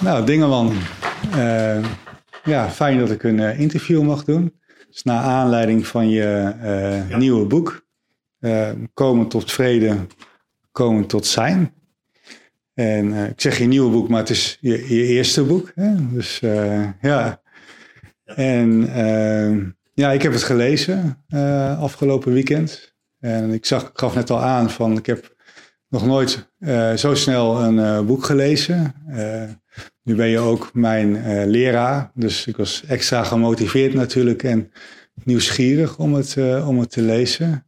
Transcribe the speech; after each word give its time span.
nou, 0.00 0.26
Dingeman. 0.26 0.72
Uh, 1.36 1.84
ja, 2.44 2.70
fijn 2.70 2.98
dat 2.98 3.10
ik 3.10 3.22
een 3.22 3.38
uh, 3.38 3.60
interview 3.60 4.02
mag 4.02 4.24
doen. 4.24 4.60
Dus 4.90 5.02
naar 5.02 5.22
aanleiding 5.22 5.86
van 5.86 6.08
je 6.08 6.54
uh, 6.62 7.10
ja. 7.10 7.16
nieuwe 7.16 7.46
boek. 7.46 7.88
komen 8.94 9.28
tot 9.28 9.52
vrede, 9.52 9.96
komen 10.72 11.06
tot 11.06 11.26
zijn. 11.26 11.74
En 12.74 13.12
ik 13.12 13.40
zeg 13.40 13.58
je 13.58 13.66
nieuwe 13.66 13.90
boek, 13.90 14.08
maar 14.08 14.20
het 14.20 14.30
is 14.30 14.58
je, 14.60 14.94
je 14.96 15.06
eerste 15.06 15.44
boek. 15.44 15.72
Hè? 15.74 16.12
Dus 16.12 16.38
ja. 17.00 17.42
En 18.24 18.84
ja, 19.94 20.12
ik 20.12 20.22
heb 20.22 20.32
het 20.32 20.42
gelezen 20.42 21.24
afgelopen 21.78 22.32
weekend. 22.32 22.94
En 23.20 23.50
ik, 23.50 23.66
zag, 23.66 23.82
ik 23.82 23.98
gaf 23.98 24.14
net 24.14 24.30
al 24.30 24.42
aan 24.42 24.70
van 24.70 24.96
ik 24.96 25.06
heb 25.06 25.34
nog 25.90 26.06
nooit 26.06 26.50
uh, 26.58 26.92
zo 26.92 27.14
snel 27.14 27.62
een 27.62 27.74
uh, 27.74 28.00
boek 28.00 28.24
gelezen. 28.24 28.94
Uh, 29.08 29.42
nu 30.02 30.14
ben 30.14 30.28
je 30.28 30.38
ook 30.38 30.70
mijn 30.72 31.22
leraar, 31.50 32.10
dus 32.14 32.46
ik 32.46 32.56
was 32.56 32.82
extra 32.86 33.24
gemotiveerd 33.24 33.94
natuurlijk 33.94 34.42
en 34.42 34.72
nieuwsgierig 35.24 35.98
om 35.98 36.14
het, 36.14 36.36
om 36.66 36.78
het 36.78 36.90
te 36.90 37.02
lezen. 37.02 37.66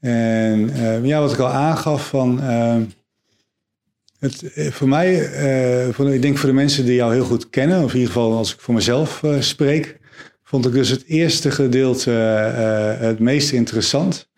En 0.00 0.70
ja, 1.06 1.20
wat 1.20 1.32
ik 1.32 1.38
al 1.38 1.48
aangaf 1.48 2.08
van. 2.08 2.40
het, 4.18 4.44
voor 4.54 4.88
mij, 4.88 5.28
voor, 5.92 6.14
ik 6.14 6.22
denk 6.22 6.38
voor 6.38 6.48
de 6.48 6.54
mensen 6.54 6.84
die 6.84 6.94
jou 6.94 7.12
heel 7.12 7.24
goed 7.24 7.50
kennen, 7.50 7.84
of 7.84 7.92
in 7.92 7.98
ieder 7.98 8.12
geval 8.12 8.36
als 8.36 8.54
ik 8.54 8.60
voor 8.60 8.74
mezelf 8.74 9.22
spreek, 9.38 9.98
vond 10.42 10.66
ik 10.66 10.72
dus 10.72 10.88
het 10.88 11.04
eerste 11.06 11.50
gedeelte 11.50 12.10
het 13.00 13.18
meest 13.18 13.52
interessant. 13.52 14.28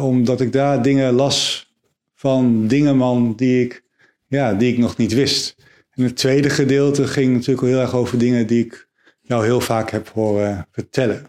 omdat 0.00 0.40
ik 0.40 0.52
daar 0.52 0.82
dingen 0.82 1.12
las 1.12 1.68
van 2.14 2.66
dingen 2.66 3.36
die 3.36 3.64
ik, 3.64 3.84
ja, 4.26 4.54
die 4.54 4.72
ik 4.72 4.78
nog 4.78 4.96
niet 4.96 5.12
wist. 5.12 5.53
En 5.94 6.02
het 6.02 6.16
tweede 6.16 6.50
gedeelte 6.50 7.06
ging 7.06 7.32
natuurlijk 7.32 7.66
heel 7.66 7.80
erg 7.80 7.94
over 7.94 8.18
dingen 8.18 8.46
die 8.46 8.64
ik 8.64 8.88
jou 9.20 9.44
heel 9.44 9.60
vaak 9.60 9.90
heb 9.90 10.08
horen 10.08 10.66
vertellen. 10.70 11.26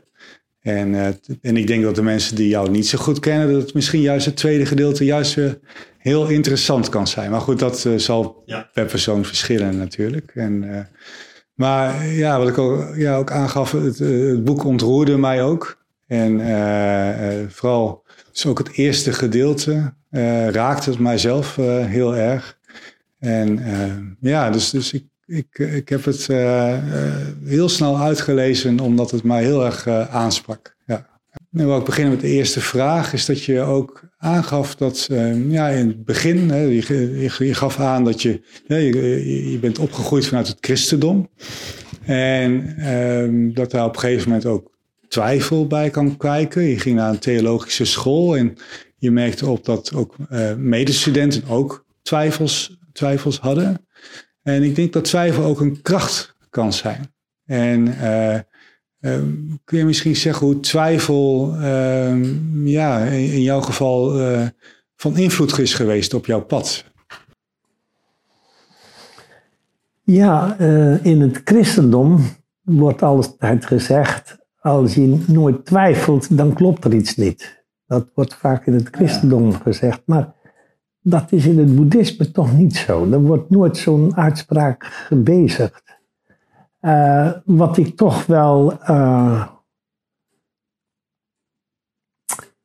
En, 0.65 0.93
uh, 0.93 1.07
en 1.41 1.57
ik 1.57 1.67
denk 1.67 1.83
dat 1.83 1.95
de 1.95 2.01
mensen 2.01 2.35
die 2.35 2.47
jou 2.47 2.69
niet 2.69 2.87
zo 2.87 2.97
goed 2.97 3.19
kennen, 3.19 3.51
dat 3.51 3.61
het 3.61 3.73
misschien 3.73 4.01
juist 4.01 4.25
het 4.25 4.35
tweede 4.35 4.65
gedeelte 4.65 5.05
juist 5.05 5.37
heel 5.97 6.27
interessant 6.27 6.89
kan 6.89 7.07
zijn. 7.07 7.31
Maar 7.31 7.41
goed, 7.41 7.59
dat 7.59 7.85
uh, 7.85 7.97
zal 7.97 8.43
ja. 8.45 8.69
per 8.73 8.85
persoon 8.85 9.25
verschillen 9.25 9.77
natuurlijk. 9.77 10.31
En, 10.35 10.63
uh, 10.63 10.79
maar 11.53 12.05
ja, 12.07 12.37
wat 12.39 12.47
ik 12.47 12.57
ook, 12.57 12.95
ja, 12.95 13.17
ook 13.17 13.31
aangaf, 13.31 13.71
het, 13.71 13.99
het 13.99 14.43
boek 14.43 14.63
ontroerde 14.63 15.17
mij 15.17 15.43
ook. 15.43 15.83
En 16.07 16.41
vooral 17.51 18.03
is 18.33 18.45
ook 18.45 18.57
het 18.57 18.71
eerste 18.71 19.13
gedeelte 19.13 19.93
uh, 20.11 20.49
raakt 20.49 20.85
het 20.85 20.99
mijzelf 20.99 21.55
heel 21.85 22.15
erg. 22.15 22.57
En 23.25 23.59
uh, 23.59 24.31
ja, 24.31 24.49
dus, 24.49 24.69
dus 24.69 24.93
ik, 24.93 25.03
ik, 25.25 25.57
ik 25.57 25.89
heb 25.89 26.05
het 26.05 26.27
heel 27.45 27.69
snel 27.69 27.99
uitgelezen 27.99 28.79
omdat 28.79 29.11
het 29.11 29.23
mij 29.23 29.43
heel 29.43 29.65
erg 29.65 29.87
aansprak. 30.09 30.75
Ja. 30.85 31.07
Nu 31.49 31.73
ik 31.73 31.83
beginnen 31.83 32.13
met 32.13 32.21
de 32.21 32.27
eerste 32.27 32.61
vraag. 32.61 33.13
Is 33.13 33.25
dat 33.25 33.43
je 33.43 33.59
ook 33.59 34.03
aangaf 34.17 34.75
dat 34.75 35.07
ja, 35.47 35.67
in 35.67 35.87
het 35.87 36.05
begin, 36.05 36.49
hè, 36.49 36.61
je, 36.61 37.29
je, 37.37 37.53
gaf 37.53 37.79
aan 37.79 38.03
dat 38.03 38.21
je, 38.21 38.41
je, 38.67 39.51
je 39.51 39.59
bent 39.59 39.79
opgegroeid 39.79 40.27
vanuit 40.27 40.47
het 40.47 40.57
christendom. 40.59 41.29
En 42.05 42.75
ehm, 42.77 43.53
dat 43.53 43.71
daar 43.71 43.85
op 43.85 43.93
een 43.93 43.99
gegeven 43.99 44.27
moment 44.27 44.45
ook 44.45 44.71
twijfel 45.07 45.67
bij 45.67 45.89
kan 45.89 46.17
kijken. 46.17 46.61
Je 46.61 46.79
ging 46.79 46.95
naar 46.95 47.09
een 47.09 47.19
theologische 47.19 47.85
school 47.85 48.37
en 48.37 48.53
je 48.97 49.11
merkte 49.11 49.47
op 49.47 49.65
dat 49.65 49.93
ook 49.93 50.15
medestudenten 50.57 51.47
ook 51.47 51.85
twijfels, 52.01 52.77
twijfels 52.95 53.39
hadden. 53.39 53.87
En 54.41 54.63
ik 54.63 54.75
denk 54.75 54.93
dat 54.93 55.03
twijfel 55.03 55.43
ook 55.43 55.59
een 55.59 55.81
kracht 55.81 56.35
kan 56.49 56.73
zijn. 56.73 57.13
En 57.45 57.87
uh, 57.87 58.33
uh, 58.33 59.23
kun 59.63 59.77
je 59.77 59.85
misschien 59.85 60.15
zeggen 60.15 60.45
hoe 60.45 60.59
twijfel 60.59 61.55
ehm, 61.61 62.67
ja, 62.67 62.99
in, 62.99 63.31
in, 63.31 63.41
jouw 63.41 63.61
geval 63.61 64.19
van 64.95 65.17
invloed 65.17 65.59
is 65.59 65.73
geweest 65.73 66.13
op 66.13 66.25
jouw 66.25 66.41
pad? 66.41 66.85
Ja, 70.03 70.59
in 71.03 71.21
het 71.21 71.41
christendom 71.43 72.25
wordt 72.61 73.01
altijd 73.01 73.65
gezegd, 73.65 74.37
als 74.59 74.95
je 74.95 75.23
nooit 75.27 75.65
twijfelt, 75.65 76.37
dan 76.37 76.53
klopt 76.53 76.85
er 76.85 76.93
iets 76.93 77.15
niet. 77.15 77.63
Dat 77.87 78.07
wordt 78.13 78.35
vaak 78.35 78.65
in 78.65 78.73
het 78.73 78.87
christendom 78.91 79.53
gezegd, 79.53 80.01
maar 80.05 80.33
dat 81.07 81.31
is 81.31 81.45
in 81.45 81.59
het 81.59 81.75
boeddhisme 81.75 82.31
toch 82.31 82.53
niet 82.53 82.75
zo. 82.75 83.11
Er 83.11 83.21
wordt 83.21 83.49
nooit 83.49 83.77
zo'n 83.77 84.15
uitspraak 84.15 84.83
gebezigd. 84.85 85.83
Uh, 86.81 87.31
wat 87.45 87.77
ik 87.77 87.95
toch 87.95 88.25
wel. 88.25 88.73
Uh, 88.89 89.47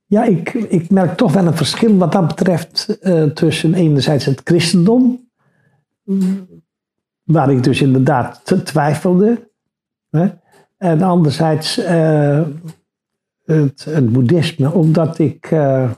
ja, 0.04 0.24
ik, 0.24 0.52
ik 0.52 0.90
merk 0.90 1.16
toch 1.16 1.32
wel 1.32 1.46
een 1.46 1.56
verschil 1.56 1.96
wat 1.96 2.12
dat 2.12 2.26
betreft 2.26 2.98
uh, 3.02 3.24
tussen 3.24 3.74
enerzijds 3.74 4.24
het 4.24 4.40
christendom, 4.44 5.30
waar 7.22 7.50
ik 7.50 7.62
dus 7.62 7.80
inderdaad 7.80 8.64
twijfelde, 8.64 9.50
hè, 10.10 10.28
en 10.76 11.02
anderzijds 11.02 11.76
het, 13.44 13.84
het 13.84 14.12
boeddhisme, 14.12 14.72
omdat 14.72 15.18
ik. 15.18 15.50
Uh, 15.50 15.90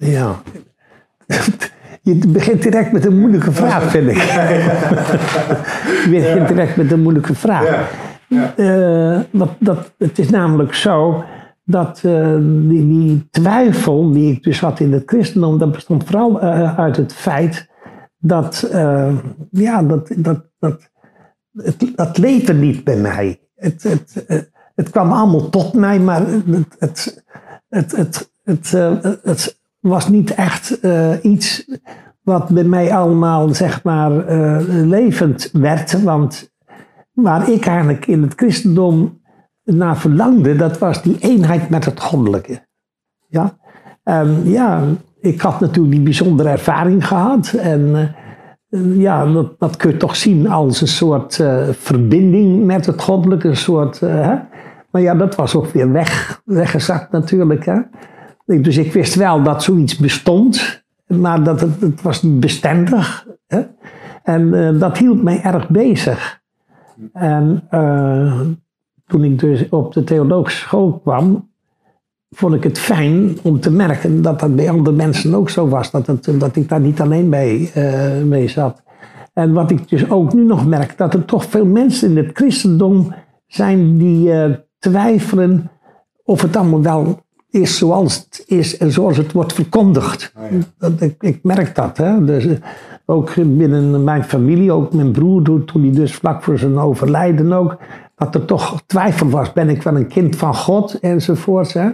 ja. 0.00 0.42
Je 2.02 2.28
begint 2.28 2.62
direct 2.62 2.92
met 2.92 3.04
een 3.04 3.18
moeilijke 3.18 3.52
vraag, 3.52 3.90
vind 3.90 4.10
ik. 4.10 4.16
Je 6.04 6.08
begint 6.10 6.48
direct 6.48 6.76
met 6.76 6.92
een 6.92 7.02
moeilijke 7.02 7.34
vraag. 7.34 7.92
Ja. 8.26 8.52
Uh, 8.56 9.20
dat, 9.30 9.50
dat, 9.58 9.94
het 9.98 10.18
is 10.18 10.30
namelijk 10.30 10.74
zo 10.74 11.24
dat 11.64 12.02
uh, 12.06 12.36
die, 12.40 12.88
die, 12.88 13.28
twijfel 13.30 14.12
die 14.12 14.32
ik 14.32 14.42
dus 14.42 14.60
had 14.60 14.80
in 14.80 14.92
het 14.92 15.02
christendom, 15.06 15.58
dat 15.58 15.72
bestond 15.72 16.04
vooral 16.04 16.44
uh, 16.44 16.78
uit 16.78 16.96
het 16.96 17.12
feit 17.12 17.68
dat, 18.18 18.68
ja, 19.50 19.82
dat, 19.82 20.12
dat, 20.16 20.44
dat, 20.58 20.90
het, 21.52 21.92
dat 21.94 22.18
leefde 22.18 22.54
niet 22.54 22.84
bij 22.84 22.96
mij 22.96 23.40
het, 23.56 23.82
het, 23.82 24.24
het, 24.74 24.90
kwam 24.90 25.12
allemaal 25.12 25.48
tot 25.48 25.72
mij, 25.72 25.98
maar 25.98 26.26
het, 26.26 26.76
het, 26.78 27.24
het, 27.68 27.96
het, 27.96 28.30
het, 28.44 28.74
eh, 28.74 28.96
het 29.22 29.59
was 29.80 30.08
niet 30.08 30.34
echt 30.34 30.84
uh, 30.84 31.12
iets 31.22 31.64
wat 32.22 32.48
bij 32.48 32.64
mij 32.64 32.94
allemaal, 32.94 33.54
zeg 33.54 33.82
maar, 33.82 34.30
uh, 34.30 34.58
levend 34.66 35.50
werd. 35.52 36.02
Want 36.02 36.52
waar 37.12 37.50
ik 37.50 37.66
eigenlijk 37.66 38.06
in 38.06 38.22
het 38.22 38.32
christendom 38.36 39.20
naar 39.64 39.96
verlangde, 39.96 40.56
dat 40.56 40.78
was 40.78 41.02
die 41.02 41.16
eenheid 41.18 41.68
met 41.68 41.84
het 41.84 42.00
goddelijke. 42.00 42.66
Ja, 43.28 43.58
en 44.02 44.42
ja 44.44 44.82
ik 45.20 45.40
had 45.40 45.60
natuurlijk 45.60 45.94
die 45.94 46.04
bijzondere 46.04 46.48
ervaring 46.48 47.06
gehad. 47.06 47.52
En 47.52 48.14
ja, 48.96 49.32
dat, 49.32 49.58
dat 49.58 49.76
kun 49.76 49.90
je 49.90 49.96
toch 49.96 50.16
zien 50.16 50.48
als 50.48 50.80
een 50.80 50.88
soort 50.88 51.44
verbinding 51.70 52.64
met 52.64 52.86
het 52.86 53.02
goddelijke. 53.02 53.48
Een 53.48 53.56
soort, 53.56 54.00
hè? 54.00 54.38
Maar 54.90 55.02
ja, 55.02 55.14
dat 55.14 55.34
was 55.34 55.56
ook 55.56 55.66
weer 55.66 55.92
weg, 55.92 56.42
weggezakt 56.44 57.12
natuurlijk. 57.12 57.64
Hè? 57.64 57.78
Dus 58.58 58.76
ik 58.76 58.92
wist 58.92 59.14
wel 59.14 59.42
dat 59.42 59.62
zoiets 59.62 59.96
bestond, 59.96 60.82
maar 61.06 61.42
dat 61.42 61.60
het, 61.60 61.80
het 61.80 62.02
was 62.02 62.22
niet 62.22 62.40
bestendig. 62.40 63.26
Hè? 63.46 63.60
En 64.22 64.42
uh, 64.42 64.80
dat 64.80 64.98
hield 64.98 65.22
mij 65.22 65.40
erg 65.42 65.68
bezig. 65.68 66.40
En 67.12 67.68
toen 69.06 69.24
ik 69.24 69.38
dus 69.38 69.68
op 69.68 69.92
de 69.92 70.04
theologische 70.04 70.60
school 70.60 70.98
kwam, 70.98 71.48
vond 72.30 72.54
ik 72.54 72.62
het 72.62 72.78
fijn 72.78 73.38
om 73.42 73.60
te 73.60 73.70
merken 73.70 74.22
dat 74.22 74.40
dat 74.40 74.56
bij 74.56 74.70
andere 74.70 74.96
mensen 74.96 75.34
ook 75.34 75.50
zo 75.50 75.68
was. 75.68 75.90
Dat, 75.90 76.28
dat 76.38 76.56
ik 76.56 76.68
daar 76.68 76.80
niet 76.80 77.00
alleen 77.00 77.24
uh, 77.26 78.22
mee 78.22 78.48
zat. 78.48 78.82
En 79.32 79.52
wat 79.52 79.70
ik 79.70 79.88
dus 79.88 80.10
ook 80.10 80.32
nu 80.34 80.44
nog 80.44 80.66
merk, 80.66 80.96
dat 80.96 81.14
er 81.14 81.24
toch 81.24 81.44
veel 81.44 81.66
mensen 81.66 82.10
in 82.10 82.16
het 82.16 82.30
christendom 82.32 83.14
zijn 83.46 83.98
die 83.98 84.32
twijfelen 84.78 85.70
of 86.24 86.42
het 86.42 86.56
allemaal 86.56 86.82
wel 86.82 87.18
is 87.50 87.78
zoals 87.78 88.16
het 88.16 88.44
is 88.46 88.76
en 88.78 88.92
zoals 88.92 89.16
het 89.16 89.32
wordt 89.32 89.52
verkondigd. 89.52 90.32
Oh 90.36 90.60
dat, 90.78 91.00
ik, 91.00 91.14
ik, 91.22 91.38
merk 91.42 91.74
dat. 91.74 91.96
Hè? 91.96 92.24
Dus, 92.24 92.46
eh, 92.46 92.56
ook 93.04 93.34
binnen 93.34 94.04
mijn 94.04 94.24
familie, 94.24 94.72
ook 94.72 94.92
mijn 94.92 95.10
broer, 95.10 95.64
toen 95.64 95.82
hij 95.82 95.92
dus 95.92 96.14
vlak 96.14 96.42
voor 96.42 96.58
zijn 96.58 96.78
overlijden 96.78 97.52
ook, 97.52 97.78
dat 98.16 98.34
er 98.34 98.44
toch 98.44 98.82
twijfel 98.86 99.28
was, 99.28 99.52
ben 99.52 99.68
ik 99.68 99.82
wel 99.82 99.96
een 99.96 100.06
kind 100.06 100.36
van 100.36 100.54
God 100.54 100.98
enzovoort. 101.00 101.72
Hè? 101.72 101.90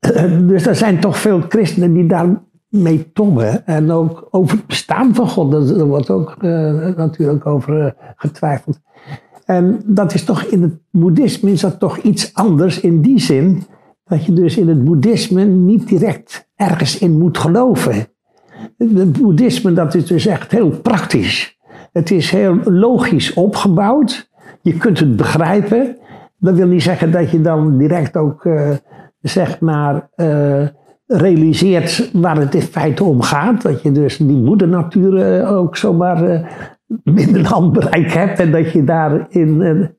Dus 0.46 0.66
er 0.66 0.74
zijn 0.74 1.00
toch 1.00 1.18
veel 1.18 1.40
christenen 1.48 1.94
die 1.94 2.06
daarmee 2.06 3.12
tommen. 3.12 3.66
En 3.66 3.90
ook 3.90 4.28
over 4.30 4.56
het 4.56 4.66
bestaan 4.66 5.14
van 5.14 5.28
God, 5.28 5.50
daar 5.50 5.84
wordt 5.84 6.10
ook 6.10 6.36
uh, 6.40 6.96
natuurlijk 6.96 7.46
over 7.46 7.84
uh, 7.84 7.90
getwijfeld. 8.16 8.80
En 9.44 9.82
dat 9.86 10.14
is 10.14 10.24
toch 10.24 10.42
in 10.42 10.62
het 10.62 10.78
boeddhisme 10.90 11.52
is 11.52 11.60
dat 11.60 11.78
toch 11.78 11.98
iets 11.98 12.34
anders 12.34 12.80
in 12.80 13.00
die 13.00 13.20
zin 13.20 13.62
dat 14.04 14.24
je 14.24 14.32
dus 14.32 14.56
in 14.56 14.68
het 14.68 14.84
boeddhisme 14.84 15.44
niet 15.44 15.88
direct 15.88 16.48
ergens 16.56 16.98
in 16.98 17.18
moet 17.18 17.38
geloven. 17.38 18.06
het 18.78 19.12
boeddhisme 19.12 19.72
dat 19.72 19.94
is 19.94 20.06
dus 20.06 20.26
echt 20.26 20.50
heel 20.50 20.70
praktisch. 20.70 21.58
Het 21.92 22.10
is 22.10 22.30
heel 22.30 22.58
logisch 22.64 23.32
opgebouwd. 23.32 24.30
Je 24.62 24.76
kunt 24.76 24.98
het 24.98 25.16
begrijpen. 25.16 25.96
Dat 26.38 26.54
wil 26.54 26.66
niet 26.66 26.82
zeggen 26.82 27.10
dat 27.10 27.30
je 27.30 27.40
dan 27.40 27.78
direct 27.78 28.16
ook, 28.16 28.44
uh, 28.44 28.70
zeg 29.20 29.60
maar, 29.60 30.08
uh, 30.16 30.68
realiseert 31.06 32.10
waar 32.12 32.36
het 32.36 32.54
in 32.54 32.62
feite 32.62 33.04
om 33.04 33.22
gaat. 33.22 33.62
Dat 33.62 33.82
je 33.82 33.92
dus 33.92 34.16
die 34.16 34.42
moedernatuur 34.42 35.40
uh, 35.40 35.52
ook 35.52 35.76
zomaar 35.76 36.50
binnen 36.86 37.44
handbereik 37.54 38.12
hebt 38.12 38.40
en 38.40 38.52
dat 38.52 38.72
je 38.72 38.84
daarin 38.84 39.90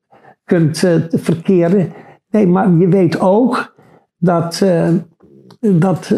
kunt 0.43 0.77
verkeren. 1.09 1.93
Nee, 2.29 2.47
maar 2.47 2.71
je 2.71 2.87
weet 2.87 3.19
ook 3.19 3.74
dat, 4.17 4.65
dat 5.59 6.13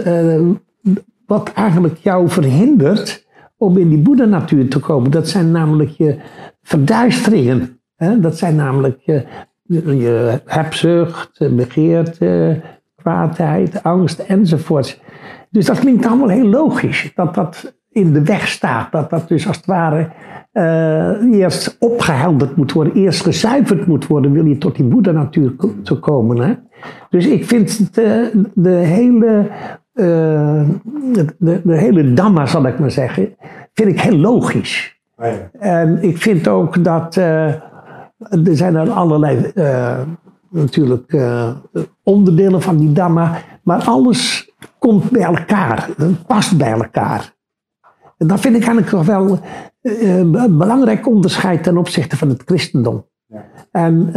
wat 1.26 1.52
eigenlijk 1.54 1.98
jou 1.98 2.30
verhindert 2.30 3.26
om 3.58 3.78
in 3.78 3.90
die 3.90 4.02
boedernatuur 4.02 4.70
te 4.70 4.80
komen, 4.80 5.12
dat 5.12 5.28
zijn 5.28 5.52
namelijk 5.52 5.90
je 5.90 6.20
verduisteringen. 6.62 7.80
Hè? 7.96 8.20
Dat 8.20 8.38
zijn 8.38 8.56
namelijk 8.56 9.00
je, 9.00 9.26
je 9.68 10.42
hebzucht, 10.46 11.56
begeerte, 11.56 12.62
kwaadheid, 12.96 13.84
angst 13.84 14.20
enzovoort. 14.20 15.02
Dus 15.50 15.66
dat 15.66 15.80
klinkt 15.80 16.06
allemaal 16.06 16.30
heel 16.30 16.48
logisch, 16.48 17.12
dat 17.16 17.36
dat 17.36 17.76
in 17.90 18.14
de 18.14 18.24
weg 18.24 18.48
staat. 18.48 18.92
Dat 18.92 19.10
dat 19.10 19.28
dus 19.28 19.48
als 19.48 19.58
het 19.58 19.66
ware 19.66 20.12
uh, 20.58 21.40
eerst 21.40 21.78
opgehelderd 21.80 22.56
moet 22.56 22.72
worden, 22.72 22.94
eerst 22.94 23.24
gezuiverd 23.24 23.88
moet 23.88 24.08
worden, 24.08 24.32
wil 24.32 24.46
je 24.46 24.58
tot 24.58 24.76
die 24.76 24.86
boedernatuur 24.86 25.56
te 25.84 26.00
komen. 26.00 26.38
Hè? 26.38 26.54
Dus 27.10 27.28
ik 27.28 27.46
vind 27.46 27.96
de, 27.96 28.32
de 28.54 28.70
hele 28.70 29.50
uh, 29.94 30.70
de, 31.14 31.62
de, 31.64 31.78
hele 31.78 32.14
Dhamma, 32.14 32.46
zal 32.46 32.66
ik 32.66 32.80
maar 32.80 32.92
zeggen, 32.92 33.36
vind 33.74 33.90
ik 33.90 34.00
heel 34.00 34.18
logisch. 34.18 35.00
Ah, 35.16 35.28
ja. 35.28 35.60
En 35.60 36.04
ik 36.04 36.18
vind 36.18 36.48
ook 36.48 36.84
dat 36.84 37.16
uh, 37.16 37.46
er 37.48 38.56
zijn 38.56 38.76
er 38.76 38.90
allerlei 38.90 39.52
uh, 39.56 40.00
natuurlijk 40.50 41.18
onderdelen 42.04 42.62
van 42.62 42.78
die 42.78 42.92
Dhamma, 42.92 43.38
maar 43.64 43.84
alles 43.84 44.52
komt 44.80 45.12
bij 45.12 45.24
elkaar, 45.24 45.90
het 45.98 46.26
past 46.28 46.58
bij 46.58 46.72
elkaar. 46.72 47.36
En 48.18 48.28
dat 48.28 48.40
vind 48.40 48.56
ik 48.56 48.62
eigenlijk 48.62 48.90
toch 48.90 49.06
wel 49.06 49.40
een 49.82 50.58
belangrijk 50.58 51.08
onderscheid 51.08 51.64
ten 51.64 51.78
opzichte 51.78 52.18
van 52.18 52.30
het 52.30 52.42
christendom. 52.46 53.06
Ja. 53.26 53.46
En 53.72 54.12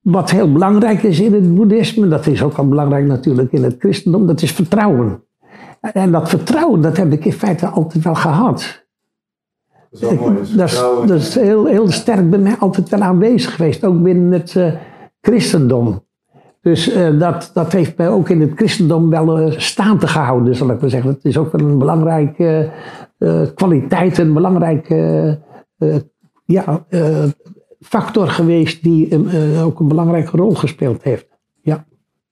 wat 0.00 0.30
heel 0.30 0.52
belangrijk 0.52 1.02
is 1.02 1.20
in 1.20 1.34
het 1.34 1.54
boeddhisme, 1.54 2.08
dat 2.08 2.26
is 2.26 2.42
ook 2.42 2.56
al 2.56 2.68
belangrijk 2.68 3.06
natuurlijk 3.06 3.52
in 3.52 3.62
het 3.62 3.76
christendom, 3.78 4.26
dat 4.26 4.42
is 4.42 4.52
vertrouwen. 4.52 5.22
En 5.80 6.12
dat 6.12 6.28
vertrouwen, 6.28 6.80
dat 6.80 6.96
heb 6.96 7.12
ik 7.12 7.24
in 7.24 7.32
feite 7.32 7.66
altijd 7.66 8.04
wel 8.04 8.14
gehad. 8.14 8.86
Dat 9.90 10.00
is 10.00 10.00
wel 10.00 10.14
mooi. 10.14 10.56
Dat 10.56 10.68
is, 10.68 10.82
dat 11.06 11.10
is 11.10 11.34
heel, 11.34 11.66
heel 11.66 11.90
sterk 11.90 12.30
bij 12.30 12.38
mij 12.38 12.56
altijd 12.58 12.88
wel 12.88 13.00
aanwezig 13.00 13.54
geweest, 13.54 13.84
ook 13.84 14.02
binnen 14.02 14.32
het 14.32 14.54
uh, 14.54 14.72
christendom. 15.20 16.06
Dus 16.68 16.96
uh, 16.96 17.18
dat, 17.18 17.50
dat 17.54 17.72
heeft 17.72 17.96
mij 17.96 18.08
ook 18.08 18.28
in 18.28 18.40
het 18.40 18.52
christendom 18.54 19.10
wel 19.10 19.40
uh, 19.40 19.58
staande 19.58 20.06
gehouden, 20.06 20.56
zal 20.56 20.70
ik 20.70 20.80
maar 20.80 20.90
zeggen. 20.90 21.12
Dat 21.12 21.24
is 21.24 21.38
ook 21.38 21.52
wel 21.52 21.66
een 21.66 21.78
belangrijke 21.78 22.70
kwaliteit, 23.54 24.18
een 24.18 24.32
belangrijke 24.32 25.38
ja, 26.44 26.86
factor 27.80 28.28
geweest 28.28 28.82
die 28.82 29.14
ook 29.62 29.80
een 29.80 29.88
belangrijke 29.88 30.36
rol 30.36 30.54
gespeeld 30.54 31.02
heeft. 31.02 31.28
Ja. 31.60 31.84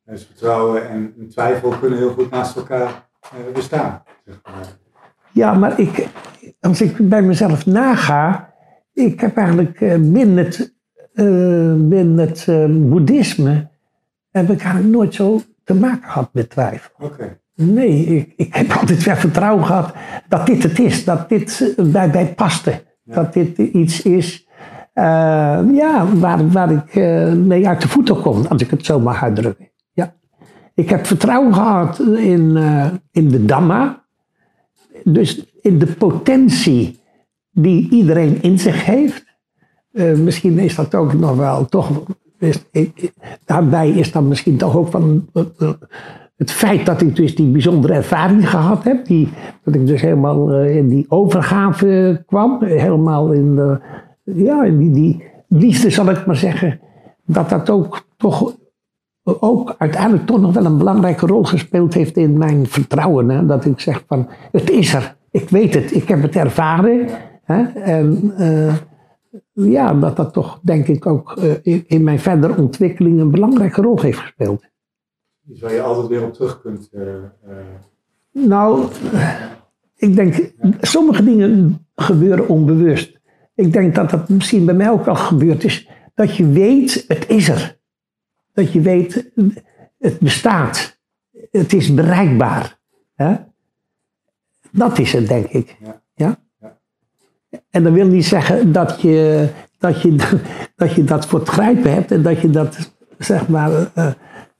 Dus 0.04 0.24
vertrouwen 0.24 0.88
en 0.88 1.14
twijfel 1.30 1.72
kunnen 1.80 1.98
heel 1.98 2.12
goed 2.12 2.30
naast 2.30 2.56
elkaar 2.56 3.08
bestaan. 3.54 4.02
Zeg 4.24 4.40
maar. 4.44 4.66
Ja, 5.32 5.54
maar 5.54 5.80
ik, 5.80 6.08
als 6.60 6.80
ik 6.80 7.08
bij 7.08 7.22
mezelf 7.22 7.66
naga, 7.66 8.52
ik 8.92 9.20
heb 9.20 9.36
eigenlijk 9.36 9.78
binnen 10.00 10.36
het, 10.36 10.74
binnen 11.88 12.18
het 12.18 12.46
boeddhisme, 12.88 13.74
heb 14.36 14.50
ik 14.50 14.62
eigenlijk 14.62 14.94
nooit 14.94 15.14
zo 15.14 15.40
te 15.64 15.74
maken 15.74 16.10
gehad 16.10 16.28
met 16.32 16.50
twijfel. 16.50 16.90
Okay. 16.98 17.38
Nee, 17.54 18.04
ik, 18.04 18.32
ik 18.36 18.54
heb 18.54 18.72
altijd 18.72 19.04
wel 19.04 19.16
vertrouwen 19.16 19.64
gehad 19.64 19.94
dat 20.28 20.46
dit 20.46 20.62
het 20.62 20.78
is, 20.78 21.04
dat 21.04 21.28
dit 21.28 21.74
bij 21.92 22.08
mij 22.08 22.34
paste. 22.34 22.84
Dat 23.04 23.32
dit 23.32 23.58
iets 23.58 24.02
is 24.02 24.46
uh, 24.98 25.60
ja, 25.74 26.06
waar, 26.14 26.50
waar 26.50 26.70
ik 26.72 26.94
uh, 26.94 27.32
mee 27.32 27.68
uit 27.68 27.80
de 27.80 27.88
voeten 27.88 28.20
kom, 28.20 28.46
als 28.46 28.62
ik 28.62 28.70
het 28.70 28.84
zo 28.84 29.00
mag 29.00 29.22
uitdrukken. 29.22 29.70
Ja. 29.92 30.14
Ik 30.74 30.90
heb 30.90 31.06
vertrouwen 31.06 31.54
gehad 31.54 31.98
in, 31.98 32.56
uh, 32.56 32.86
in 33.10 33.28
de 33.28 33.44
Dhamma, 33.44 34.04
dus 35.04 35.44
in 35.60 35.78
de 35.78 35.86
potentie 35.86 37.00
die 37.50 37.90
iedereen 37.90 38.42
in 38.42 38.58
zich 38.58 38.84
heeft. 38.84 39.24
misschien 40.16 40.58
is 40.58 40.74
dat 40.74 40.94
ook 40.94 41.12
nog 41.12 41.36
wel 41.36 41.66
toch. 41.66 42.02
Daarbij 43.44 43.90
is 43.90 44.12
dan 44.12 44.28
misschien 44.28 44.56
toch 44.56 44.76
ook 44.76 44.88
van 44.88 45.28
het 46.36 46.50
feit 46.50 46.86
dat 46.86 47.00
ik 47.00 47.16
dus 47.16 47.34
die 47.34 47.50
bijzondere 47.50 47.94
ervaring 47.94 48.50
gehad 48.50 48.84
heb. 48.84 49.06
Die, 49.06 49.28
dat 49.64 49.74
ik 49.74 49.86
dus 49.86 50.00
helemaal 50.00 50.60
in 50.60 50.88
die 50.88 51.06
overgave 51.08 52.22
kwam. 52.26 52.64
Helemaal 52.64 53.32
in 53.32 53.54
de 53.54 53.80
ja, 54.24 54.62
die, 54.64 55.24
liefde, 55.48 55.90
zal 55.90 56.10
ik 56.10 56.26
maar 56.26 56.36
zeggen, 56.36 56.80
dat 57.24 57.48
dat 57.48 57.70
ook 57.70 58.06
toch 58.16 58.54
ook 59.22 59.74
uiteindelijk 59.78 60.26
toch 60.26 60.40
nog 60.40 60.54
wel 60.54 60.64
een 60.64 60.78
belangrijke 60.78 61.26
rol 61.26 61.44
gespeeld 61.44 61.94
heeft 61.94 62.16
in 62.16 62.38
mijn 62.38 62.66
vertrouwen. 62.66 63.28
Hè? 63.28 63.46
Dat 63.46 63.64
ik 63.64 63.80
zeg 63.80 64.04
van, 64.06 64.28
het 64.52 64.70
is 64.70 64.94
er. 64.94 65.16
Ik 65.30 65.48
weet 65.50 65.74
het. 65.74 65.94
Ik 65.94 66.08
heb 66.08 66.22
het 66.22 66.36
ervaren. 66.36 67.08
Hè? 67.44 67.62
En 67.62 68.32
ja, 69.64 69.94
dat 69.94 70.16
dat 70.16 70.32
toch 70.32 70.60
denk 70.62 70.86
ik 70.86 71.06
ook 71.06 71.36
uh, 71.38 71.52
in, 71.62 71.84
in, 71.86 72.02
mijn 72.02 72.20
verdere 72.20 72.56
ontwikkeling 72.56 73.20
een 73.20 73.30
belangrijke 73.30 73.82
rol 73.82 74.00
heeft 74.00 74.18
gespeeld. 74.18 74.64
Dus 75.42 75.60
waar 75.60 75.72
je 75.72 75.82
altijd 75.82 76.06
weer 76.06 76.24
op 76.24 76.32
terug 76.32 76.60
kunt. 76.60 76.88
Uh, 76.92 77.02
nou, 78.32 78.86
ik 79.96 80.16
denk, 80.16 80.52
sommige 80.80 81.24
dingen 81.24 81.86
gebeuren 81.94 82.48
onbewust. 82.48 83.20
Ik 83.54 83.72
denk 83.72 83.94
dat 83.94 84.10
dat 84.10 84.28
misschien 84.28 84.64
bij 84.64 84.74
mij 84.74 84.90
ook 84.90 85.06
al 85.06 85.16
gebeurd 85.16 85.64
is. 85.64 85.88
Dat 86.14 86.36
je 86.36 86.48
weet, 86.48 87.04
het 87.08 87.28
is 87.28 87.48
er. 87.48 87.78
Dat 88.52 88.72
je 88.72 88.80
weet, 88.80 89.32
het 89.98 90.18
bestaat. 90.18 91.00
Het 91.50 91.72
is 91.72 91.94
bereikbaar. 91.94 92.80
Hè? 93.14 93.36
Dat 94.70 94.98
is 94.98 95.12
het, 95.12 95.28
denk 95.28 95.46
ik. 95.46 95.76
Ja. 95.80 96.02
ja? 96.14 96.45
En 97.70 97.82
dat 97.82 97.92
wil 97.92 98.06
niet 98.06 98.24
zeggen 98.24 98.72
dat 98.72 99.00
je 99.00 99.48
dat, 99.78 100.02
je, 100.02 100.16
dat, 100.76 100.92
je 100.92 101.04
dat 101.04 101.26
voor 101.26 101.38
het 101.38 101.48
grijpen 101.48 101.92
hebt 101.92 102.10
en 102.10 102.22
dat 102.22 102.40
je 102.40 102.50
dat, 102.50 102.92
zeg 103.18 103.48
maar, 103.48 103.70
uh, 103.70 104.10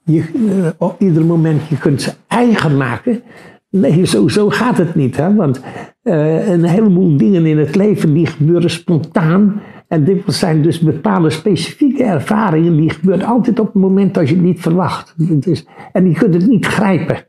je, 0.05 0.25
uh, 0.35 0.67
op 0.79 1.01
ieder 1.01 1.25
moment 1.25 1.69
je 1.69 1.79
kunt 1.79 2.19
eigen 2.27 2.77
maken. 2.77 3.23
Nee, 3.71 4.07
zo, 4.07 4.29
zo 4.29 4.51
gaat 4.51 4.79
het 4.79 4.95
niet. 4.95 5.17
Hè? 5.17 5.35
Want 5.35 5.61
uh, 6.03 6.49
een 6.49 6.65
heleboel 6.65 7.17
dingen 7.17 7.47
in 7.47 7.59
het 7.59 7.75
leven 7.75 8.15
die 8.15 8.27
gebeuren 8.27 8.71
spontaan. 8.71 9.61
En 9.89 10.05
dit 10.05 10.23
zijn 10.27 10.63
dus 10.63 10.81
bepaalde 10.81 11.31
specifieke 11.31 12.05
ervaringen. 12.05 12.77
Die 12.77 12.91
gebeuren 12.91 13.27
altijd 13.27 13.59
op 13.59 13.67
het 13.67 13.83
moment 13.83 14.15
dat 14.15 14.29
je 14.29 14.35
het 14.35 14.45
niet 14.45 14.61
verwacht. 14.61 15.15
En 15.93 16.05
die 16.05 16.15
kunt 16.15 16.35
het 16.35 16.47
niet 16.47 16.67
grijpen. 16.67 17.29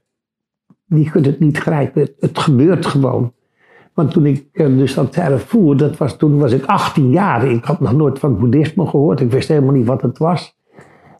Die 0.86 1.10
kunt 1.10 1.26
het 1.26 1.40
niet 1.40 1.58
grijpen. 1.58 2.10
Het 2.20 2.40
gebeurt 2.40 2.86
gewoon. 2.86 3.34
Want 3.98 4.12
toen 4.12 4.25
ik 4.25 4.46
uh, 4.54 4.77
dus 4.77 4.94
dat 4.94 5.16
ervoer, 5.16 5.77
dat 5.77 5.98
was, 5.98 6.18
toen 6.18 6.38
was 6.38 6.51
ik 6.51 6.66
18 6.66 7.10
jaar. 7.10 7.48
Ik 7.48 7.66
had 7.66 7.80
nog 7.80 7.94
nooit 7.94 8.20
van 8.20 8.38
boeddhisme 8.38 8.88
gehoord. 8.88 9.20
Ik 9.20 9.32
wist 9.32 9.48
helemaal 9.48 9.74
niet 9.74 9.86
wat 9.86 10.01
het 10.01 10.18
was. 10.18 10.58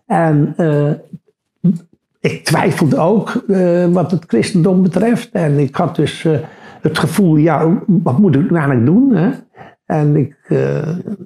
En 0.05 0.53
uh, 0.57 0.91
ik 2.19 2.43
twijfelde 2.43 2.98
ook 2.98 3.43
uh, 3.48 3.86
wat 3.86 4.12
het 4.12 4.24
christendom 4.27 4.81
betreft. 4.81 5.29
En 5.31 5.60
ik 5.60 5.75
had 5.75 5.96
dus 5.96 6.25
het 6.81 6.98
gevoel, 6.98 7.36
ja, 7.36 7.84
wat 7.88 8.17
moet 8.17 8.36
ik 8.36 8.41
nou 8.41 8.55
eigenlijk 8.55 8.86
doen? 8.86 9.15
Hè? 9.15 9.29
En 9.86 10.15
ik, 10.15 10.36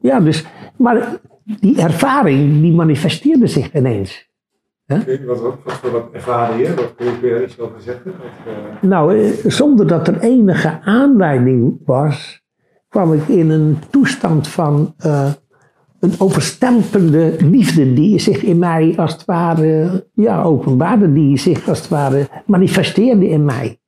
ja, 0.02 0.20
dus, 0.20 0.46
maar 0.78 1.20
die 1.60 1.82
ervaring, 1.82 2.62
die 2.62 2.74
manifesteerde 2.74 3.48
zich 3.48 3.74
ineens. 3.74 4.31
Wat, 5.26 5.40
wat, 5.42 5.56
wat, 5.64 5.92
wat 5.92 6.10
ervaarde 6.12 6.64
je? 6.64 6.74
Wat 6.74 6.94
kun 6.96 7.06
je 7.06 7.20
weer 7.22 7.44
iets 7.44 7.60
over 7.60 7.82
zeggen? 7.82 8.14
Dat, 8.82 8.82
nou, 8.82 9.34
zonder 9.46 9.88
dat 9.88 10.08
er 10.08 10.20
enige 10.20 10.80
aanleiding 10.82 11.80
was, 11.86 12.42
kwam 12.90 13.14
ik 13.14 13.28
in 13.28 13.50
een 13.50 13.78
toestand 13.90 14.48
van 14.48 14.96
een 16.02 16.14
overstelpende 16.18 17.36
liefde 17.40 17.94
die 17.94 18.20
zich 18.20 18.44
in 18.44 18.60
mij 18.60 18.94
als 18.98 19.12
het 19.12 19.26
ware 19.26 20.08
ja, 20.14 20.44
openbaarde, 20.44 21.14
die 21.14 21.38
zich 21.38 21.68
als 21.70 21.80
het 21.80 21.88
ware 21.88 22.28
manifesteerde 22.46 23.30
in 23.30 23.46
mij. 23.46 23.80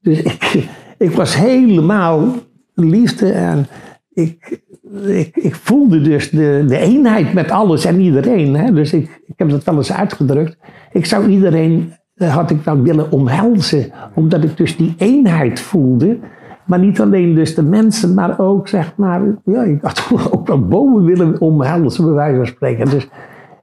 Dus 0.00 0.22
ik, 0.22 0.68
ik 1.08 1.10
was 1.10 1.36
helemaal 1.36 2.32
liefde 2.74 3.32
en 3.32 3.66
ik, 4.12 4.60
ik, 5.06 5.36
ik 5.36 5.54
voelde 5.54 6.00
dus 6.00 6.30
de, 6.30 6.64
de 6.66 6.78
eenheid 6.78 7.32
met 7.32 7.50
alles 7.50 7.84
en 7.84 8.00
iedereen. 8.00 8.56
Hè? 8.56 8.72
Dus 8.72 8.92
ik, 8.92 9.22
ik 9.26 9.34
heb 9.36 9.50
dat 9.50 9.64
wel 9.64 9.76
eens 9.76 9.92
uitgedrukt. 9.92 10.56
Ik 10.92 11.06
zou 11.06 11.26
iedereen 11.26 11.92
had 12.16 12.50
ik 12.50 12.64
dan 12.64 12.82
willen 12.82 13.12
omhelzen. 13.12 13.90
Omdat 14.14 14.44
ik 14.44 14.56
dus 14.56 14.76
die 14.76 14.94
eenheid 14.98 15.60
voelde. 15.60 16.18
Maar 16.66 16.78
niet 16.78 17.00
alleen 17.00 17.34
dus 17.34 17.54
de 17.54 17.62
mensen, 17.62 18.14
maar 18.14 18.38
ook 18.38 18.68
zeg 18.68 18.96
maar, 18.96 19.22
ja, 19.44 19.62
ik 19.62 19.82
had 19.82 20.10
ook 20.30 20.46
wel 20.46 20.66
bomen 20.66 21.04
willen 21.04 21.40
omhelzen, 21.40 22.04
bij 22.04 22.14
wijze 22.14 22.36
van 22.36 22.46
spreken. 22.46 22.90
Dus 22.90 23.08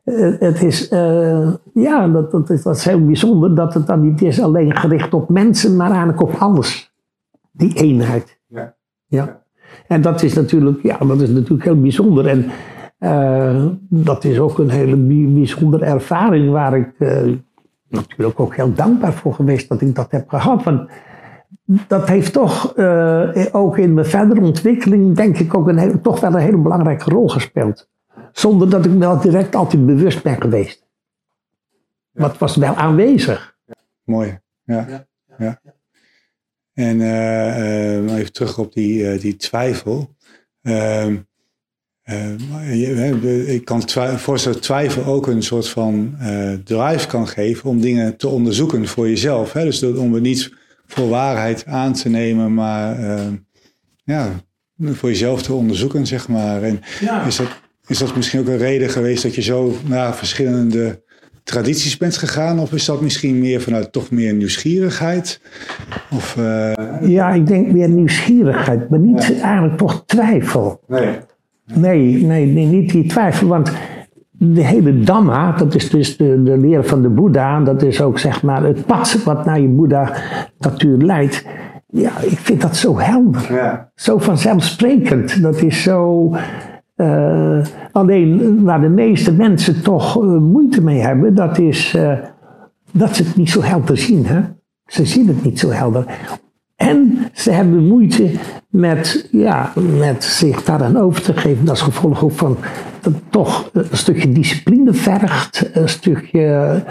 uh, 0.06 0.40
het 0.40 0.64
is, 0.64 0.92
uh, 0.92 1.54
ja, 1.74 2.08
dat, 2.08 2.32
dat, 2.32 2.50
is, 2.50 2.64
dat 2.64 2.76
is 2.76 2.86
heel 2.86 3.06
bijzonder 3.06 3.56
dat 3.56 3.74
het 3.74 3.88
dan 3.88 4.02
niet 4.02 4.22
is 4.22 4.42
alleen 4.42 4.76
gericht 4.76 5.14
op 5.14 5.30
mensen, 5.30 5.76
maar 5.76 5.90
eigenlijk 5.90 6.22
op 6.22 6.34
alles. 6.40 6.94
Die 7.52 7.74
eenheid. 7.74 8.40
Ja. 8.48 8.76
ja. 9.06 9.44
En 9.88 10.02
dat 10.02 10.24
is 10.24 10.34
natuurlijk, 10.34 10.84
ja, 10.84 10.98
dat 10.98 11.22
is 11.22 11.30
natuurlijk 11.30 11.64
heel 11.64 11.82
bijzonder. 11.82 12.28
En 12.28 12.52
uh, 13.00 13.66
dat 13.90 14.24
is 14.24 14.40
ook 14.40 14.58
een 14.58 14.70
hele 14.70 14.96
bijzondere 15.34 15.86
ervaring 15.86 16.52
waar 16.52 16.78
ik 16.78 16.90
natuurlijk 17.90 18.40
ook 18.40 18.56
heel 18.56 18.74
dankbaar 18.74 19.14
voor 19.14 19.34
geweest 19.34 19.70
dat 19.70 19.82
ik 19.82 19.96
dat 19.96 20.12
heb 20.12 20.30
gehad. 20.30 20.64
Want 20.64 20.90
dat 21.66 22.08
heeft 22.08 22.34
toch 22.34 22.78
uh, 22.78 23.46
ook 23.52 23.78
in 23.78 23.94
mijn 23.94 24.06
verdere 24.06 24.42
ontwikkeling, 24.42 25.16
denk 25.16 25.38
ik, 25.38 25.54
ook 25.56 25.68
een 25.68 25.78
heel, 25.78 26.02
toch 26.02 26.20
wel 26.20 26.34
een 26.34 26.40
hele 26.40 26.58
belangrijke 26.58 27.10
rol 27.10 27.30
gespeeld. 27.30 27.90
Zonder 28.32 28.70
dat 28.70 28.86
ik 28.86 28.92
me 28.92 28.98
wel 28.98 29.20
direct 29.20 29.56
altijd 29.56 29.86
bewust 29.86 30.24
ben 30.24 30.42
geweest. 30.42 30.86
Maar 32.12 32.30
het 32.30 32.38
was 32.38 32.56
wel 32.56 32.76
aanwezig. 32.76 33.56
Mooi, 34.04 34.40
ja. 34.64 34.86
ja. 34.90 35.06
En 36.76 37.00
uh, 37.00 38.06
uh, 38.06 38.18
even 38.18 38.32
terug 38.32 38.58
op 38.58 38.74
die, 38.74 39.18
die 39.18 39.36
twijfel. 39.36 40.16
Ehm, 40.62 41.16
ik 43.46 43.66
kan 43.66 43.90
voorstellen 44.18 44.58
dat 44.58 44.62
twijfel 44.62 45.06
ook 45.06 45.28
een 45.28 45.44
soort 45.44 45.70
van 45.70 46.18
drive 46.64 47.08
kan 47.08 47.28
geven 47.28 47.70
om 47.70 47.82
dingen 47.82 48.18
te 48.18 48.28
onderzoeken 48.28 48.88
voor 48.88 49.10
jezelf. 49.10 49.54
Hè? 49.54 49.64
Dus 49.64 49.84
om 49.84 50.14
het 50.14 50.24
niet 50.24 50.54
voor 50.86 51.10
waarheid 51.10 51.66
aan 51.66 51.94
te 51.94 52.10
nemen, 52.10 52.54
maar 52.54 53.00
ja, 54.04 54.32
voor 54.80 55.10
jezelf 55.10 55.42
te 55.42 55.54
onderzoeken, 55.54 56.08
zeg 56.08 56.28
maar. 56.28 56.64
En 56.64 56.82
is, 57.28 57.36
dat, 57.36 57.48
is 57.88 57.98
dat 57.98 58.16
misschien 58.16 58.40
ook 58.40 58.48
een 58.48 58.58
reden 58.58 58.90
geweest 58.90 59.24
dat 59.24 59.36
je 59.36 59.42
zo 59.42 59.78
naar 59.88 60.16
verschillende 60.16 61.04
tradities 61.46 61.98
bent 61.98 62.18
gegaan? 62.18 62.60
Of 62.60 62.74
is 62.74 62.86
dat 62.86 63.02
misschien 63.02 63.40
meer 63.40 63.62
vanuit 63.62 63.92
toch 63.92 64.12
meer 64.12 64.34
nieuwsgierigheid? 64.34 65.42
Of, 66.12 66.36
uh... 66.40 66.74
Ja, 67.02 67.32
ik 67.32 67.48
denk 67.48 67.72
meer 67.72 67.90
nieuwsgierigheid, 67.90 68.90
maar 68.90 69.00
niet 69.00 69.40
eigenlijk 69.42 69.78
toch 69.78 70.04
twijfel. 70.06 70.82
Nee. 70.88 71.18
Nee, 71.74 72.26
nee, 72.26 72.46
nee, 72.46 72.66
niet 72.66 72.92
die 72.92 73.08
twijfel. 73.08 73.48
Want 73.48 73.72
de 74.32 74.66
hele 74.66 75.00
Dhamma, 75.00 75.52
dat 75.52 75.76
is 75.76 75.90
dus 75.90 76.18
de, 76.18 76.44
de 76.44 76.58
leer 76.58 76.84
van 76.84 77.02
de 77.02 77.10
Boeddha, 77.10 77.60
dat 77.60 77.84
is 77.84 78.02
ook 78.02 78.20
zeg 78.20 78.44
maar 78.44 78.64
het 78.64 78.86
pad 78.86 79.24
wat 79.24 79.46
naar 79.46 79.60
je 79.60 79.68
Boeddha-natuur 79.68 80.98
leidt. 80.98 81.46
Ja, 81.88 82.12
ik 82.22 82.38
vind 82.38 82.62
dat 82.62 82.76
zo 82.76 83.00
helder. 83.00 83.54
Ja. 83.54 83.92
Zo 83.96 84.18
vanzelfsprekend. 84.18 85.42
Dat 85.42 85.62
is 85.62 85.84
zo. 85.84 86.32
Uh, 86.96 87.66
alleen 87.92 88.64
waar 88.64 88.82
de 88.82 88.90
meeste 88.90 89.34
mensen 89.34 89.82
toch 89.82 90.24
uh, 90.24 90.38
moeite 90.38 90.84
mee 90.84 91.00
hebben, 91.00 91.36
dat 91.36 91.58
is 91.58 91.94
uh, 91.96 92.20
dat 92.92 93.16
ze 93.16 93.24
het 93.24 93.36
niet 93.36 93.50
zo 93.50 93.62
helder 93.62 93.98
zien. 93.98 94.26
Hè? 94.26 94.42
Ze 94.86 95.06
zien 95.06 95.28
het 95.28 95.44
niet 95.44 95.60
zo 95.60 95.70
helder. 95.70 96.06
En 96.76 97.18
ze 97.34 97.52
hebben 97.52 97.88
moeite 97.88 98.32
met, 98.70 99.28
ja, 99.32 99.72
met 99.98 100.24
zich 100.24 100.64
daaraan 100.64 100.98
over 100.98 101.22
te 101.22 101.34
geven. 101.34 101.66
Dat 101.66 101.76
is 101.76 101.82
gevolg 101.82 102.24
ook 102.24 102.32
van 102.32 102.58
dat 103.02 103.14
toch 103.30 103.70
een 103.74 103.98
stukje 103.98 104.32
discipline 104.32 104.94
vergt, 104.94 105.70
een 105.74 105.90
stukje 105.90 106.84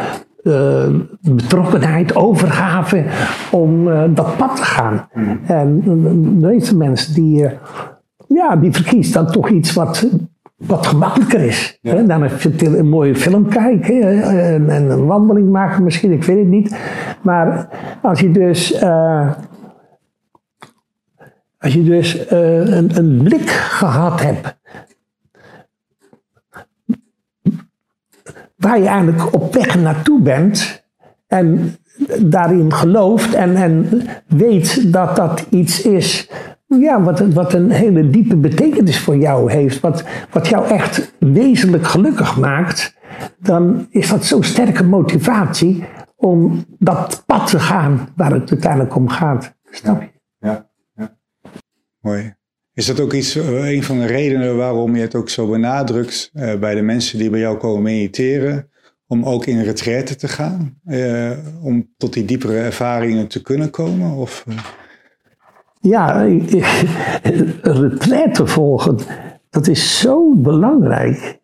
uh, 0.43 0.87
betrokkenheid, 1.21 2.17
overgave 2.17 3.05
om 3.51 3.89
uh, 3.89 4.03
dat 4.09 4.37
pad 4.37 4.57
te 4.57 4.63
gaan. 4.63 5.09
Mm. 5.15 5.41
En 5.47 5.81
de 5.81 6.47
meeste 6.47 6.77
mensen 6.77 7.15
die, 7.15 7.49
ja, 8.27 8.57
die 8.57 8.73
verkiezen 8.73 9.13
dan 9.13 9.33
toch 9.33 9.49
iets 9.49 9.73
wat, 9.73 10.07
wat 10.57 10.87
gemakkelijker 10.87 11.41
is. 11.41 11.79
Ja. 11.81 12.03
Dan 12.03 12.23
even 12.23 12.79
een 12.79 12.89
mooie 12.89 13.17
film 13.17 13.49
kijken 13.49 14.23
en, 14.23 14.71
en, 14.71 14.91
een 14.91 15.07
wandeling 15.07 15.51
maken 15.51 15.85
misschien, 15.85 16.13
ik 16.13 16.25
weet 16.25 16.39
het 16.39 16.49
niet. 16.49 16.77
Maar 17.23 17.69
als 18.03 18.21
je 18.21 18.31
dus 18.31 18.83
als 21.65 21.75
je 21.75 21.85
dus 21.85 22.31
uh, 22.33 22.77
een, 22.77 22.97
een, 22.97 23.23
blik 23.23 23.51
gehad 23.51 24.23
hebt. 24.23 24.57
Waar 28.57 28.79
je 28.79 28.87
eigenlijk 28.87 29.35
op 29.35 29.55
weg 29.55 29.81
naartoe 29.81 30.21
bent. 30.21 30.85
En 31.27 31.77
daarin 32.21 32.73
gelooft 32.73 33.35
en, 33.35 33.57
en 33.57 34.03
weet 34.27 34.93
dat 34.93 35.17
dat 35.17 35.47
iets 35.51 35.83
is. 35.83 36.31
Ja, 36.81 37.03
wat, 37.03 37.21
wat 37.21 37.53
een 37.53 37.71
hele 37.71 38.11
diepe 38.11 38.37
betekenis 38.37 38.99
voor 38.99 39.17
jou 39.17 39.53
heeft. 39.53 39.81
Wat, 39.81 40.05
wat 40.31 40.49
jou 40.49 40.69
echt 40.69 41.13
wezenlijk 41.19 41.87
gelukkig 41.87 42.37
maakt. 42.39 42.97
Dan 43.39 43.87
is 43.91 44.09
dat 44.09 44.25
zo'n 44.25 44.45
sterke 44.45 44.85
motivatie 44.85 45.85
om 46.17 46.65
dat 46.79 47.23
pad 47.27 47.51
te 47.51 47.59
gaan 47.59 48.09
waar 48.17 48.33
het 48.33 48.51
uiteindelijk 48.51 48.97
om 48.97 49.09
gaat. 49.09 49.55
Snap 49.71 50.03
je? 50.03 50.09
Ja. 50.39 50.69
Mooi. 52.01 52.35
Is 52.75 52.87
dat 52.87 53.01
ook 53.01 53.13
iets, 53.13 53.37
eh, 53.37 53.71
een 53.71 53.83
van 53.83 53.99
de 53.99 54.07
redenen 54.07 54.57
waarom 54.57 54.97
je 54.97 55.03
het 55.03 55.15
ook 55.15 55.29
zo 55.29 55.49
benadrukt 55.49 56.31
uh, 56.35 56.55
bij 56.55 56.75
de 56.75 56.83
mensen 56.83 57.19
die 57.19 57.31
bij 57.31 57.41
jou 57.41 57.57
komen 57.57 57.83
mediteren, 57.83 58.69
om 59.07 59.25
ook 59.25 59.47
in 59.47 59.63
retraite 59.63 60.17
te 60.17 60.29
gaan, 60.29 60.81
uh, 60.87 61.31
om 61.63 61.89
tot 61.97 62.13
die 62.13 62.25
diepere 62.25 62.59
ervaringen 62.59 63.27
te 63.27 63.43
kunnen 63.43 63.71
komen? 63.71 64.11
Of, 64.11 64.45
Ja, 65.85 66.27
retraite 67.63 68.47
volgen, 68.47 68.99
dat 69.51 69.69
is 69.69 70.01
zo 70.01 70.35
belangrijk. 70.37 71.39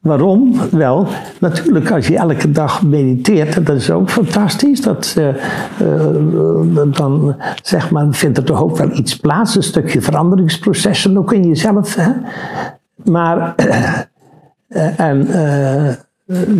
Waarom? 0.00 0.54
Wel, 0.70 1.06
natuurlijk 1.40 1.90
als 1.90 2.06
je 2.06 2.16
elke 2.16 2.50
dag 2.50 2.82
mediteert, 2.82 3.66
dat 3.66 3.76
is 3.76 3.90
ook 3.90 4.10
fantastisch. 4.10 4.80
Dat, 4.80 5.16
uh, 5.18 5.28
uh, 5.82 6.82
dan 6.92 7.36
zeg 7.62 7.90
maar, 7.90 8.06
vindt 8.10 8.38
er 8.38 8.44
toch 8.44 8.62
ook 8.62 8.76
wel 8.76 8.90
iets 8.90 9.16
plaats, 9.16 9.56
een 9.56 9.62
stukje 9.62 10.00
veranderingsprocessen 10.00 11.18
ook 11.18 11.32
in 11.32 11.46
jezelf. 11.46 11.98
Maar, 13.04 13.54
en 14.96 15.28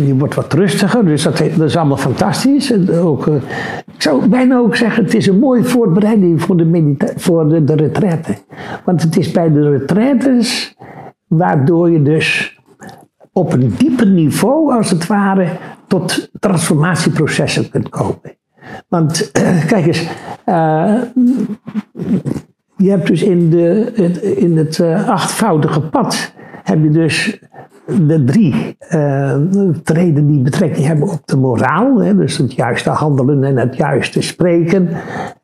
je 0.05 0.15
wordt 0.17 0.35
wat 0.35 0.53
rustiger, 0.53 1.05
dus 1.05 1.23
dat, 1.23 1.39
is 1.39 1.75
allemaal 1.75 1.97
fantastisch. 1.97 2.89
Ook, 2.89 3.27
ik 3.27 4.01
zou 4.01 4.27
bijna 4.27 4.57
ook 4.57 4.75
zeggen, 4.75 5.03
het 5.03 5.13
is 5.13 5.27
een 5.27 5.39
mooie 5.39 5.63
voorbereiding 5.63 6.41
voor 6.41 6.57
de, 6.57 6.97
voor 7.15 7.49
de, 7.49 7.63
de 7.63 7.75
retraite. 7.75 8.37
Want 8.85 9.01
het 9.01 9.17
is 9.17 9.31
bij 9.31 9.51
de 9.51 9.69
retraites 9.69 10.75
waardoor 11.27 11.91
je 11.91 12.01
dus 12.01 12.57
op 13.31 13.53
een 13.53 13.73
dieper 13.77 14.07
niveau, 14.07 14.73
als 14.73 14.89
het 14.89 15.07
ware, 15.07 15.47
tot 15.87 16.29
transformatieprocessen 16.39 17.69
kunt 17.69 17.89
komen. 17.89 18.37
Want 18.87 19.31
kijk 19.67 19.85
eens, 19.85 20.09
je 22.77 22.89
hebt 22.89 23.07
dus 23.07 23.23
in, 23.23 23.49
de, 23.49 23.91
in 24.37 24.57
het 24.57 24.79
achtvoudige 25.05 25.81
pad, 25.81 26.33
heb 26.63 26.83
je 26.83 26.89
dus 26.89 27.39
de 28.07 28.23
drie 28.23 28.77
uh, 28.91 29.35
treden 29.83 30.27
die 30.27 30.41
betrekking 30.41 30.85
hebben 30.85 31.09
op 31.09 31.21
de 31.25 31.37
moraal. 31.37 32.01
Hè, 32.01 32.15
dus 32.15 32.37
het 32.37 32.53
juiste 32.53 32.89
handelen 32.89 33.43
en 33.43 33.57
het 33.57 33.75
juiste 33.75 34.21
spreken. 34.21 34.89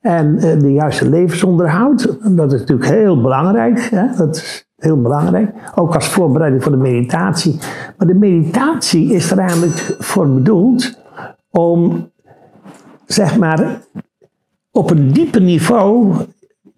En 0.02 0.38
de 0.60 0.74
juiste 0.74 1.10
levensonderhoud. 1.10 2.18
Dat 2.36 2.54
is 2.54 2.60
natuurlijk 2.60 2.90
heel 2.90 3.22
belangrijk. 3.22 3.80
Hè, 3.80 4.06
dat 4.18 4.36
is 4.36 4.68
Heel 4.84 5.02
belangrijk. 5.02 5.52
Ook 5.76 5.96
als 5.96 6.08
voorbereiding 6.08 6.64
voor 6.64 6.72
de 6.72 6.78
meditatie. 6.78 7.60
Maar 7.98 8.08
de 8.08 8.14
meditatie 8.14 9.14
is 9.14 9.32
er 9.32 9.38
eigenlijk 9.38 9.96
voor 10.00 10.34
bedoeld 10.34 11.00
om, 11.50 12.10
zeg 13.06 13.38
maar, 13.38 13.82
op 14.72 14.90
een 14.90 15.12
dieper 15.12 15.42
niveau 15.42 16.16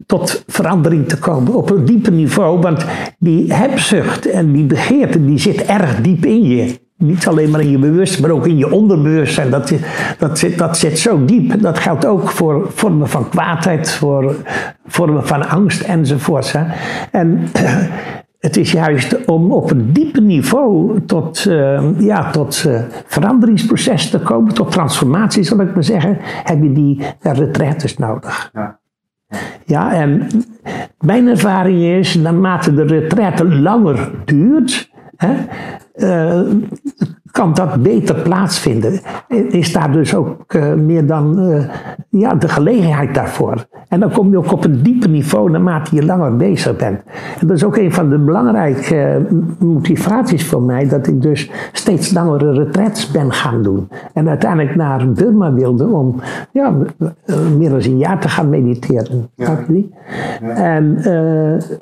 tot 0.05 0.43
verandering 0.47 1.07
te 1.07 1.19
komen. 1.19 1.53
Op 1.53 1.69
een 1.69 1.85
dieper 1.85 2.12
niveau, 2.12 2.59
want 2.59 2.85
die 3.19 3.53
hebzucht 3.53 4.29
en 4.29 4.51
die 4.51 4.65
begeerte, 4.65 5.25
die 5.25 5.39
zit 5.39 5.65
erg 5.65 6.01
diep 6.01 6.25
in 6.25 6.43
je. 6.43 6.83
Niet 6.97 7.27
alleen 7.27 7.50
maar 7.50 7.62
in 7.62 7.69
je 7.69 7.77
bewustzijn, 7.77 8.21
maar 8.21 8.31
ook 8.31 8.47
in 8.47 8.57
je 8.57 8.71
onderbewustzijn. 8.71 9.50
Dat, 9.50 9.74
dat, 10.17 10.39
zit, 10.39 10.57
dat 10.57 10.77
zit 10.77 11.00
zo 11.00 11.25
diep. 11.25 11.62
Dat 11.62 11.79
geldt 11.79 12.05
ook 12.05 12.29
voor 12.29 12.71
vormen 12.74 13.09
van 13.09 13.29
kwaadheid, 13.29 13.91
voor 13.91 14.35
vormen 14.88 15.27
van 15.27 15.50
angst 15.50 15.81
enzovoort. 15.81 16.51
Hè. 16.51 16.63
En 17.12 17.47
het 18.39 18.57
is 18.57 18.71
juist 18.71 19.25
om 19.25 19.51
op 19.51 19.71
een 19.71 19.93
dieper 19.93 20.21
niveau 20.21 21.01
tot, 21.05 21.45
uh, 21.47 22.00
ja, 22.00 22.31
tot 22.31 22.63
uh, 22.67 22.81
veranderingsproces 23.05 24.09
te 24.09 24.19
komen, 24.19 24.53
tot 24.53 24.71
transformatie 24.71 25.43
zal 25.43 25.59
ik 25.59 25.74
maar 25.74 25.83
zeggen, 25.83 26.17
heb 26.21 26.63
je 26.63 26.71
die 26.71 27.01
retraites 27.21 27.97
nodig. 27.97 28.50
Ja. 28.53 28.79
Ja, 29.65 29.94
en 29.94 30.27
mijn 31.00 31.27
ervaring 31.27 31.82
is, 31.82 32.15
naarmate 32.15 32.74
de 32.74 32.84
retraite 32.84 33.46
langer 33.55 34.12
duurt, 34.25 34.89
hè, 35.15 35.34
uh, 35.96 36.53
kan 37.36 37.54
dat 37.54 37.84
beter 37.84 38.15
plaatsvinden. 38.15 39.00
Is 39.50 39.74
daar 39.74 39.92
dus 39.92 40.15
ook 40.15 40.54
uh, 40.54 40.74
meer 40.74 41.06
dan 41.06 41.39
uh, 41.39 41.63
ja, 42.10 42.36
de 42.36 42.48
gelegenheid 42.48 43.13
daarvoor. 43.13 43.65
En 43.88 44.00
dan 44.00 44.12
kom 44.12 44.32
je 44.32 44.38
ook 44.38 44.51
op 44.51 44.63
een 44.63 44.84
dieper 44.84 45.10
niveau 45.10 45.51
naarmate 45.51 45.96
je 45.96 46.06
langer 46.06 46.36
bezig 46.36 46.75
bent. 46.75 47.00
En 47.39 47.48
dat 47.48 47.56
is 47.56 47.63
ook 47.63 47.77
een 47.77 47.94
van 47.94 48.10
de 48.10 48.18
belangrijke 48.18 49.25
uh, 49.30 49.39
motivaties 49.60 50.48
voor 50.48 50.62
mij, 50.62 50.88
dat 50.88 51.08
ik 51.08 51.22
dus 51.22 51.51
steeds 51.72 52.13
langere 52.13 52.51
retraites 52.51 53.12
ben 53.12 53.32
gaan 53.32 53.63
doen. 53.63 53.89
En 54.13 54.30
uiteindelijk 54.30 54.75
naar 54.75 55.12
Burma 55.12 55.54
wilde 55.54 55.86
om 55.86 56.15
ja, 56.51 56.74
meer 57.58 57.70
dan 57.70 57.84
een 57.84 57.98
jaar 57.98 58.20
te 58.20 58.30
gaan 58.30 58.50
mediteren. 58.50 59.30
Ja. 59.36 59.65
ja. 60.42 60.50
En 60.50 61.01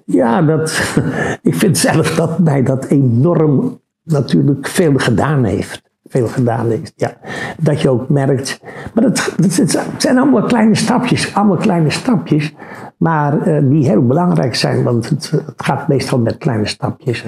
ja, 0.06 0.42
dat, 0.42 0.98
ik 1.42 1.56
vind 1.56 1.78
zelf 1.78 2.16
dat 2.16 2.40
mij 2.40 2.64
dat 2.64 2.86
enorm 2.86 3.82
natuurlijk 4.04 4.68
veel 4.68 4.94
gedaan 4.98 5.44
heeft. 5.44 5.82
Veel 6.04 6.28
gedaan 6.28 6.70
heeft, 6.70 6.94
ja. 6.96 7.18
Dat 7.58 7.82
je 7.82 7.90
ook 7.90 8.10
merkt. 8.10 8.60
Maar 8.94 9.04
het, 9.04 9.36
het 9.38 9.86
zijn 9.98 10.18
allemaal 10.18 10.44
kleine 10.44 10.76
stapjes, 10.76 11.36
allemaal 11.36 11.58
kleine 11.58 11.90
stapjes. 11.90 12.54
Maar 12.98 13.48
uh, 13.48 13.70
die 13.70 13.86
heel 13.86 14.06
belangrijk 14.06 14.56
zijn, 14.56 14.84
want 14.84 15.10
het, 15.10 15.34
gaat 15.58 15.88
meestal 15.88 16.20
met 16.20 16.38
kleine 16.38 16.66
stapjes. 16.66 17.26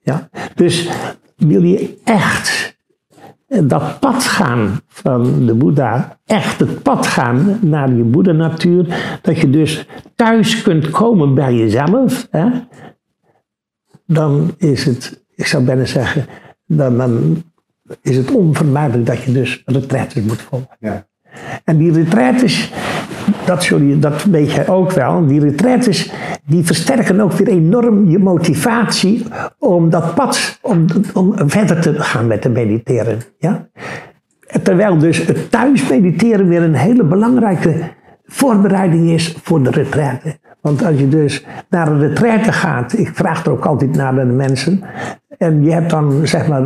Ja. 0.00 0.28
Dus 0.54 0.90
wil 1.36 1.62
je 1.62 1.98
echt 2.04 2.76
dat 3.46 4.00
pad 4.00 4.24
gaan 4.24 4.80
van 4.86 5.46
de 5.46 5.54
Boeddha, 5.54 6.18
echt 6.24 6.60
het 6.60 6.82
pad 6.82 7.06
gaan 7.06 7.58
naar 7.60 7.92
je 7.92 8.02
Boeddha-natuur, 8.02 9.18
dat 9.22 9.38
je 9.38 9.50
dus 9.50 9.86
thuis 10.14 10.62
kunt 10.62 10.90
komen 10.90 11.34
bij 11.34 11.54
jezelf, 11.54 12.26
hè, 12.30 12.48
dan 14.06 14.54
is 14.56 14.84
het 14.84 15.24
ik 15.36 15.46
zou 15.46 15.64
bijna 15.64 15.84
zeggen, 15.84 16.26
dan, 16.66 16.96
dan 16.96 17.42
is 18.02 18.16
het 18.16 18.30
onvermijdelijk 18.30 19.06
dat 19.06 19.22
je 19.22 19.32
dus 19.32 19.62
retraites 19.64 20.22
moet 20.22 20.42
volgen. 20.42 20.68
Ja. 20.80 21.06
En 21.64 21.76
die 21.76 21.92
retraites, 21.92 22.72
dat, 23.44 23.62
sorry, 23.62 23.98
dat 23.98 24.24
weet 24.24 24.52
jij 24.52 24.68
ook 24.68 24.92
wel, 24.92 25.26
die 25.26 25.40
retraites 25.40 26.12
die 26.46 26.64
versterken 26.64 27.20
ook 27.20 27.32
weer 27.32 27.48
enorm 27.48 28.08
je 28.08 28.18
motivatie 28.18 29.26
om 29.58 29.90
dat 29.90 30.14
pad, 30.14 30.58
om, 30.62 30.86
om 31.14 31.34
verder 31.50 31.80
te 31.80 32.00
gaan 32.00 32.26
met 32.26 32.42
te 32.42 32.48
mediteren. 32.48 33.20
Ja? 33.38 33.68
Terwijl 34.62 34.98
dus 34.98 35.26
het 35.26 35.50
thuis 35.50 35.88
mediteren 35.88 36.48
weer 36.48 36.62
een 36.62 36.74
hele 36.74 37.04
belangrijke 37.04 37.94
voorbereiding 38.24 39.10
is 39.10 39.36
voor 39.42 39.62
de 39.62 39.70
retraite. 39.70 40.38
Want 40.66 40.84
als 40.84 40.98
je 40.98 41.08
dus 41.08 41.46
naar 41.70 41.88
een 41.88 41.98
retraite 41.98 42.52
gaat, 42.52 42.98
ik 42.98 43.10
vraag 43.14 43.44
er 43.44 43.52
ook 43.52 43.64
altijd 43.64 43.96
naar 43.96 44.14
de 44.14 44.24
mensen, 44.24 44.82
en 45.38 45.64
je 45.64 45.72
hebt 45.72 45.90
dan 45.90 46.26
zeg 46.26 46.48
maar 46.48 46.62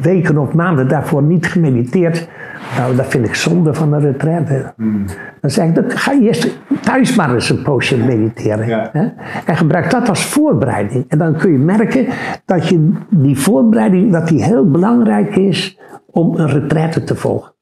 weken 0.00 0.38
of 0.38 0.52
maanden 0.52 0.88
daarvoor 0.88 1.22
niet 1.22 1.46
gemediteerd. 1.46 2.28
Nou, 2.76 2.96
dat 2.96 3.06
vind 3.06 3.26
ik 3.26 3.34
zonde 3.34 3.74
van 3.74 3.92
een 3.92 4.00
retraite. 4.00 4.72
Hmm. 4.76 5.04
Dan 5.40 5.50
zeg 5.50 5.68
ik, 5.68 5.74
dan 5.74 5.90
ga 5.90 6.12
je 6.12 6.20
eerst 6.20 6.58
thuis 6.80 7.16
maar 7.16 7.34
eens 7.34 7.50
een 7.50 7.62
poosje 7.62 7.96
mediteren. 7.96 8.90
Hè? 8.92 9.08
En 9.44 9.56
gebruik 9.56 9.90
dat 9.90 10.08
als 10.08 10.24
voorbereiding. 10.24 11.04
En 11.08 11.18
dan 11.18 11.36
kun 11.36 11.52
je 11.52 11.58
merken 11.58 12.06
dat 12.44 12.68
je 12.68 12.92
die 13.10 13.38
voorbereiding 13.38 14.12
dat 14.12 14.28
die 14.28 14.44
heel 14.44 14.70
belangrijk 14.70 15.36
is 15.36 15.78
om 16.10 16.36
een 16.36 16.48
retraite 16.48 17.04
te 17.04 17.14
volgen. 17.14 17.52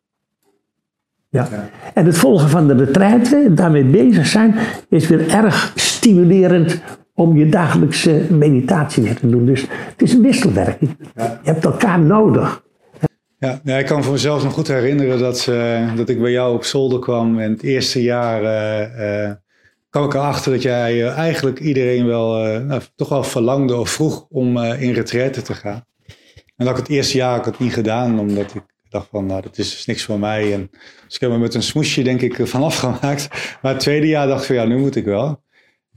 Ja. 1.36 1.68
En 1.94 2.06
het 2.06 2.18
volgen 2.18 2.48
van 2.48 2.66
de 2.66 2.74
retraite, 2.74 3.54
daarmee 3.54 3.84
bezig 3.84 4.26
zijn, 4.26 4.54
is 4.88 5.08
weer 5.08 5.28
erg 5.28 5.72
stimulerend 5.74 6.80
om 7.14 7.36
je 7.36 7.48
dagelijkse 7.48 8.22
meditatie 8.30 9.02
weer 9.02 9.16
te 9.16 9.28
doen. 9.28 9.46
Dus 9.46 9.60
het 9.60 10.02
is 10.02 10.12
een 10.12 10.22
wisselwerking. 10.22 10.96
Je 11.14 11.22
hebt 11.42 11.64
elkaar 11.64 12.00
nodig. 12.00 12.64
Ja, 13.38 13.60
ja, 13.64 13.76
ik 13.76 13.86
kan 13.86 14.02
voor 14.02 14.12
mezelf 14.12 14.42
nog 14.42 14.52
goed 14.52 14.68
herinneren 14.68 15.18
dat, 15.18 15.46
uh, 15.50 15.96
dat 15.96 16.08
ik 16.08 16.20
bij 16.20 16.30
jou 16.30 16.54
op 16.54 16.64
zolder 16.64 16.98
kwam. 16.98 17.38
En 17.38 17.50
het 17.50 17.62
eerste 17.62 18.02
jaar 18.02 18.42
uh, 18.42 19.24
uh, 19.24 19.30
kwam 19.90 20.04
ik 20.04 20.14
erachter 20.14 20.52
dat 20.52 20.62
jij 20.62 21.08
eigenlijk 21.08 21.60
iedereen 21.60 22.06
wel 22.06 22.60
nou, 22.60 22.80
toch 22.94 23.08
wel 23.08 23.24
verlangde 23.24 23.76
of 23.76 23.90
vroeg 23.90 24.26
om 24.28 24.58
in 24.58 24.92
retraite 24.92 25.42
te 25.42 25.54
gaan. 25.54 25.84
En 26.56 26.66
dat 26.66 26.68
ik 26.68 26.76
het 26.76 26.88
eerste 26.88 27.16
jaar 27.16 27.38
ik 27.38 27.44
het 27.44 27.58
niet 27.58 27.72
gedaan, 27.72 28.18
omdat 28.18 28.54
ik 28.54 28.62
dacht 28.88 29.08
van, 29.10 29.26
nou, 29.26 29.42
dat 29.42 29.58
is 29.58 29.70
dus 29.70 29.86
niks 29.86 30.02
voor 30.02 30.18
mij. 30.18 30.52
En 30.52 30.70
dus 31.04 31.14
ik 31.14 31.20
heb 31.20 31.30
me 31.30 31.38
met 31.38 31.54
een 31.54 31.62
smoesje, 31.62 32.02
denk 32.02 32.20
ik, 32.20 32.46
vanaf 32.46 32.76
gemaakt. 32.84 33.28
Maar 33.62 33.72
het 33.72 33.80
tweede 33.80 34.06
jaar 34.06 34.26
dacht 34.26 34.40
ik 34.40 34.46
van, 34.46 34.56
ja, 34.56 34.64
nu 34.64 34.78
moet 34.78 34.96
ik 34.96 35.04
wel. 35.04 35.44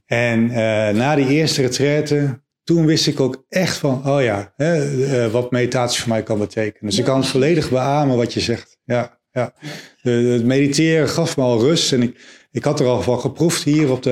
En 0.06 0.44
uh, 0.44 0.56
na 0.90 1.16
die 1.16 1.28
eerste 1.28 1.62
retraite, 1.62 2.42
toen 2.64 2.86
wist 2.86 3.08
ik 3.08 3.20
ook 3.20 3.46
echt 3.50 3.78
van, 3.78 4.10
oh 4.10 4.22
ja, 4.22 4.54
hè, 4.56 4.92
uh, 4.92 5.32
wat 5.32 5.52
meditatie 5.52 6.02
voor 6.02 6.10
mij 6.10 6.24
kan 6.24 6.40
betekenen. 6.40 6.90
Dus 6.90 7.00
ik 7.00 7.06
kan 7.06 7.26
volledig 7.26 7.70
beamen 7.70 8.18
wat 8.18 8.34
je 8.34 8.40
zegt. 8.40 8.78
Ja, 8.84 9.20
ja. 9.32 9.54
Het 10.02 10.46
mediteren 10.46 11.10
gaf 11.10 11.38
me 11.38 11.44
al 11.44 11.60
rust. 11.60 11.94
En 11.94 12.02
ik, 12.02 12.46
ik 12.52 12.64
had 12.64 12.80
er 12.80 12.88
al 12.88 13.02
van 13.02 13.20
geproefd 13.20 13.64
hier 13.64 13.92
op 13.92 14.04
de, 14.04 14.12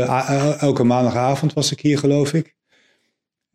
elke 0.60 0.84
maandagavond 0.84 1.54
was 1.54 1.72
ik 1.72 1.80
hier 1.80 1.98
geloof 1.98 2.34
ik. 2.34 2.57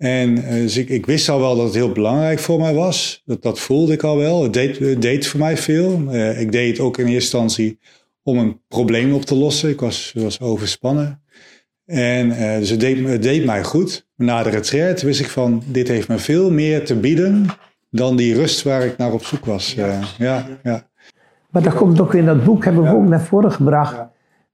En 0.02 0.38
uh, 0.38 0.48
dus 0.48 0.76
ik, 0.76 0.88
ik, 0.88 1.06
wist 1.06 1.28
al 1.28 1.40
wel 1.40 1.56
dat 1.56 1.64
het 1.64 1.74
heel 1.74 1.92
belangrijk 1.92 2.38
voor 2.38 2.58
mij 2.58 2.74
was. 2.74 3.22
Dat, 3.24 3.42
dat 3.42 3.58
voelde 3.58 3.92
ik 3.92 4.02
al 4.02 4.16
wel. 4.16 4.42
Het 4.42 4.52
deed, 4.52 4.78
het 4.78 5.02
deed 5.02 5.26
voor 5.26 5.40
mij 5.40 5.56
veel. 5.56 6.02
Uh, 6.10 6.40
ik 6.40 6.52
deed 6.52 6.70
het 6.70 6.86
ook 6.86 6.98
in 6.98 7.06
eerste 7.06 7.38
instantie 7.38 7.78
om 8.22 8.38
een 8.38 8.60
probleem 8.68 9.12
op 9.12 9.24
te 9.24 9.34
lossen. 9.34 9.70
Ik 9.70 9.80
was, 9.80 10.12
was 10.16 10.40
overspannen. 10.40 11.22
En 11.84 12.26
uh, 12.26 12.58
dus 12.58 12.70
het 12.70 12.80
deed, 12.80 13.06
het 13.06 13.22
deed 13.22 13.44
mij 13.44 13.64
goed. 13.64 14.08
Na 14.16 14.42
de 14.42 14.50
retraite 14.50 15.06
wist 15.06 15.20
ik 15.20 15.28
van, 15.28 15.62
dit 15.66 15.88
heeft 15.88 16.08
me 16.08 16.18
veel 16.18 16.50
meer 16.50 16.84
te 16.84 16.96
bieden 16.96 17.46
dan 17.90 18.16
die 18.16 18.34
rust 18.34 18.62
waar 18.62 18.82
ik 18.82 18.96
naar 18.96 19.12
op 19.12 19.24
zoek 19.24 19.44
was. 19.44 19.74
Ja, 19.74 19.86
uh, 19.86 20.04
ja, 20.18 20.46
ja. 20.62 20.86
Maar 21.50 21.62
dat 21.62 21.74
komt 21.74 22.00
ook 22.00 22.14
in 22.14 22.24
dat 22.24 22.44
boek, 22.44 22.64
hebben 22.64 22.82
we 22.82 22.94
ook 22.94 23.08
naar 23.08 23.22
voren 23.22 23.52
gebracht, 23.52 23.96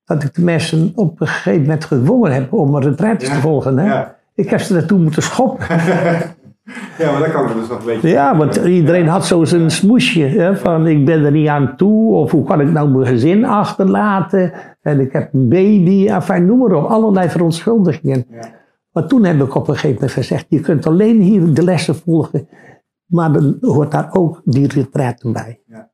dat 0.05 0.23
ik 0.23 0.35
de 0.35 0.43
mensen 0.43 0.93
op 0.95 1.21
een 1.21 1.27
gegeven 1.27 1.61
moment 1.61 1.85
gedwongen 1.85 2.33
heb 2.33 2.53
om 2.53 2.75
een 2.75 2.83
retraite 2.83 3.27
te 3.27 3.35
volgen. 3.35 3.79
Hè? 3.79 4.17
Ik 4.39 4.51
heb 4.51 4.61
ze 4.61 4.73
naartoe 4.73 4.99
moeten 4.99 5.23
schoppen. 5.23 5.67
Ja, 6.99 7.11
maar 7.11 7.21
dat 7.21 7.33
kan 7.33 7.47
dus 7.47 7.69
nog 7.69 7.79
een 7.79 7.85
beetje. 7.85 8.09
Ja, 8.09 8.37
want 8.37 8.57
iedereen 8.57 9.07
had 9.07 9.27
zo 9.27 9.45
zijn 9.45 9.71
smoesje. 9.71 10.23
Hè, 10.23 10.57
van 10.57 10.87
ik 10.87 11.05
ben 11.05 11.25
er 11.25 11.31
niet 11.31 11.49
aan 11.49 11.77
toe. 11.77 12.15
Of 12.15 12.31
hoe 12.31 12.45
kan 12.45 12.61
ik 12.61 12.71
nou 12.71 12.89
mijn 12.89 13.07
gezin 13.07 13.45
achterlaten. 13.45 14.53
En 14.83 15.01
ik 15.01 15.13
heb 15.13 15.35
een 15.35 15.49
baby. 15.49 16.09
Enfin, 16.09 16.47
noem 16.47 16.59
maar 16.59 16.73
op. 16.73 16.85
Allerlei 16.85 17.29
verontschuldigingen. 17.29 18.25
Ja. 18.31 18.51
Maar 18.93 19.07
toen 19.07 19.25
heb 19.25 19.41
ik 19.41 19.55
op 19.55 19.69
een 19.69 19.75
gegeven 19.75 19.95
moment 19.95 20.13
gezegd. 20.13 20.47
Je 20.49 20.61
kunt 20.61 20.87
alleen 20.87 21.21
hier 21.21 21.55
de 21.55 21.65
lessen 21.65 21.95
volgen. 21.95 22.49
Maar 23.07 23.33
dan 23.33 23.57
hoort 23.61 23.91
daar 23.91 24.09
ook 24.13 24.41
die 24.45 24.69
retraite 24.69 25.31
bij. 25.31 25.61
Ja. 25.67 25.91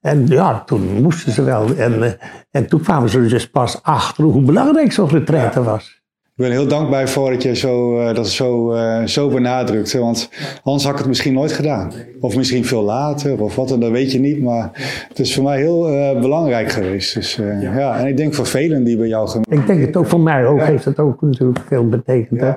En 0.00 0.26
ja, 0.26 0.62
toen 0.64 1.02
moesten 1.02 1.32
ze 1.32 1.42
wel. 1.42 1.74
En, 1.76 2.02
eh, 2.02 2.12
en 2.50 2.66
toen 2.66 2.80
kwamen 2.80 3.08
ze 3.08 3.26
dus 3.26 3.50
pas 3.50 3.82
achter 3.82 4.24
hoe 4.24 4.42
belangrijk 4.42 4.92
zo'n 4.92 5.08
retraite 5.08 5.62
was. 5.62 5.98
Ik 6.38 6.44
ben 6.44 6.52
heel 6.52 6.68
dankbaar 6.68 7.08
voor 7.08 7.30
dat 7.30 7.42
je 7.42 7.56
zo, 7.56 8.00
uh, 8.00 8.14
dat 8.14 8.28
zo, 8.28 8.74
uh, 8.74 9.04
zo 9.04 9.28
benadrukt. 9.28 9.92
Want 9.92 10.30
anders 10.62 10.84
had 10.84 10.92
ik 10.92 10.98
het 10.98 11.08
misschien 11.08 11.32
nooit 11.32 11.52
gedaan. 11.52 11.92
Of 12.20 12.36
misschien 12.36 12.64
veel 12.64 12.82
later 12.82 13.42
of 13.42 13.56
wat, 13.56 13.70
en 13.70 13.80
dat 13.80 13.90
weet 13.90 14.12
je 14.12 14.18
niet. 14.20 14.42
Maar 14.42 14.70
het 15.08 15.18
is 15.18 15.34
voor 15.34 15.44
mij 15.44 15.58
heel 15.58 15.92
uh, 15.92 16.20
belangrijk 16.20 16.70
geweest. 16.70 17.14
Dus, 17.14 17.34
ja. 17.36 17.78
ja. 17.78 17.98
en 17.98 18.06
ik 18.06 18.16
denk 18.16 18.34
voor 18.34 18.46
velen 18.46 18.84
die 18.84 18.96
bij 18.96 19.06
jou... 19.06 19.40
Ik 19.50 19.66
denk 19.66 19.80
het 19.80 19.96
ook 19.96 20.06
voor 20.06 20.20
mij 20.20 20.46
ook, 20.46 20.60
heeft 20.60 20.84
het 20.84 20.98
ook 20.98 21.22
natuurlijk 21.22 21.60
veel 21.66 21.88
betekend. 21.88 22.40
Hè? 22.40 22.52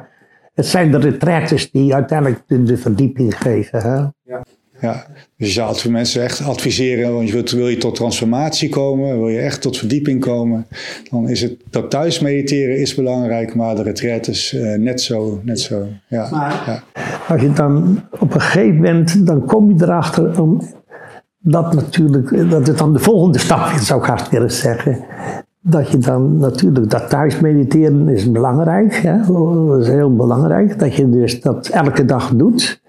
Het 0.54 0.66
zijn 0.66 0.92
de 0.92 0.98
retraites 0.98 1.72
die 1.72 1.94
uiteindelijk 1.94 2.42
de, 2.48 2.64
de 2.64 2.78
verdieping 2.78 3.38
geven. 3.38 3.82
Hè? 3.82 4.06
Ja. 4.82 5.06
Dus 5.38 5.48
je 5.48 5.54
zou 5.54 5.76
voor 5.76 5.92
mensen 5.92 6.24
echt 6.24 6.42
adviseren, 6.42 7.14
want 7.14 7.28
je 7.28 7.34
wilt, 7.34 7.52
wil 7.52 7.68
je 7.68 7.78
tot 7.78 7.96
transformatie 7.96 8.70
komen, 8.70 9.20
wil 9.20 9.30
je 9.30 9.40
echt 9.40 9.62
tot 9.62 9.78
verdieping 9.78 10.22
komen, 10.22 10.66
dan 11.10 11.30
is 11.30 11.42
het 11.42 11.56
dat 11.70 11.90
thuis 11.90 12.20
mediteren 12.20 12.80
is 12.80 12.96
belangrijk, 12.96 13.56
maar 13.56 13.76
de 13.76 13.84
retreat 13.84 14.28
is 14.28 14.54
uh, 14.54 14.78
net 14.78 15.02
zo, 15.02 15.40
net 15.44 15.60
zo. 15.60 15.88
Ja, 16.08 16.28
maar, 16.32 16.64
ja. 16.66 16.84
Als 17.28 17.42
je 17.42 17.52
dan 17.52 18.04
op 18.20 18.34
een 18.34 18.42
gegeven 18.42 18.76
moment, 18.76 19.26
dan 19.26 19.46
kom 19.46 19.72
je 19.72 19.84
erachter 19.84 20.42
om 20.42 20.62
dat 21.40 21.74
natuurlijk, 21.74 22.50
dat 22.50 22.68
het 22.68 22.78
dan 22.78 22.94
de 22.94 23.00
volgende 23.00 23.40
stap 23.46 23.72
is, 23.76 23.86
zou 23.86 24.02
ik 24.02 24.08
haast 24.08 24.30
willen 24.30 24.52
zeggen. 24.52 25.00
Dat 25.64 25.92
je 25.92 25.98
dan 25.98 26.38
natuurlijk 26.38 26.90
dat 26.90 27.10
thuis 27.10 27.40
mediteren 27.40 28.10
is 28.10 28.32
belangrijk, 28.32 28.94
hè? 28.94 29.18
dat 29.34 29.82
is 29.82 29.88
heel 29.88 30.16
belangrijk, 30.16 30.80
dat 30.80 30.96
je 30.96 31.10
dus 31.10 31.42
dat 31.42 31.68
elke 31.68 32.06
dag 32.06 32.34
doet 32.36 32.82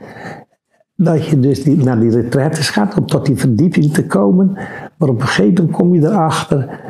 dat 1.05 1.27
je 1.27 1.41
dus 1.41 1.65
naar 1.65 2.01
die 2.01 2.11
retraites 2.11 2.71
gaat 2.71 2.99
om 2.99 3.07
tot 3.07 3.27
die 3.27 3.37
verdieping 3.37 3.93
te 3.93 4.07
komen. 4.07 4.53
Maar 4.99 5.09
op 5.09 5.21
een 5.21 5.27
gegeven 5.27 5.55
moment 5.55 5.77
kom 5.77 5.95
je 5.95 6.01
erachter 6.01 6.81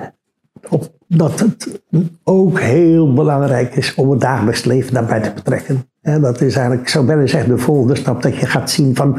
op, 0.69 0.93
dat 1.07 1.41
het 1.41 1.83
ook 2.25 2.61
heel 2.61 3.13
belangrijk 3.13 3.77
is 3.77 3.95
om 3.95 4.11
het 4.11 4.21
dagelijks 4.21 4.65
leven 4.65 4.95
daarbij 4.95 5.21
te 5.21 5.33
betrekken. 5.35 5.85
En 6.01 6.21
dat 6.21 6.41
is 6.41 6.55
eigenlijk, 6.55 6.81
ik 6.83 6.89
zou 6.89 7.07
bijna 7.07 7.27
zeggen, 7.27 7.51
de 7.51 7.59
volgende 7.59 7.95
stap 7.95 8.23
dat 8.23 8.37
je 8.37 8.47
gaat 8.47 8.71
zien 8.71 8.97
van 8.97 9.19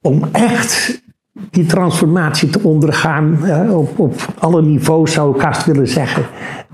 om 0.00 0.22
echt 0.32 1.02
die 1.50 1.66
transformatie 1.66 2.50
te 2.50 2.60
ondergaan 2.62 3.38
uh, 3.42 3.78
op, 3.78 3.98
op 3.98 4.14
alle 4.38 4.62
niveaus, 4.62 5.12
zou 5.12 5.36
ik 5.36 5.42
haast 5.42 5.66
willen 5.66 5.88
zeggen, 5.88 6.24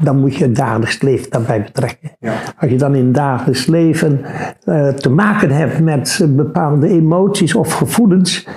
dan 0.00 0.18
moet 0.18 0.36
je 0.36 0.44
het 0.44 0.56
dagelijks 0.56 1.00
leven 1.00 1.30
daarbij 1.30 1.62
betrekken. 1.62 2.10
Ja. 2.18 2.32
Als 2.58 2.70
je 2.70 2.76
dan 2.76 2.94
in 2.94 3.04
het 3.04 3.14
dagelijks 3.14 3.66
leven 3.66 4.20
uh, 4.64 4.88
te 4.88 5.10
maken 5.10 5.50
hebt 5.50 5.80
met 5.80 6.26
bepaalde 6.28 6.88
emoties 6.88 7.54
of 7.54 7.72
gevoelens, 7.72 8.48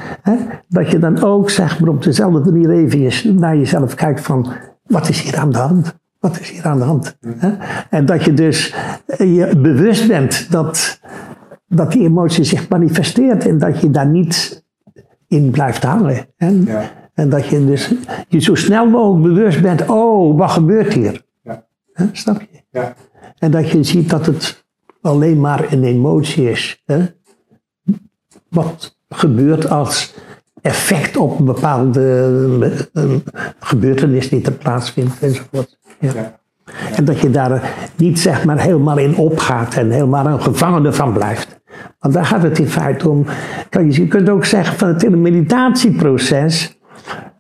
dat 0.67 0.91
je 0.91 1.00
dan 1.00 1.24
ook 1.24 1.50
zeg 1.50 1.80
maar, 1.80 1.89
op 1.89 2.04
dezelfde 2.04 2.52
manier 2.52 2.72
even 2.72 3.39
naar 3.39 3.58
jezelf 3.58 3.95
kijkt 3.95 4.22
van, 4.22 4.48
wat 4.84 5.10
is 5.10 5.22
hier 5.22 5.38
aan 5.38 5.52
de 5.52 5.58
hand? 5.58 5.98
Wat 6.19 6.39
is 6.39 6.50
hier 6.50 6.65
aan 6.65 6.78
de 6.78 6.84
hand? 6.84 7.17
Hè? 7.38 7.50
En 7.89 8.06
dat 8.06 8.24
je 8.24 8.34
dus 8.34 8.76
je 9.17 9.52
bewust 9.58 10.08
bent 10.08 10.52
dat, 10.52 11.00
dat 11.67 11.91
die 11.91 12.04
emotie 12.04 12.43
zich 12.43 12.69
manifesteert 12.69 13.48
en 13.48 13.58
dat 13.58 13.82
je 13.82 13.89
daar 13.89 14.08
niet 14.08 14.67
in 15.29 15.51
blijft 15.51 15.83
hangen. 15.83 16.27
En, 16.37 16.65
ja. 16.65 16.91
en 17.13 17.29
dat 17.29 17.47
je 17.47 17.65
dus 17.65 17.93
je 18.27 18.39
zo 18.39 18.55
snel 18.55 18.85
mogelijk 18.85 19.33
bewust 19.33 19.61
bent, 19.61 19.89
oh, 19.89 20.37
wat 20.37 20.51
gebeurt 20.51 20.93
hier? 20.93 21.25
Ja. 21.43 21.63
Snap 22.11 22.41
je? 22.41 22.63
Ja. 22.71 22.93
En 23.37 23.51
dat 23.51 23.69
je 23.69 23.83
ziet 23.83 24.09
dat 24.09 24.25
het 24.25 24.65
alleen 25.01 25.39
maar 25.39 25.73
een 25.73 25.83
emotie 25.83 26.49
is. 26.49 26.81
Hè? 26.85 27.05
Wat 28.49 28.97
gebeurt 29.09 29.69
als 29.69 30.13
effect 30.61 31.17
op 31.17 31.39
een 31.39 31.45
bepaalde 31.45 32.87
gebeurtenis 33.59 34.29
die 34.29 34.45
er 34.45 34.51
plaatsvindt 34.51 35.19
enzovoort. 35.19 35.77
Ja. 35.99 36.39
En 36.95 37.05
dat 37.05 37.19
je 37.19 37.29
daar 37.29 37.73
niet 37.95 38.19
zeg 38.19 38.45
maar 38.45 38.59
helemaal 38.59 38.97
in 38.97 39.15
opgaat 39.15 39.73
en 39.73 39.89
helemaal 39.89 40.25
een 40.25 40.41
gevangene 40.41 40.93
van 40.93 41.13
blijft. 41.13 41.59
Want 41.99 42.13
daar 42.13 42.25
gaat 42.25 42.43
het 42.43 42.59
in 42.59 42.67
feite 42.67 43.09
om. 43.09 43.25
Je 43.89 44.07
kunt 44.07 44.29
ook 44.29 44.45
zeggen 44.45 44.77
van 44.77 44.87
het 44.87 45.01
hele 45.01 45.15
meditatieproces 45.15 46.79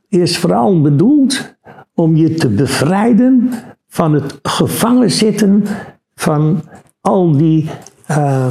is 0.07 0.37
vooral 0.37 0.81
bedoeld 0.81 1.57
om 1.93 2.15
je 2.15 2.33
te 2.33 2.49
bevrijden 2.49 3.49
van 3.87 4.13
het 4.13 4.39
gevangen 4.41 5.11
zitten 5.11 5.63
van 6.15 6.61
al 7.01 7.31
die 7.37 7.69
uh, 8.11 8.47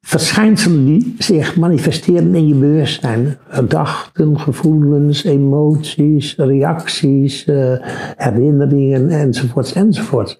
verschijnselen 0.00 0.84
die 0.84 1.14
zich 1.18 1.56
manifesteren 1.56 2.34
in 2.34 2.48
je 2.48 2.54
bewustzijn. 2.54 3.38
Gedachten, 3.48 4.40
gevoelens, 4.40 5.24
emoties, 5.24 6.34
reacties, 6.36 7.46
uh, 7.46 7.72
herinneringen 8.16 9.08
enzovoorts 9.10 9.72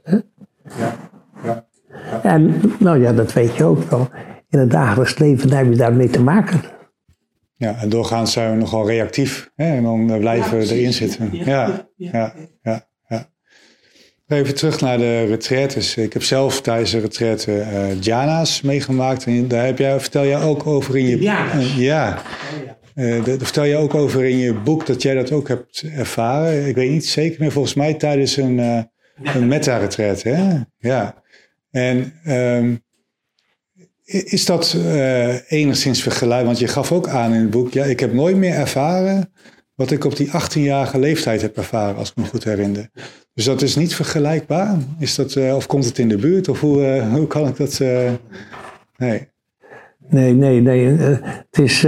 ja, 0.04 0.22
ja, 0.78 0.94
En 2.24 2.60
nou 2.78 3.00
ja, 3.00 3.12
dat 3.12 3.32
weet 3.32 3.56
je 3.56 3.64
ook 3.64 3.90
wel. 3.90 4.08
In 4.50 4.58
het 4.58 4.70
dagelijks 4.70 5.18
leven 5.18 5.52
heb 5.52 5.68
je 5.68 5.76
daarmee 5.76 6.08
te 6.08 6.22
maken. 6.22 6.60
Ja, 7.56 7.76
en 7.76 7.88
doorgaans 7.88 8.32
zijn 8.32 8.50
we 8.50 8.56
nogal 8.56 8.86
reactief 8.86 9.50
hè? 9.54 9.76
en 9.76 9.82
dan 9.82 10.18
blijven 10.18 10.58
we 10.58 10.74
erin 10.74 10.92
zitten. 10.92 11.28
ja, 11.32 11.88
ja. 11.96 12.34
ja. 12.62 12.86
Even 14.28 14.54
terug 14.54 14.80
naar 14.80 14.98
de 14.98 15.24
retraites. 15.24 15.96
Ik 15.96 16.12
heb 16.12 16.22
zelf 16.22 16.60
tijdens 16.60 16.90
de 16.90 16.98
retraite 16.98 17.50
uh, 17.50 17.90
eh, 17.90 18.00
Jana's 18.00 18.60
meegemaakt. 18.60 19.26
En 19.26 19.48
daar 19.48 19.64
heb 19.64 19.78
jij, 19.78 20.00
vertel 20.00 20.26
jij 20.26 20.42
ook 20.42 20.66
over 20.66 20.96
in 20.98 21.06
je... 21.06 21.16
Uh, 21.18 21.78
ja. 21.78 22.22
Uh, 22.94 23.24
daar 23.24 23.36
vertel 23.38 23.64
je 23.64 23.76
ook 23.76 23.94
over 23.94 24.24
in 24.24 24.36
je 24.36 24.54
boek 24.54 24.86
dat 24.86 25.02
jij 25.02 25.14
dat 25.14 25.32
ook 25.32 25.48
hebt 25.48 25.84
ervaren. 25.96 26.66
Ik 26.68 26.74
weet 26.74 26.90
niet 26.90 27.06
zeker 27.06 27.40
meer, 27.40 27.52
volgens 27.52 27.74
mij 27.74 27.94
tijdens 27.94 28.36
een, 28.36 28.58
een 29.22 29.48
meta-retraite. 29.48 30.28
Hè? 30.28 30.58
Ja. 30.78 31.22
En 31.74 32.12
um, 32.26 32.82
is 34.04 34.44
dat 34.44 34.76
enigszins 35.48 36.02
vergelijkbaar? 36.02 36.44
Want 36.44 36.58
je 36.58 36.68
gaf 36.68 36.92
ook 36.92 37.08
aan 37.08 37.32
in 37.32 37.40
het 37.40 37.50
boek, 37.50 37.72
ja, 37.72 37.84
ik 37.84 38.00
heb 38.00 38.12
nooit 38.12 38.36
meer 38.36 38.54
ervaren 38.54 39.32
wat 39.74 39.90
ik 39.90 40.04
op 40.04 40.16
die 40.16 40.28
18-jarige 40.28 40.98
leeftijd 40.98 41.42
heb 41.42 41.56
ervaren, 41.56 41.96
als 41.96 42.10
ik 42.10 42.16
me 42.16 42.24
goed 42.24 42.44
herinner. 42.44 42.90
Dus 43.34 43.44
dat 43.44 43.62
is 43.62 43.76
niet 43.76 43.94
vergelijkbaar? 43.94 44.76
Is 44.98 45.14
dat, 45.14 45.34
uh, 45.34 45.54
of 45.56 45.66
komt 45.66 45.84
het 45.84 45.98
in 45.98 46.08
de 46.08 46.16
buurt? 46.16 46.48
Of 46.48 46.60
hoe, 46.60 46.96
uh, 46.96 47.12
hoe 47.12 47.26
kan 47.26 47.48
ik 47.48 47.56
dat... 47.56 47.78
Nee. 48.96 49.28
Nee, 50.08 50.32
nee, 50.32 50.60
nee. 50.60 50.86
het 50.86 51.58
is... 51.58 51.80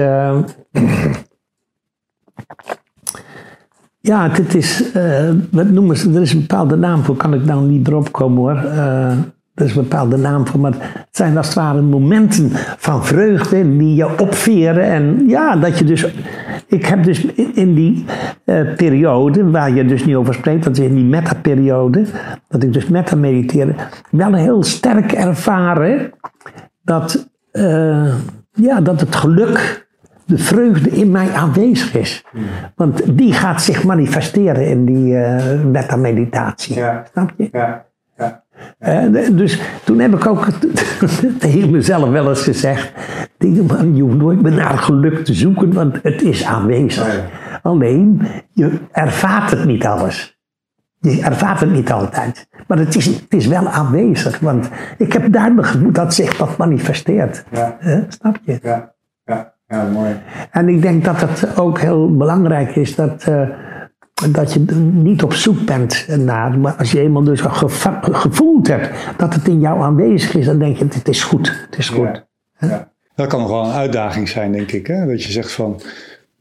ja, 4.00 4.30
het 4.30 4.54
is... 4.54 4.82
wat 5.50 5.70
noemen 5.70 5.96
ze... 5.96 6.12
Er 6.12 6.22
is 6.22 6.32
een 6.32 6.40
bepaalde 6.40 6.76
naam 6.76 7.04
voor. 7.04 7.16
Kan 7.16 7.34
ik 7.34 7.44
nou 7.44 7.66
niet 7.66 7.88
erop 7.88 8.12
komen 8.12 8.38
hoor. 8.38 8.62
Er 9.56 9.64
is 9.64 9.76
een 9.76 9.82
bepaalde 9.82 10.16
naam 10.16 10.46
voor, 10.46 10.60
maar 10.60 10.72
het 10.72 11.08
zijn 11.10 11.36
als 11.36 11.46
het 11.46 11.54
ware 11.54 11.80
momenten 11.80 12.50
van 12.76 13.04
vreugde 13.04 13.76
die 13.76 13.94
je 13.94 14.18
opveren. 14.18 14.84
En 14.84 15.28
ja, 15.28 15.56
dat 15.56 15.78
je 15.78 15.84
dus. 15.84 16.06
Ik 16.66 16.86
heb 16.86 17.04
dus 17.04 17.24
in 17.34 17.74
die 17.74 18.04
uh, 18.44 18.74
periode, 18.74 19.50
waar 19.50 19.70
je 19.70 19.84
dus 19.84 20.04
niet 20.04 20.14
over 20.14 20.34
spreekt, 20.34 20.64
dat 20.64 20.78
is 20.78 20.84
in 20.84 20.94
die 20.94 21.04
meta-periode, 21.04 22.04
dat 22.48 22.62
ik 22.62 22.72
dus 22.72 22.88
meta-mediteerde, 22.88 23.74
wel 24.10 24.34
heel 24.34 24.62
sterk 24.62 25.12
ervaren 25.12 26.10
dat, 26.82 27.28
uh, 27.52 28.14
ja, 28.52 28.80
dat 28.80 29.00
het 29.00 29.16
geluk, 29.16 29.86
de 30.24 30.38
vreugde 30.38 30.90
in 30.90 31.10
mij 31.10 31.32
aanwezig 31.32 31.94
is. 31.94 32.24
Want 32.74 33.18
die 33.18 33.32
gaat 33.32 33.62
zich 33.62 33.84
manifesteren 33.84 34.66
in 34.66 34.84
die 34.84 35.12
uh, 35.12 35.64
meta-meditatie. 35.64 36.74
Ja. 36.74 37.04
Snap 37.12 37.32
je? 37.36 37.48
Ja. 37.52 37.84
Uh, 38.80 39.36
dus 39.36 39.60
toen 39.84 39.98
heb 39.98 40.14
ik 40.14 40.26
ook 40.26 40.46
tegen 41.38 41.70
mezelf 41.70 42.10
wel 42.10 42.28
eens 42.28 42.42
gezegd: 42.42 42.92
man, 43.38 43.96
je 43.96 44.02
hoeft 44.02 44.16
nooit 44.16 44.42
meer 44.42 44.52
naar 44.52 44.78
geluk 44.78 45.24
te 45.24 45.34
zoeken, 45.34 45.72
want 45.72 45.98
het 46.02 46.22
is 46.22 46.44
aanwezig. 46.44 47.20
Alleen, 47.62 48.22
je 48.52 48.78
ervaart 48.92 49.50
het 49.50 49.64
niet 49.64 49.86
alles. 49.86 50.38
Je 50.98 51.22
ervaart 51.22 51.60
het 51.60 51.70
niet 51.70 51.92
altijd. 51.92 52.48
Maar 52.66 52.78
het 52.78 52.96
is, 52.96 53.06
het 53.06 53.34
is 53.34 53.46
wel 53.46 53.68
aanwezig, 53.68 54.38
want 54.38 54.68
ik 54.98 55.12
heb 55.12 55.32
duidelijk 55.32 55.94
dat 55.94 56.14
zich 56.14 56.36
dat 56.36 56.56
manifesteert. 56.56 57.44
Ja. 57.50 57.76
Uh, 57.84 57.98
snap 58.08 58.38
je? 58.44 58.58
Ja. 58.62 58.94
Ja. 59.24 59.52
ja, 59.66 59.84
mooi. 59.92 60.16
En 60.50 60.68
ik 60.68 60.82
denk 60.82 61.04
dat 61.04 61.20
het 61.20 61.58
ook 61.58 61.78
heel 61.78 62.16
belangrijk 62.16 62.76
is 62.76 62.94
dat. 62.94 63.26
Uh, 63.28 63.48
dat 64.30 64.52
je 64.52 64.60
niet 64.92 65.22
op 65.22 65.32
zoek 65.32 65.64
bent 65.64 66.06
naar. 66.18 66.58
Maar 66.58 66.74
als 66.74 66.90
je 66.90 67.00
eenmaal 67.00 67.22
dus 67.22 67.40
gevoeld 68.00 68.66
hebt 68.66 68.94
dat 69.16 69.34
het 69.34 69.48
in 69.48 69.60
jou 69.60 69.80
aanwezig 69.80 70.34
is, 70.34 70.46
dan 70.46 70.58
denk 70.58 70.76
je: 70.76 70.84
het 70.84 71.08
is 71.08 71.22
goed. 71.22 71.66
Het 71.70 71.78
is 71.78 71.88
goed. 71.88 72.24
Ja, 72.58 72.92
Dat 73.14 73.26
kan 73.26 73.40
nog 73.40 73.50
wel 73.50 73.64
een 73.64 73.72
uitdaging 73.72 74.28
zijn, 74.28 74.52
denk 74.52 74.72
ik. 74.72 74.86
Hè? 74.86 75.06
Dat 75.06 75.22
je 75.22 75.32
zegt 75.32 75.52
van. 75.52 75.80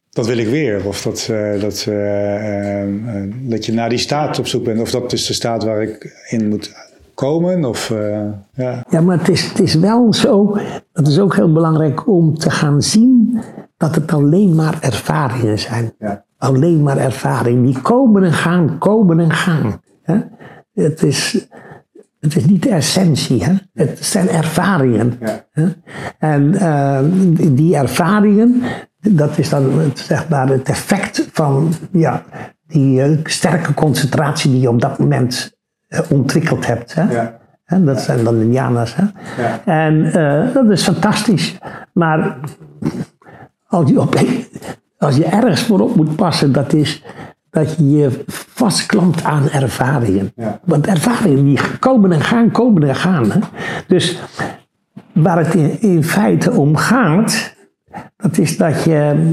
Dat 0.10 0.28
wil 0.28 0.38
ik 0.38 0.48
weer. 0.48 0.86
Of 0.86 1.02
dat, 1.02 1.28
uh, 1.32 1.62
dat, 1.62 1.86
uh, 1.90 2.84
uh, 2.84 3.34
dat 3.34 3.66
je 3.66 3.74
naar 3.74 3.90
die 3.90 3.98
staat 3.98 4.40
op 4.40 4.48
zoek 4.48 4.64
bent. 4.64 4.80
Of 4.80 4.92
dat 4.92 5.14
is 5.14 5.26
de 5.26 5.34
staat 5.34 5.64
waar 5.64 5.82
ik 5.82 6.26
in 6.30 6.48
moet 6.50 6.74
komen. 7.14 7.66
Of, 7.66 7.90
ja. 8.54 8.84
ja, 8.90 9.02
maar 9.02 9.18
het 9.18 9.30
is, 9.30 9.44
het 9.44 9.60
is 9.60 9.74
wel 9.74 10.14
zo. 10.14 10.58
Dat 10.94 11.08
is 11.08 11.20
ook 11.20 11.36
heel 11.36 11.54
belangrijk 11.54 12.08
om 12.08 12.38
te 12.38 12.50
gaan 12.50 12.82
zien 12.82 13.40
dat 13.78 13.96
het 13.96 14.14
alleen 14.14 14.56
maar 14.56 14.78
ervaringen 14.82 15.60
zijn. 15.60 15.94
Ja 16.00 16.25
alleen 16.38 16.84
maar 16.84 16.98
ervaring. 16.98 17.66
Die 17.66 17.82
komen 17.82 18.24
en 18.24 18.34
gaan, 18.34 18.78
komen 18.78 19.20
en 19.20 19.32
gaan. 19.32 19.82
Hè? 20.02 20.18
Het, 20.74 21.04
is, 21.04 21.48
het 22.20 22.36
is 22.36 22.46
niet 22.46 22.64
de 22.64 22.70
essentie, 22.70 23.44
hè? 23.44 23.54
het 23.74 24.06
zijn 24.06 24.30
ervaringen. 24.30 25.20
Hè? 25.52 25.68
En 26.20 26.54
uh, 26.54 27.00
die 27.56 27.76
ervaringen, 27.76 28.62
dat 29.00 29.38
is 29.38 29.50
dan 29.50 29.80
het, 29.80 30.00
zeg 30.00 30.30
maar, 30.30 30.48
het 30.48 30.70
effect 30.70 31.28
van 31.32 31.74
ja, 31.92 32.24
die 32.68 33.10
uh, 33.10 33.18
sterke 33.24 33.74
concentratie 33.74 34.52
die 34.52 34.60
je 34.60 34.70
op 34.70 34.82
dat 34.82 35.00
moment 35.00 35.58
uh, 35.90 36.00
ontwikkeld 36.10 36.68
hebt. 36.68 36.94
Hè? 36.94 37.12
Ja. 37.12 37.44
En 37.66 37.86
dat 37.86 38.02
zijn 38.02 38.24
dan 38.24 38.40
de 38.40 38.52
jana's. 38.52 38.96
Hè? 38.96 39.04
Ja. 39.42 39.62
En 39.66 40.12
dat 40.54 40.70
is 40.70 40.84
fantastisch. 40.84 41.58
Maar 41.94 42.38
als 43.68 43.90
je 43.90 44.02
op 44.02 44.16
als 44.98 45.16
je 45.16 45.26
ergens 45.26 45.62
voor 45.62 45.80
op 45.80 45.96
moet 45.96 46.16
passen, 46.16 46.52
dat 46.52 46.74
is 46.74 47.04
dat 47.50 47.76
je 47.76 47.90
je 47.90 48.24
vastklampt 48.28 49.24
aan 49.24 49.50
ervaringen. 49.50 50.34
Want 50.64 50.88
ervaringen 50.88 51.46
die 51.46 51.60
komen 51.80 52.12
en 52.12 52.22
gaan, 52.22 52.52
komen 52.52 52.84
en 52.84 52.96
gaan. 52.96 53.32
Hè? 53.32 53.40
Dus 53.88 54.20
waar 55.14 55.38
het 55.38 55.54
in, 55.54 55.82
in, 55.82 56.04
feite 56.04 56.52
om 56.52 56.76
gaat, 56.76 57.56
dat 58.18 58.38
is 58.38 58.58
dat 58.58 58.84
je, 58.84 59.30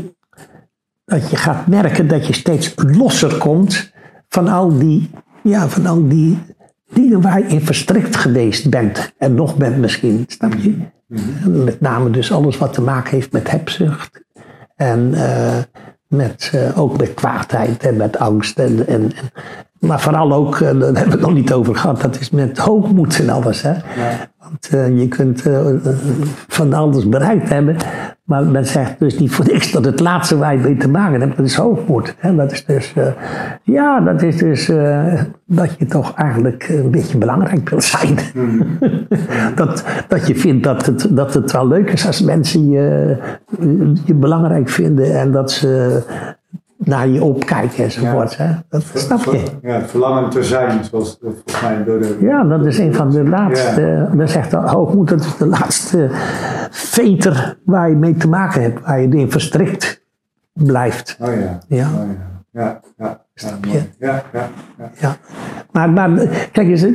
dat 1.05 1.31
je 1.31 1.37
gaat 1.37 1.67
merken 1.67 2.09
dat 2.09 2.27
je 2.27 2.33
steeds 2.33 2.75
losser 2.77 3.39
komt 3.39 3.93
van 4.29 4.49
al 4.49 4.79
die, 4.79 5.11
ja, 5.43 5.69
van 5.69 5.87
al 5.87 6.09
die 6.09 6.39
dingen 6.93 7.21
waar 7.21 7.39
je 7.39 7.47
in 7.47 7.61
verstrikt 7.61 8.17
geweest 8.17 8.71
bent. 8.71 9.13
En 9.19 9.35
nog 9.35 9.57
bent 9.57 9.77
misschien, 9.77 10.25
snap 10.29 10.55
je? 10.55 10.77
Mhm. 11.07 11.65
Met 11.65 11.81
name 11.81 12.11
dus 12.11 12.33
alles 12.33 12.59
wat 12.59 12.73
te 12.73 12.83
maken 12.83 13.11
heeft 13.11 13.33
met 13.33 13.51
hebzucht, 13.51 14.25
en 14.83 15.11
uh, 15.15 15.59
met, 16.07 16.51
uh, 16.55 16.79
ook 16.79 16.99
met 16.99 17.15
kwaadheid 17.15 17.87
en 17.87 17.97
met 17.97 18.19
angst. 18.19 18.59
En, 18.59 19.13
maar 19.87 20.01
vooral 20.01 20.33
ook, 20.33 20.55
uh, 20.55 20.61
daar 20.61 20.71
hebben 20.71 21.05
we 21.05 21.11
het 21.11 21.21
nog 21.21 21.35
niet 21.35 21.53
over 21.53 21.77
gehad, 21.77 22.01
dat 22.01 22.21
is 22.21 22.31
met 22.31 22.59
hoogmoed 22.59 23.19
en 23.21 23.29
alles. 23.29 23.63
Hè? 23.63 23.71
Ja. 23.71 24.31
Want 24.39 24.71
uh, 24.75 24.99
je 25.01 25.09
kunt 25.09 25.47
uh, 25.47 25.67
van 26.49 26.73
alles 26.73 27.09
bereikt 27.09 27.49
hebben. 27.49 27.77
Maar 28.25 28.45
men 28.45 28.67
zegt 28.67 28.99
dus 28.99 29.19
niet 29.19 29.33
voor 29.33 29.45
niks 29.45 29.71
dat 29.73 29.85
het 29.85 30.01
laatste 30.01 30.39
waar 30.39 30.55
je 30.55 30.61
mee 30.61 30.77
te 30.77 30.89
maken 30.89 31.21
hebt, 31.21 31.37
dat 31.37 31.47
is 31.47 31.55
hoogmoed. 31.55 32.15
Hè? 32.19 32.35
Dat 32.35 32.53
is 32.53 32.65
dus, 32.65 32.93
uh, 32.97 33.07
ja, 33.63 34.01
dat 34.01 34.23
is 34.23 34.37
dus 34.37 34.67
dat 35.47 35.71
je 35.79 35.87
toch 35.87 36.15
eigenlijk 36.15 36.69
een 36.69 36.91
beetje 36.91 37.19
belangrijk 37.19 37.69
wilt 37.69 37.85
zijn. 37.85 38.19
Mm. 38.35 38.67
dat, 39.55 39.85
dat 40.09 40.27
je 40.27 40.35
vindt 40.35 40.65
dat 40.65 40.87
het, 40.87 41.07
dat 41.11 41.35
het 41.35 41.53
wel 41.53 41.69
leuk 41.69 41.91
is 41.91 42.07
als 42.07 42.23
mensen 42.23 42.71
je, 42.71 43.17
je 44.05 44.15
belangrijk 44.15 44.69
vinden 44.69 45.21
en 45.21 45.33
dat 45.33 45.51
ze 45.51 46.03
naar 46.85 47.09
je 47.09 47.23
opkijken 47.23 47.85
enzovoort. 47.85 48.35
Ja. 48.35 48.63
Dat 48.69 48.83
snap 48.95 49.25
je. 49.25 49.45
Ja, 49.63 49.81
verlangen 49.81 50.31
te 50.31 50.45
zijn, 50.45 50.85
zoals 50.85 51.19
volgens 51.21 51.61
mij 51.63 51.85
de... 51.85 52.17
Ja, 52.21 52.45
dat 52.45 52.67
is 52.67 52.79
een 52.79 52.95
van 52.95 53.11
de 53.11 53.25
laatste, 53.25 53.81
ja. 53.81 54.15
men 54.15 54.29
zegt 54.29 54.53
hoogmoed, 54.53 55.09
dat 55.09 55.21
is 55.21 55.37
de 55.37 55.47
laatste 55.47 56.09
veter 56.71 57.59
waar 57.65 57.89
je 57.89 57.97
mee 57.97 58.17
te 58.17 58.29
maken 58.29 58.63
hebt, 58.63 58.81
waar 58.81 59.01
je 59.01 59.09
in 59.09 59.31
verstrikt 59.31 60.05
blijft. 60.53 61.17
Oh 61.21 61.35
ja. 61.35 61.59
Ja. 61.67 61.87
Oh 61.87 62.07
ja. 62.07 62.33
Ja, 62.53 62.81
ja, 62.99 63.25
Snap 63.35 63.65
je? 63.65 63.83
Ja, 63.99 64.23
ja, 64.33 64.49
ja. 64.79 64.91
ja. 64.99 65.17
Maar, 65.71 65.91
maar 65.91 66.11
kijk 66.53 66.69
eens, 66.69 66.87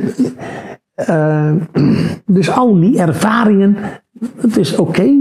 uh, 1.08 1.52
dus 2.26 2.50
al 2.50 2.80
die 2.80 3.00
ervaringen 3.00 3.76
het 4.40 4.56
is 4.56 4.76
oké. 4.76 5.18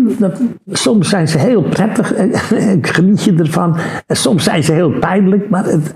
Soms 0.67 1.09
zijn 1.09 1.27
ze 1.27 1.37
heel 1.37 1.61
prettig 1.61 2.13
en 2.13 2.31
geniet 2.93 3.23
je 3.23 3.35
ervan. 3.35 3.77
En 4.07 4.15
soms 4.15 4.43
zijn 4.43 4.63
ze 4.63 4.73
heel 4.73 4.91
pijnlijk. 4.91 5.49
Maar 5.49 5.65
het, 5.65 5.93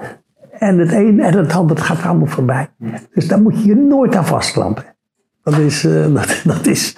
en 0.52 0.78
het 0.78 0.92
een 0.92 1.20
en 1.20 1.38
het 1.38 1.54
ander 1.54 1.78
gaat 1.78 2.04
allemaal 2.06 2.28
voorbij. 2.28 2.70
Dus 3.14 3.28
daar 3.28 3.42
moet 3.42 3.62
je 3.62 3.68
je 3.68 3.76
nooit 3.76 4.16
aan 4.16 4.26
vastklampen. 4.26 4.84
Dat 5.44 5.58
is, 5.58 5.86
uh, 5.86 6.24
dat, 6.44 6.66
is 6.66 6.98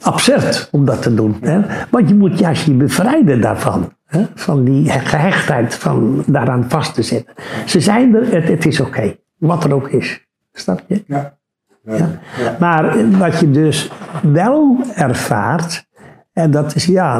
absurd 0.00 0.68
om 0.72 0.84
dat 0.84 1.02
te 1.02 1.14
doen. 1.14 1.36
Hè? 1.40 1.60
Want 1.90 2.08
je 2.08 2.14
moet 2.14 2.38
juist 2.38 2.64
je 2.64 2.74
bevrijden 2.74 3.40
daarvan. 3.40 3.92
Hè? 4.04 4.26
Van 4.34 4.64
die 4.64 4.90
gehechtheid, 4.90 5.74
van 5.74 6.22
daaraan 6.26 6.64
vast 6.68 6.94
te 6.94 7.02
zitten. 7.02 7.34
Ze 7.66 7.80
zijn 7.80 8.14
er, 8.14 8.32
het, 8.32 8.48
het 8.48 8.66
is 8.66 8.80
oké. 8.80 9.16
wat 9.38 9.64
er 9.64 9.74
ook 9.74 9.88
is. 9.88 10.26
Snap 10.52 10.84
je? 10.86 11.04
Ja. 11.06 11.37
Ja. 11.96 12.20
Maar 12.58 13.10
wat 13.18 13.40
je 13.40 13.50
dus 13.50 13.90
wel 14.22 14.76
ervaart, 14.94 15.86
en 16.32 16.50
dat 16.50 16.74
is 16.74 16.84
ja, 16.84 17.18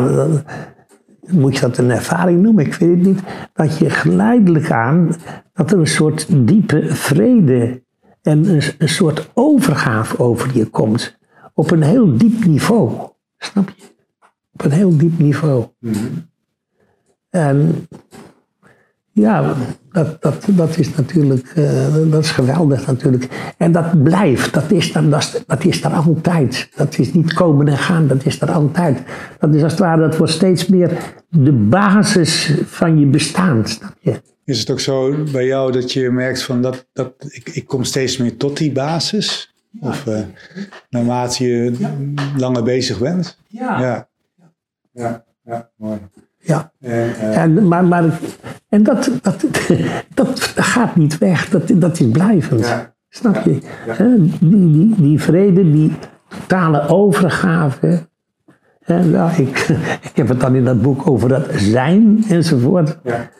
moet 1.31 1.55
je 1.55 1.61
dat 1.61 1.79
een 1.79 1.91
ervaring 1.91 2.43
noemen, 2.43 2.67
ik 2.67 2.75
weet 2.75 2.91
het 2.91 3.07
niet, 3.07 3.23
dat 3.53 3.79
je 3.79 3.91
geleidelijk 3.91 4.71
aan, 4.71 5.15
dat 5.53 5.71
er 5.71 5.79
een 5.79 5.87
soort 5.87 6.27
diepe 6.47 6.95
vrede 6.95 7.83
en 8.23 8.45
een, 8.45 8.63
een 8.79 8.89
soort 8.89 9.31
overgave 9.35 10.19
over 10.19 10.57
je 10.57 10.67
komt. 10.67 11.19
Op 11.55 11.71
een 11.71 11.83
heel 11.83 12.17
diep 12.17 12.45
niveau. 12.45 12.93
Snap 13.39 13.73
je? 13.77 13.83
Op 14.53 14.65
een 14.65 14.71
heel 14.71 14.97
diep 14.97 15.19
niveau. 15.19 15.67
Mm 15.79 15.93
-hmm. 15.93 16.29
En 17.31 17.87
ja, 19.21 19.55
dat, 19.93 20.23
dat, 20.23 20.45
dat 20.47 20.79
is 20.79 20.95
natuurlijk, 20.95 21.53
uh, 21.57 22.11
dat 22.11 22.23
is 22.23 22.31
geweldig 22.31 22.87
natuurlijk. 22.87 23.29
En 23.57 23.73
dat 23.73 24.03
blijft, 24.03 24.55
dat 24.55 24.71
is, 24.71 24.95
er, 24.95 25.11
dat, 25.11 25.43
dat 25.47 25.65
is 25.65 25.85
er 25.85 25.93
altijd. 25.93 26.69
Dat 26.77 26.99
is 26.99 27.13
niet 27.13 27.35
komen 27.35 27.69
en 27.69 27.79
gaan, 27.79 28.07
dat 28.07 28.27
is 28.27 28.41
er 28.41 28.51
altijd. 28.51 29.03
Dat 29.39 29.55
is 29.55 29.63
als 29.63 29.73
het 29.73 29.81
ware, 29.81 30.01
dat 30.01 30.17
wordt 30.17 30.33
steeds 30.33 30.67
meer 30.67 30.93
de 31.29 31.53
basis 31.53 32.55
van 32.65 32.99
je 32.99 33.07
bestaan, 33.07 33.67
snap 33.67 33.95
je? 34.01 34.21
Is 34.45 34.61
het 34.61 34.71
ook 34.71 34.81
zo 34.81 35.15
bij 35.33 35.47
jou 35.47 35.73
dat 35.73 35.93
je 35.93 36.11
merkt 36.11 36.43
van 36.43 36.63
dat, 36.63 36.87
dat 36.93 37.15
ik, 37.29 37.49
ik 37.49 37.67
kom 37.67 37.85
steeds 37.85 38.17
meer 38.17 38.37
tot 38.37 38.57
die 38.57 38.73
basis? 38.73 39.55
Of 39.81 40.07
uh, 40.07 40.21
naarmate 40.91 41.45
je 41.45 41.75
ja. 41.79 41.95
langer 42.37 42.63
bezig 42.63 42.99
bent? 42.99 43.39
Ja. 43.47 43.81
Ja, 43.81 44.09
ja, 44.93 45.25
ja 45.45 45.71
mooi. 45.77 45.99
Ja, 46.49 46.73
en, 46.81 47.15
en, 47.35 47.69
maar, 47.69 47.85
maar, 47.85 48.21
en 48.69 48.83
dat, 48.83 49.11
dat, 49.23 49.45
dat 50.15 50.51
gaat 50.55 50.97
niet 50.97 51.19
weg, 51.19 51.49
dat, 51.49 51.63
dat 51.75 52.01
is 52.01 52.11
blijvend. 52.11 52.67
Ja. 52.67 52.95
Snap 53.09 53.45
je? 53.45 53.59
Ja. 53.87 53.97
Die, 54.41 54.73
die, 54.73 54.95
die 54.97 55.21
vrede, 55.21 55.71
die 55.73 55.93
totale 56.29 56.89
overgave. 56.89 58.09
En, 58.81 59.11
nou, 59.11 59.43
ik, 59.43 59.59
ik 60.03 60.11
heb 60.15 60.29
het 60.29 60.41
dan 60.41 60.55
in 60.55 60.65
dat 60.65 60.83
boek 60.83 61.09
over 61.09 61.29
dat 61.29 61.47
zijn 61.57 62.25
enzovoort. 62.29 62.99
Ja. 63.05 63.31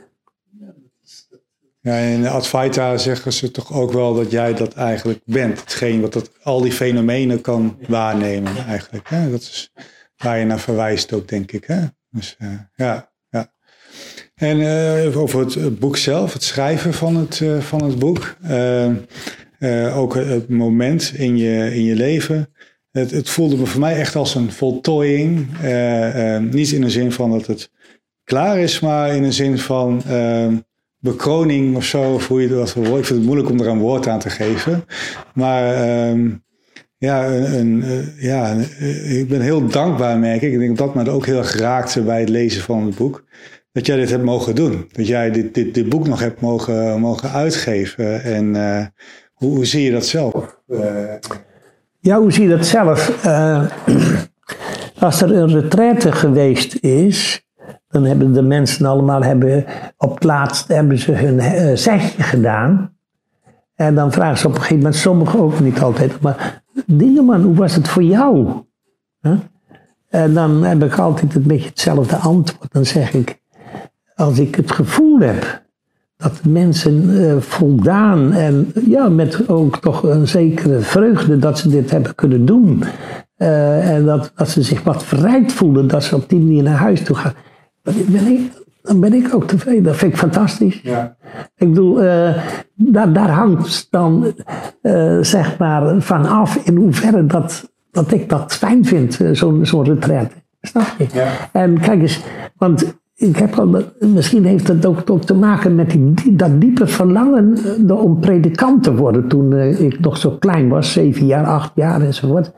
Ja, 1.81 1.95
in 1.95 2.27
Advaita 2.27 2.97
zeggen 2.97 3.33
ze 3.33 3.51
toch 3.51 3.73
ook 3.73 3.93
wel 3.93 4.15
dat 4.15 4.31
jij 4.31 4.55
dat 4.55 4.75
eigenlijk 4.75 5.21
bent. 5.25 5.61
Hetgeen 5.61 6.01
wat 6.01 6.13
dat, 6.13 6.31
al 6.43 6.61
die 6.61 6.73
fenomenen 6.73 7.41
kan 7.41 7.79
waarnemen 7.89 8.57
eigenlijk. 8.67 9.09
Hè? 9.09 9.31
Dat 9.31 9.41
is 9.41 9.73
waar 10.17 10.39
je 10.39 10.45
naar 10.45 10.59
verwijst 10.59 11.13
ook, 11.13 11.29
denk 11.29 11.53
ik. 11.53 11.65
Hè? 11.65 11.85
Dus 12.11 12.37
uh, 12.39 12.49
ja, 12.75 13.11
ja. 13.31 13.53
En 14.35 14.59
uh, 14.59 15.19
over 15.19 15.41
het, 15.41 15.79
boek 15.79 15.97
zelf, 15.97 16.33
het 16.33 16.43
schrijven 16.43 16.95
van 16.95 17.17
het, 17.17 17.41
uh, 17.41 17.61
van 17.61 17.85
het 17.85 17.99
boek. 17.99 18.37
ook 19.95 20.15
het 20.15 20.49
moment 20.49 21.13
in 21.15 21.37
je, 21.37 21.75
in 21.75 21.83
je 21.83 21.95
leven. 21.95 22.53
Het, 22.91 23.11
het, 23.11 23.29
voelde 23.29 23.57
me 23.57 23.67
voor 23.67 23.81
mij 23.81 23.97
echt 23.97 24.17
als 24.17 24.35
een 24.35 24.53
voltooiing. 24.53 25.37
niet 26.51 26.73
in 26.73 26.81
de 26.81 26.91
zin 26.91 27.13
van 27.13 27.31
dat 27.31 27.47
het 27.47 27.71
klaar 28.25 28.59
is, 28.59 28.81
maar 28.81 29.15
in 29.15 29.23
de 29.23 29.33
zin 29.33 29.59
van 29.59 30.03
bekroning 30.99 31.77
of 31.77 31.85
zo. 31.85 32.21
Hoe 32.29 32.43
je 32.43 32.49
dat. 32.49 32.69
Ik 32.77 32.85
vind 32.85 33.09
het 33.09 33.23
moeilijk 33.23 33.51
om 33.51 33.61
er 33.61 33.67
een 33.67 33.79
woord 33.79 34.07
aan 34.07 34.19
te 34.19 34.31
geven. 34.31 34.85
Maar 35.35 35.75
ehm, 35.75 36.31
ja, 36.99 37.27
een, 37.27 37.83
eh, 37.83 38.23
ja 38.23 38.57
eh, 38.57 39.19
ik 39.19 39.29
ben 39.29 39.41
heel 39.41 39.67
dankbaar, 39.67 40.19
merk 40.19 40.43
ik. 40.43 40.53
Ik 40.53 40.59
denk 40.59 40.79
dat 40.79 40.95
me 40.95 41.11
ook 41.11 41.27
heel 41.27 41.39
erg 41.39 41.57
raakte 41.57 42.03
bij 42.03 42.21
het 42.21 42.29
lezen 42.29 42.63
van 42.63 42.87
het 42.87 42.97
boek. 42.97 43.25
Dat 43.73 43.87
jij 43.87 43.97
dit 43.97 44.11
hebt 44.11 44.25
mogen 44.25 44.55
doen. 44.55 44.89
Dat 44.93 45.07
jij 45.07 45.31
dit, 45.31 45.55
dit, 45.55 45.75
dit 45.75 45.89
boek 45.89 46.07
nog 46.07 46.21
hebt 46.21 46.41
mogen, 46.41 47.01
mogen 47.01 47.31
uitgeven. 47.31 48.23
En 48.23 48.55
uh, 48.55 48.87
hoe, 49.33 49.65
zie 49.65 49.83
je 49.83 49.91
dat 49.91 50.07
zelf? 50.07 50.61
Ja, 52.01 52.19
hoe 52.19 52.33
zie 52.33 52.43
je 52.43 52.57
dat 52.57 52.67
zelf? 52.67 53.25
Als 54.99 55.23
er 55.23 55.37
een 55.37 55.61
retraite 55.61 56.13
geweest 56.13 56.75
is, 56.75 57.47
dan 57.89 58.05
hebben 58.05 58.33
de 58.33 58.43
mensen 58.43 58.87
allemaal 58.87 59.23
hebben, 59.23 59.65
op 59.97 60.15
het 60.15 60.25
laatst 60.25 60.69
hebben 60.69 60.99
ze 60.99 61.13
hun 61.13 61.79
zegje 61.79 62.23
gedaan. 62.23 62.97
En 63.75 63.95
dan 63.95 64.13
vragen 64.13 64.39
ze 64.39 64.47
op 64.47 64.53
een 64.53 64.61
gegeven 64.61 64.77
moment, 64.77 64.97
sommigen 64.97 65.41
ook 65.41 65.61
niet 65.61 65.81
altijd, 65.81 66.21
maar 66.21 66.63
Dingeman, 66.87 67.43
hoe 67.43 67.55
was 67.55 67.75
het 67.75 67.89
voor 67.89 68.03
jou? 68.03 68.49
En 70.09 70.35
dan 70.35 70.63
heb 70.65 70.83
ik 70.83 70.99
altijd 70.99 71.35
een 71.35 71.43
beetje 71.43 71.69
hetzelfde 71.69 72.17
antwoord. 72.17 72.73
Dan 72.73 72.85
zeg 72.85 73.15
ik, 73.15 73.41
als 74.15 74.39
ik 74.39 74.55
het 74.55 74.73
gevoel 74.73 75.19
heb 75.19 75.67
dat 76.17 76.45
mensen 76.45 77.05
uh, 77.05 77.37
voldaan 77.41 78.33
en 78.33 78.73
ja, 78.87 79.09
met 79.09 79.49
ook 79.49 79.81
toch 79.81 80.03
een 80.03 80.29
zekere 80.29 80.81
vreugde 80.81 81.39
dat 81.39 81.59
ze 81.59 81.69
dit 81.69 81.91
hebben 81.91 82.15
kunnen 82.15 82.45
doen. 82.45 82.83
Uh, 83.37 83.91
en 83.91 84.05
dat, 84.05 84.33
dat 84.35 84.49
ze 84.49 84.63
zich 84.63 84.83
wat 84.83 85.05
verrijkt 85.05 85.53
voelen 85.53 85.87
dat 85.87 86.05
ze 86.05 86.17
op 86.17 86.29
die 86.29 86.39
manier 86.39 86.63
naar 86.63 86.77
huis 86.77 87.03
toe 87.03 87.17
gaan. 87.17 87.33
Dan 87.83 87.95
ben 88.07 88.27
ik, 88.27 88.53
dan 88.89 89.01
ben 89.01 89.13
ik 89.13 89.35
ook 89.35 89.45
tevreden. 89.45 89.83
Dat 89.83 89.97
vind 89.97 90.13
ik 90.13 90.19
fantastisch. 90.19 90.81
Ja. 90.83 91.17
Ik 91.57 91.69
bedoel, 91.69 92.03
uh, 92.05 92.37
daar, 92.75 93.13
daar 93.13 93.31
hangt 93.31 93.87
dan 93.91 94.35
uh, 94.83 95.19
zeg 95.21 95.59
maar 95.59 96.03
vanaf 96.03 96.57
in 96.57 96.77
hoeverre 96.77 97.27
dat, 97.27 97.73
dat 97.91 98.13
ik 98.13 98.29
dat 98.29 98.55
fijn 98.55 98.85
vind, 98.85 99.21
uh, 99.21 99.29
zo'n 99.33 99.67
zo'n 99.67 99.85
retraite. 99.85 100.35
Snap 100.61 100.95
je? 100.99 101.07
Ja. 101.13 101.29
En 101.53 101.81
kijk 101.81 102.01
eens, 102.01 102.21
want 102.57 102.97
ik 103.15 103.37
heb 103.37 103.59
al, 103.59 103.85
misschien 103.99 104.45
heeft 104.45 104.69
het 104.69 104.87
ook, 104.87 105.11
ook 105.11 105.25
te 105.25 105.35
maken 105.35 105.75
met 105.75 105.91
die, 105.91 106.37
dat 106.37 106.61
diepe 106.61 106.87
verlangen 106.87 107.59
om 107.91 108.21
predikant 108.21 108.83
te 108.83 108.95
worden 108.95 109.29
toen 109.29 109.59
ik 109.59 110.01
nog 110.01 110.17
zo 110.17 110.31
klein 110.31 110.69
was, 110.69 110.93
zeven 110.93 111.27
jaar, 111.27 111.47
acht 111.47 111.73
jaar 111.75 112.01
enzovoort. 112.01 112.53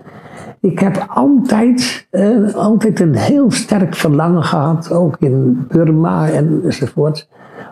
Ik 0.60 0.78
heb 0.78 1.06
altijd, 1.08 2.06
eh, 2.10 2.54
altijd 2.54 3.00
een 3.00 3.14
heel 3.14 3.50
sterk 3.50 3.94
verlangen 3.94 4.42
gehad, 4.42 4.92
ook 4.92 5.16
in 5.18 5.64
Burma 5.68 6.28
en 6.28 6.60
enzovoort, 6.64 7.28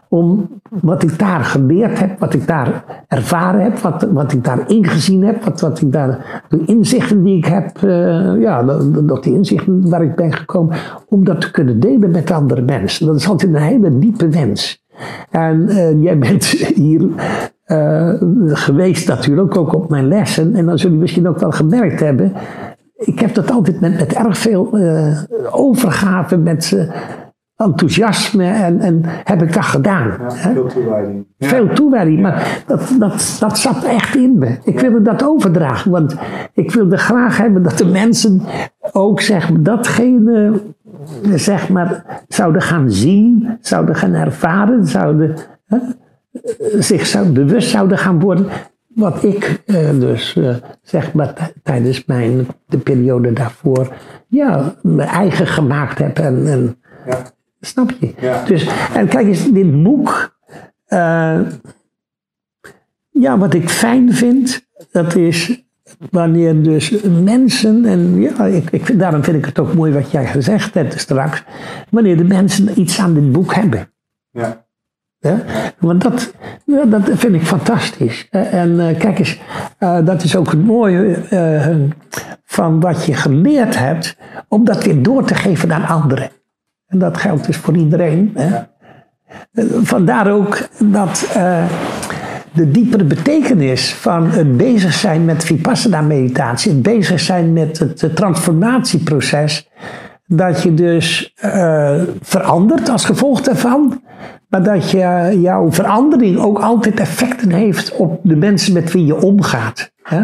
om 0.09 0.49
wat 0.81 1.03
ik 1.03 1.19
daar 1.19 1.45
geleerd 1.45 1.99
heb, 1.99 2.19
wat 2.19 2.35
ik 2.35 2.47
daar 2.47 2.85
ervaren 3.09 3.63
heb, 3.63 3.79
wat, 3.79 4.07
wat 4.13 4.33
ik 4.33 4.45
daar 4.45 4.71
ingezien 4.71 5.25
heb, 5.25 5.45
wat, 5.45 5.61
wat 5.61 5.81
ik 5.81 5.93
daar, 5.93 6.43
de 6.49 6.63
inzichten 6.65 7.23
die 7.23 7.37
ik 7.37 7.45
heb, 7.45 7.81
uh, 7.85 8.41
ja, 8.41 8.63
dat 9.03 9.23
die 9.23 9.35
inzichten 9.35 9.91
waar 9.91 10.03
ik 10.03 10.17
ben 10.17 10.33
gekomen, 10.33 10.77
om 11.09 11.25
dat 11.25 11.41
te 11.41 11.51
kunnen 11.51 11.81
delen 11.81 12.11
met 12.11 12.31
andere 12.31 12.63
mensen. 12.63 13.07
Dat 13.07 13.17
is 13.17 13.29
altijd 13.29 13.55
een 13.55 13.61
hele 13.61 13.99
diepe 13.99 14.29
wens. 14.29 14.85
En 15.31 15.67
uh, 15.69 16.03
jij 16.03 16.19
bent 16.19 16.45
hier 16.85 17.09
geweest 18.47 19.09
natuurlijk, 19.09 19.57
ook 19.57 19.75
op 19.75 19.91
mijn 19.91 20.09
lessen. 20.09 20.55
En 20.55 20.67
dan 20.67 20.79
zul 20.79 20.91
je 20.91 20.97
misschien 20.97 21.29
ook 21.29 21.39
wel 21.39 21.51
gemerkt 21.51 22.01
hebben 22.01 22.33
ik 22.99 23.19
heb 23.19 23.35
dat 23.35 23.51
altijd 23.51 23.81
met, 23.81 23.99
met 23.99 24.13
erg 24.13 24.39
veel 24.39 24.79
uh, 24.79 25.23
overgave, 25.51 26.37
met, 26.37 26.89
enthousiasme 27.59 28.45
en, 28.45 28.81
en 28.81 29.03
heb 29.05 29.43
ik 29.43 29.53
dat 29.53 29.65
gedaan. 29.65 30.17
Ja, 30.21 30.31
veel 30.31 30.67
toewijding. 30.67 31.27
Ja. 31.37 31.49
Veel 31.49 31.69
toewijding, 31.69 32.21
maar 32.21 32.63
dat, 32.67 32.95
dat, 32.99 33.37
dat 33.41 33.59
zat 33.59 33.85
echt 33.85 34.15
in 34.15 34.39
me. 34.39 34.59
Ik 34.65 34.81
wilde 34.81 35.03
dat 35.03 35.25
overdragen, 35.25 35.91
want 35.91 36.17
ik 36.53 36.73
wilde 36.73 36.97
graag 36.97 37.37
hebben 37.37 37.63
dat 37.63 37.79
de 37.79 37.87
mensen 37.87 38.43
ook 38.93 39.21
zeg 39.21 39.51
maar, 39.51 39.63
datgene 39.63 40.61
zeg 41.35 41.69
maar, 41.69 42.23
zouden 42.29 42.63
gaan 42.63 42.91
zien, 42.91 43.59
zouden 43.61 43.95
gaan 43.95 44.15
ervaren, 44.15 44.87
zouden, 44.87 45.37
hè, 45.67 45.79
zich 46.79 47.07
zou, 47.07 47.29
bewust 47.29 47.71
zouden 47.71 47.99
gaan 47.99 48.21
worden. 48.21 48.47
Wat 48.99 49.23
ik 49.23 49.63
eh, 49.67 49.91
dus 49.91 50.37
eh, 50.37 50.57
zeg 50.83 51.13
maar 51.13 51.53
tijdens 51.63 52.05
mijn, 52.05 52.47
de 52.67 52.79
periode 52.79 53.33
daarvoor 53.33 53.95
ja, 54.29 54.75
mijn 54.83 55.09
eigen 55.09 55.47
gemaakt 55.47 55.99
heb. 55.99 56.19
En, 56.19 56.47
en 56.47 56.77
Ja. 57.07 57.23
Snap 57.61 57.91
je? 58.01 58.15
Ja. 58.21 58.45
Dus, 58.45 58.69
en 58.95 59.09
kijk 59.09 59.27
eens, 59.27 59.53
dit 59.53 59.83
boek. 59.83 60.37
eh, 60.87 61.41
ja, 63.11 63.39
wat 63.39 63.55
ik 63.55 63.69
fijn 63.69 64.13
vind, 64.13 64.67
dat 64.91 65.15
is 65.15 65.65
wanneer 66.11 66.63
dus 66.63 67.03
mensen, 67.23 67.85
en 67.85 68.21
ja, 68.21 68.45
ik, 68.45 68.71
ik, 68.71 68.99
daarom 68.99 69.25
vind 69.25 69.37
ik 69.37 69.45
het 69.45 69.59
ook 69.59 69.75
mooi 69.75 69.93
wat 69.93 70.11
jij 70.11 70.27
gezegd 70.27 70.75
hebt 70.75 71.01
straks, 71.01 71.45
wanneer 71.91 72.17
de 72.17 72.25
mensen 72.25 72.81
iets 72.81 72.99
aan 73.01 73.15
dit 73.15 73.33
boek 73.33 73.55
hebben. 73.55 73.93
Ja. 74.31 74.67
Hè? 75.21 75.35
Want 75.79 76.03
dat, 76.03 76.33
ja, 76.65 76.85
dat 76.85 77.03
vind 77.13 77.35
ik 77.35 77.43
fantastisch. 77.43 78.27
Eh, 78.31 78.55
En 78.55 78.89
eh, 78.89 78.99
kijk 78.99 79.19
eens, 79.19 79.41
eh, 79.79 79.99
dat 80.05 80.23
is 80.23 80.37
ook 80.37 80.51
het 80.51 80.65
mooie 80.65 81.17
van 82.45 82.81
wat 82.81 83.05
je 83.05 83.15
geleerd 83.15 83.79
hebt, 83.79 84.17
om 84.49 84.65
dat 84.65 84.85
weer 84.85 85.03
door 85.03 85.25
te 85.25 85.35
geven 85.35 85.73
aan 85.73 85.87
anderen. 85.87 86.31
En 86.87 86.99
dat 86.99 87.17
geldt 87.17 87.47
dus 87.47 87.57
voor 87.57 87.77
iedereen. 87.77 88.37
Vandaar 89.83 90.31
ook 90.31 90.69
dat 90.79 91.29
de 92.53 92.71
diepere 92.71 93.05
betekenis 93.05 93.95
van 93.95 94.31
het 94.31 94.57
bezig 94.57 94.93
zijn 94.93 95.25
met 95.25 95.45
vipassana-meditatie, 95.45 96.73
het 96.73 96.83
bezig 96.83 97.21
zijn 97.21 97.53
met 97.53 97.79
het 97.79 98.17
transformatieproces, 98.17 99.69
dat 100.29 100.63
je 100.63 100.75
dus 100.75 101.33
eh, 101.37 102.03
verandert 102.21 102.89
als 102.89 103.05
gevolg 103.05 103.41
daarvan, 103.41 104.03
maar 104.49 104.63
dat 104.63 104.91
je, 104.91 105.01
eh, 105.01 105.43
jouw 105.43 105.73
verandering 105.73 106.39
ook 106.39 106.59
altijd 106.59 107.01
effecten 107.01 107.51
heeft 107.51 107.97
op 107.97 108.21
de 108.23 108.37
mensen 108.37 108.73
met 108.73 108.93
wie 108.93 109.07
je 109.07 109.23
omgaat. 109.23 109.93
Hè? 110.03 110.23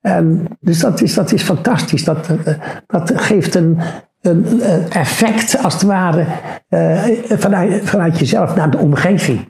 En 0.00 0.46
dus 0.60 0.80
dat 0.80 1.00
is, 1.00 1.14
dat 1.14 1.32
is 1.32 1.42
fantastisch. 1.42 2.04
Dat, 2.04 2.28
eh, 2.44 2.54
dat 2.86 3.12
geeft 3.14 3.54
een, 3.54 3.78
een 4.20 4.60
effect, 4.90 5.62
als 5.62 5.72
het 5.74 5.82
ware, 5.82 6.24
eh, 6.68 7.02
vanuit, 7.28 7.80
vanuit 7.84 8.18
jezelf 8.18 8.56
naar 8.56 8.70
de 8.70 8.78
omgeving. 8.78 9.48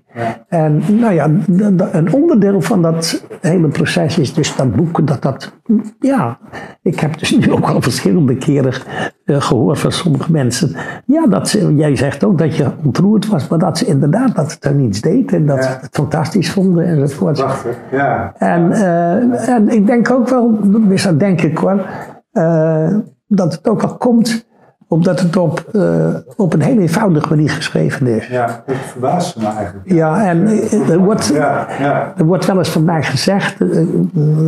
En 0.49 0.83
nou 0.89 1.15
ja, 1.15 1.31
een 1.93 2.13
onderdeel 2.13 2.61
van 2.61 2.83
dat 2.83 3.25
hele 3.41 3.69
proces 3.69 4.19
is 4.19 4.35
dus 4.35 4.57
dat 4.57 4.77
boek. 4.77 5.07
Dat 5.07 5.23
dat, 5.23 5.53
ja, 6.01 6.39
ik 6.83 7.01
heb 7.01 7.19
dus 7.19 7.31
nu 7.37 7.53
ook 7.53 7.69
al 7.69 7.83
verschillende 7.83 8.37
keren 8.37 8.73
eh, 9.25 9.41
gehoord 9.41 9.79
van 9.79 9.93
sommige 9.93 10.33
mensen. 10.33 10.77
Ja, 11.07 11.27
dat 11.27 11.49
ze, 11.49 11.75
jij 11.75 11.97
zegt 11.97 12.25
ook 12.25 12.39
dat 12.39 12.57
je 12.57 12.71
ontroerd 12.85 13.27
was, 13.27 13.49
maar 13.49 13.59
dat 13.59 13.79
ze 13.79 13.87
inderdaad 13.87 14.35
dat 14.35 14.53
het 14.53 14.65
er 14.65 14.75
niets 14.75 15.01
deed. 15.01 15.33
En 15.33 15.47
dat 15.47 15.57
Ja. 15.57 15.63
ze 15.63 15.69
het 15.81 15.89
fantastisch 15.93 16.51
vonden 16.51 16.85
enzovoort. 16.85 17.39
Prachtig. 17.39 17.77
Ja. 17.91 18.35
En, 18.39 18.73
eh, 18.73 19.49
en 19.49 19.69
ik 19.69 19.87
denk 19.87 20.11
ook 20.11 20.29
wel, 20.29 20.59
dus 20.63 21.03
dat 21.03 21.21
denk 21.21 21.41
ik 21.43 21.61
eh, 22.33 22.97
dat 23.27 23.53
het 23.53 23.69
ook 23.69 23.83
al 23.83 23.97
komt 23.97 24.49
omdat 24.92 25.20
het 25.20 25.37
op, 25.37 25.64
eh, 25.72 26.14
op 26.37 26.53
een 26.53 26.61
hele 26.61 26.81
eenvoudige 26.81 27.29
manier 27.29 27.50
geschreven 27.50 28.07
is. 28.07 28.26
Ja, 28.26 28.62
dat 28.66 28.76
verbaast 28.76 29.37
me 29.37 29.46
eigenlijk. 29.46 29.90
Ja, 29.90 30.26
en 30.26 30.46
eh, 30.46 30.88
er 30.88 30.98
wordt, 30.98 31.26
Ja, 31.26 31.66
ja. 31.79 32.12
er 32.16 32.24
wordt 32.24 32.46
wel 32.46 32.59
eens 32.59 32.68
van 32.68 32.85
mij 32.85 33.03
gezegd, 33.03 33.61
eh, 33.61 33.87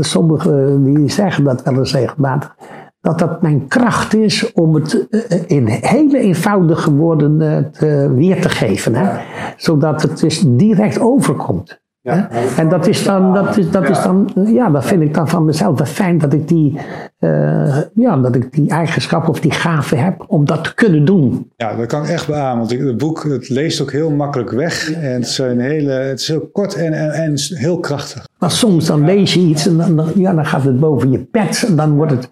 sommigen 0.00 0.84
die 0.84 1.10
zeggen 1.10 1.44
dat 1.44 1.62
wel 1.62 1.78
eens 1.78 1.92
regelmatig, 1.92 2.56
dat 3.00 3.18
dat 3.18 3.42
mijn 3.42 3.68
kracht 3.68 4.14
is 4.14 4.52
om 4.52 4.74
het 4.74 5.06
in 5.46 5.66
hele 5.66 6.18
eenvoudige 6.18 6.92
woorden 6.92 7.38
te, 7.72 8.12
weer 8.14 8.40
te 8.40 8.48
geven. 8.48 8.94
Hè? 8.94 9.20
Zodat 9.56 10.02
het 10.02 10.18
dus 10.18 10.44
direct 10.46 11.00
overkomt. 11.00 11.81
Ja. 12.02 12.28
En 12.56 12.68
dat 12.68 12.86
is 12.86 13.04
dan, 13.04 13.34
dat 13.34 13.56
is, 13.56 13.70
dat 13.70 13.88
is 13.88 14.02
dan, 14.02 14.30
ja, 14.46 14.70
dat 14.70 14.84
vind 14.84 15.02
ik 15.02 15.14
dan 15.14 15.28
van 15.28 15.44
mezelf 15.44 15.78
wel 15.78 15.86
fijn 15.86 16.18
dat 16.18 16.32
ik 16.32 16.48
die, 16.48 16.78
eh, 17.18 17.78
ja, 17.94 18.16
dat 18.16 18.34
ik 18.34 18.52
die 18.52 18.70
eigenschap 18.70 19.28
of 19.28 19.40
die 19.40 19.50
gave 19.50 19.96
heb 19.96 20.24
om 20.26 20.44
dat 20.44 20.64
te 20.64 20.74
kunnen 20.74 21.04
doen. 21.04 21.50
Ja, 21.56 21.76
dat 21.76 21.86
kan 21.86 22.02
ik 22.02 22.08
echt 22.08 22.26
beamen. 22.26 22.58
Want 22.58 22.70
het 22.70 22.96
boek 22.96 23.24
het 23.24 23.48
leest 23.48 23.80
ook 23.80 23.92
heel 23.92 24.10
makkelijk 24.10 24.50
weg. 24.50 24.92
En 24.92 25.12
het 25.12 25.26
is, 25.26 25.38
een 25.38 25.60
hele, 25.60 25.92
het 25.92 26.20
is 26.20 26.28
heel 26.28 26.48
kort 26.52 26.74
en, 26.74 26.92
en, 26.92 27.10
en 27.10 27.34
heel 27.38 27.78
krachtig. 27.80 28.28
Maar 28.38 28.50
soms 28.50 28.86
dan 28.86 29.04
lees 29.04 29.34
je 29.34 29.40
iets 29.40 29.66
en 29.66 29.76
dan, 29.76 30.12
ja, 30.14 30.34
dan 30.34 30.46
gaat 30.46 30.64
het 30.64 30.80
boven 30.80 31.10
je 31.10 31.18
pet. 31.18 31.64
En 31.68 31.76
dan 31.76 31.94
wordt 31.94 32.12
het 32.12 32.28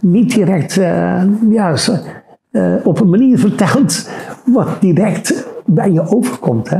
niet 0.00 0.34
direct 0.34 0.76
eh, 0.76 1.22
ja, 1.50 1.74
eh, 2.50 2.74
op 2.84 3.00
een 3.00 3.10
manier 3.10 3.38
verteld 3.38 4.10
wat 4.44 4.80
direct 4.80 5.46
bij 5.66 5.92
je 5.92 6.08
overkomt. 6.08 6.70
Hè? 6.70 6.78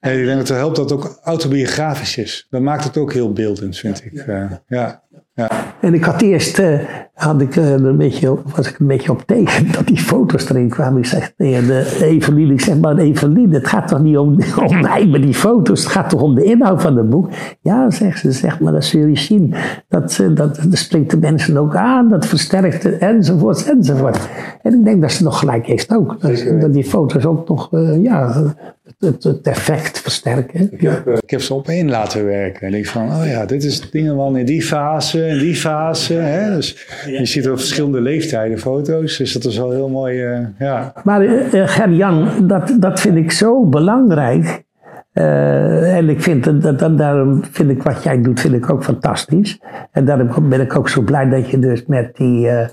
En 0.00 0.18
ik 0.18 0.24
denk 0.24 0.38
dat 0.38 0.48
het 0.48 0.56
helpt 0.56 0.76
dat 0.76 0.90
het 0.90 0.98
ook 0.98 1.20
autobiografisch 1.22 2.16
is. 2.16 2.46
Dat 2.50 2.60
maakt 2.60 2.84
het 2.84 2.96
ook 2.96 3.12
heel 3.12 3.32
beeldend, 3.32 3.76
vind 3.76 4.04
ik. 4.04 4.12
Eh, 4.12 4.52
ja. 4.66 5.02
Ja. 5.40 5.50
En 5.80 5.94
ik 5.94 6.04
had 6.04 6.22
eerst, 6.22 6.58
eh, 6.58 6.78
had 7.14 7.40
ik, 7.40 7.56
eh, 7.56 7.70
een 7.70 7.96
beetje, 7.96 8.36
was 8.56 8.68
ik 8.68 8.78
een 8.78 8.86
beetje 8.86 9.10
op 9.10 9.22
tegen 9.26 9.66
dat 9.76 9.86
die 9.86 9.98
foto's 9.98 10.50
erin 10.50 10.68
kwamen. 10.68 10.98
Ik 10.98 11.06
zeg 11.06 11.32
tegen 11.36 11.66
de 11.66 11.98
Eveline, 12.02 12.52
ik 12.52 12.60
zeg 12.60 12.78
maar 12.78 12.96
Eveline, 12.96 13.54
het 13.54 13.68
gaat 13.68 13.88
toch 13.88 14.02
niet 14.02 14.18
om, 14.18 14.38
om 14.66 14.80
mij 14.80 15.06
met 15.06 15.22
die 15.22 15.34
foto's, 15.34 15.82
het 15.82 15.92
gaat 15.92 16.10
toch 16.10 16.22
om 16.22 16.34
de 16.34 16.44
inhoud 16.44 16.82
van 16.82 16.96
het 16.96 17.10
boek. 17.10 17.30
Ja, 17.60 17.90
zegt 17.90 18.18
ze, 18.18 18.32
zeg 18.32 18.60
maar, 18.60 18.72
dat 18.72 18.84
zul 18.84 19.06
je 19.06 19.16
zien. 19.16 19.54
Dat, 19.88 20.18
eh, 20.18 20.34
dat, 20.34 20.56
dat 20.56 20.78
spreekt 20.78 21.10
de 21.10 21.18
mensen 21.18 21.56
ook 21.56 21.76
aan, 21.76 22.08
dat 22.08 22.26
versterkt 22.26 22.82
het, 22.82 22.98
enzovoort, 22.98 23.70
enzovoort. 23.70 24.28
En 24.62 24.74
ik 24.74 24.84
denk 24.84 25.00
dat 25.00 25.12
ze 25.12 25.22
nog 25.22 25.38
gelijk 25.38 25.66
heeft 25.66 25.94
ook. 25.94 26.20
Dat, 26.20 26.38
Zeker. 26.38 26.60
dat 26.60 26.72
die 26.72 26.84
foto's 26.84 27.24
ook 27.24 27.48
nog, 27.48 27.68
ja, 28.02 28.52
het, 28.98 29.24
het, 29.24 29.46
effect 29.46 29.98
versterken. 29.98 30.72
Ik, 30.72 30.80
heb, 30.80 31.08
ik 31.08 31.30
heb 31.30 31.40
ze 31.40 31.54
op 31.54 31.68
één 31.68 31.90
laten 31.90 32.24
werken. 32.24 32.66
En 32.66 32.74
ik 32.74 32.86
van, 32.86 33.02
oh 33.02 33.26
ja, 33.26 33.46
dit 33.46 33.64
is 33.64 33.90
dingen 33.90 34.16
wel 34.16 34.34
in 34.36 34.44
die 34.44 34.62
fase, 34.62 35.29
in 35.30 35.38
die 35.38 35.54
fase. 35.54 36.14
Hè? 36.14 36.54
Dus 36.54 36.86
je 37.06 37.26
ziet 37.26 37.48
op 37.48 37.58
verschillende 37.58 38.00
leeftijden 38.00 38.58
foto's. 38.58 39.16
Dus 39.16 39.32
dat 39.32 39.44
is 39.44 39.58
wel 39.58 39.70
heel 39.70 39.88
mooi, 39.88 40.24
eh, 40.24 40.38
ja. 40.58 40.92
Maar 41.04 41.20
eh, 41.20 41.62
eh, 41.62 41.68
Ger-Jan, 41.68 42.46
dat, 42.46 42.76
dat 42.78 43.00
vind 43.00 43.16
ik 43.16 43.32
zo 43.32 43.66
belangrijk. 43.66 44.64
Eh, 45.12 45.96
en 45.96 46.08
ik 46.08 46.22
vind, 46.22 46.62
dat, 46.62 46.78
dat, 46.78 46.98
daarom 46.98 47.44
vind 47.50 47.70
ik 47.70 47.82
wat 47.82 48.02
jij 48.02 48.22
doet, 48.22 48.40
vind 48.40 48.54
ik 48.54 48.70
ook 48.70 48.84
fantastisch. 48.84 49.60
En 49.92 50.04
daarom 50.04 50.48
ben 50.48 50.60
ik 50.60 50.76
ook 50.76 50.88
zo 50.88 51.02
blij 51.02 51.28
dat 51.28 51.50
je 51.50 51.58
dus 51.58 51.86
met 51.86 52.16
die, 52.16 52.48
eh, 52.48 52.68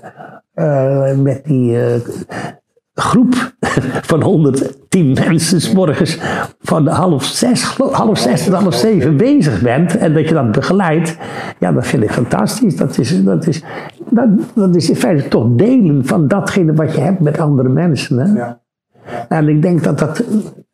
eh, 0.54 1.16
met 1.18 1.44
die 1.44 1.80
eh, 1.80 2.00
groep 3.00 3.52
van 4.10 4.22
110 4.22 5.12
mensen 5.12 5.60
's 5.60 5.72
morgens 5.72 6.18
van 6.60 6.86
half 6.86 7.24
zes, 7.24 7.76
half 7.90 8.18
zes 8.18 8.44
tot 8.44 8.52
half 8.52 8.74
zeven 8.74 9.16
bezig 9.16 9.62
bent. 9.62 9.96
En 9.96 10.14
dat 10.14 10.28
je 10.28 10.34
dat 10.34 10.52
begeleidt. 10.52 11.16
Ja, 11.58 11.72
dat 11.72 11.86
vind 11.86 12.02
ik 12.02 12.10
fantastisch. 12.10 12.76
Dat 12.76 12.98
is, 12.98 13.24
dat 13.24 13.46
is, 13.46 13.62
dat, 14.10 14.28
dat 14.54 14.76
is 14.76 14.88
in 14.88 14.96
feite 14.96 15.28
toch 15.28 15.46
delen 15.50 16.06
van 16.06 16.28
datgene 16.28 16.74
wat 16.74 16.94
je 16.94 17.00
hebt 17.00 17.20
met 17.20 17.38
andere 17.38 17.68
mensen. 17.68 18.18
Hè? 18.18 18.38
ja. 18.38 18.60
En 19.28 19.48
ik 19.48 19.62
denk 19.62 19.84
dat 19.84 19.98
dat 19.98 20.24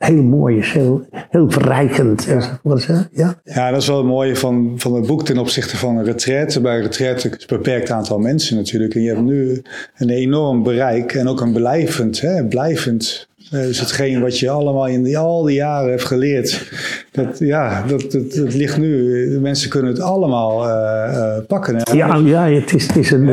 heel 0.05 0.23
mooi 0.23 0.59
is, 0.59 0.73
heel, 0.73 1.07
heel 1.31 1.51
verrijkend 1.51 2.27
enzovoort. 2.29 2.89
Ja. 3.13 3.41
Ja, 3.45 3.71
dat 3.71 3.81
is 3.81 3.89
wel 3.89 3.97
het 3.97 4.07
mooie 4.07 4.37
van, 4.37 4.75
van 4.77 4.95
het 4.95 5.07
boek 5.07 5.25
ten 5.25 5.39
opzichte 5.39 5.77
van 5.77 5.97
een 5.97 6.05
retraite. 6.05 6.61
Bij 6.61 6.77
een 6.77 6.83
retraite 6.83 7.29
is 7.29 7.35
een 7.35 7.57
beperkt 7.57 7.91
aantal 7.91 8.19
mensen 8.19 8.57
natuurlijk. 8.57 8.95
En 8.95 9.03
je 9.03 9.09
hebt 9.09 9.23
nu 9.23 9.63
een 9.97 10.11
enorm 10.11 10.63
bereik 10.63 11.13
en 11.13 11.29
ook 11.29 11.41
een 11.41 11.53
blijvend, 11.53 12.21
hè, 12.21 12.45
blijvend. 12.45 13.29
Dus 13.51 13.81
hetgeen 13.81 14.21
wat 14.21 14.39
je 14.39 14.51
allemaal 14.51 14.87
in 14.87 15.03
die, 15.03 15.19
al 15.19 15.43
die 15.43 15.55
jaren 15.55 15.91
hebt 15.91 16.05
geleerd, 16.05 16.73
dat, 17.13 17.39
ja, 17.39 17.85
dat, 17.87 18.11
dat, 18.11 18.33
dat 18.33 18.55
ligt 18.55 18.79
nu. 18.79 19.11
De 19.31 19.41
mensen 19.41 19.71
kunnen 19.71 19.93
het 19.93 20.01
allemaal 20.01 20.69
eh, 20.69 21.37
eh, 21.37 21.45
pakken. 21.47 21.77
hè. 21.77 21.93
Ja, 21.93 22.17
ja 22.17 22.49
het, 22.49 22.75
is, 22.75 22.87
het, 22.87 22.97
is 22.97 23.11
een, 23.11 23.27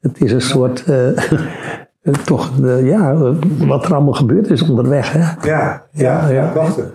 het 0.00 0.20
is 0.20 0.32
een 0.32 0.40
soort. 0.40 0.84
Toch, 2.24 2.52
eh, 2.64 2.86
ja, 2.86 3.10
eh, 3.12 3.30
wat 3.66 3.84
er 3.84 3.94
allemaal 3.94 4.12
gebeurd 4.12 4.50
is 4.50 4.62
onderweg. 4.68 5.12
Hè? 5.12 5.48
Ja, 5.48 5.82
Ja, 5.90 6.28
ja. 6.30 6.52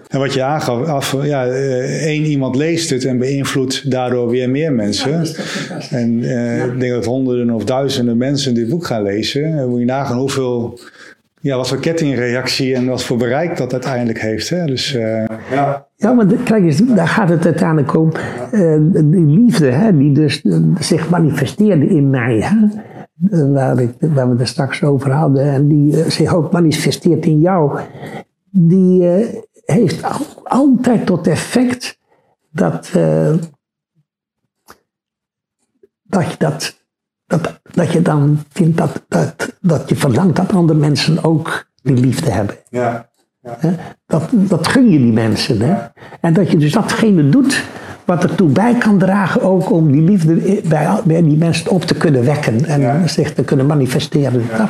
En 0.07 0.19
wat 0.19 0.33
je 0.33 0.43
aangaf, 0.43 0.87
af, 0.87 1.15
ja, 1.23 1.45
eh, 1.45 2.05
één 2.05 2.23
iemand 2.25 2.55
leest 2.55 2.89
het 2.89 3.05
en 3.05 3.17
beïnvloedt 3.17 3.91
daardoor 3.91 4.29
weer 4.29 4.49
meer 4.49 4.73
mensen. 4.73 5.25
en 5.89 6.23
eh, 6.23 6.65
ik 6.65 6.79
denk 6.79 6.93
dat 6.93 7.05
honderden 7.05 7.49
of 7.49 7.63
duizenden 7.65 8.17
mensen 8.17 8.53
dit 8.53 8.69
boek 8.69 8.85
gaan 8.85 9.03
lezen. 9.03 9.55
Dan 9.55 9.69
moet 9.69 9.79
je 9.79 9.85
nagaan 9.85 10.17
hoeveel, 10.17 10.79
ja, 11.39 11.57
wat 11.57 11.67
voor 11.67 11.79
kettingreactie 11.79 12.75
en 12.75 12.85
wat 12.87 13.03
voor 13.03 13.17
bereik 13.17 13.57
dat 13.57 13.71
uiteindelijk 13.73 14.19
heeft. 14.21 14.49
Hè? 14.49 14.65
Dus, 14.65 14.93
eh, 14.95 15.23
ja. 15.51 15.85
Ja, 15.95 16.11
maar 16.13 16.27
de- 16.27 16.43
kijk 16.43 16.63
eens, 16.63 16.77
daar 16.95 17.07
gaat 17.07 17.29
het 17.29 17.45
uiteindelijk 17.45 17.97
om. 17.97 18.11
eh, 18.51 18.75
die 19.03 19.25
liefde, 19.25 19.69
hè, 19.71 19.97
die 19.97 20.13
dus 20.13 20.41
eh, 20.41 20.57
zich 20.79 21.09
manifesteerde 21.09 21.85
in 21.87 22.09
mij. 22.09 22.39
Hè, 22.41 22.55
waar, 23.29 23.79
ik, 23.79 23.95
waar 23.99 24.29
we 24.29 24.37
het 24.37 24.47
straks 24.47 24.83
over 24.83 25.11
hadden, 25.11 25.43
en 25.43 25.67
die 25.67 26.09
zich 26.09 26.33
ook 26.33 26.51
manifesteert 26.51 27.25
in 27.25 27.39
jou, 27.39 27.79
die 28.49 29.07
heeft 29.65 30.03
altijd 30.43 31.05
tot 31.05 31.27
effect 31.27 31.99
dat, 32.49 32.91
dat 36.03 36.31
je 36.31 36.35
dat 36.37 36.79
dat, 37.31 37.59
dat 37.71 37.91
je 37.91 38.01
dan 38.01 38.39
vindt 38.49 38.77
dat, 38.77 39.03
dat, 39.07 39.57
dat 39.61 39.89
je 39.89 39.95
verlangt 39.95 40.35
dat 40.35 40.53
andere 40.53 40.79
mensen 40.79 41.23
ook 41.23 41.69
die 41.83 41.95
liefde 41.95 42.31
hebben. 42.31 42.55
Ja. 42.69 43.09
ja. 43.41 43.57
Dat, 44.05 44.29
dat 44.31 44.67
gun 44.67 44.89
je 44.89 44.97
die 44.97 45.13
mensen. 45.13 45.61
Hè? 45.61 45.87
En 46.21 46.33
dat 46.33 46.51
je 46.51 46.57
dus 46.57 46.71
datgene 46.71 47.29
doet 47.29 47.63
wat 48.05 48.23
ertoe 48.23 48.49
bij 48.49 48.75
kan 48.77 48.97
dragen 48.97 49.41
ook 49.41 49.71
om 49.71 49.91
die 49.91 50.01
liefde 50.01 50.61
bij, 50.67 50.99
bij 51.03 51.23
die 51.23 51.37
mensen 51.37 51.71
op 51.71 51.83
te 51.83 51.95
kunnen 51.95 52.25
wekken 52.25 52.65
en 52.65 53.09
zich 53.09 53.33
te 53.33 53.43
kunnen 53.43 53.65
manifesteren. 53.65 54.43
Ja. 54.49 54.69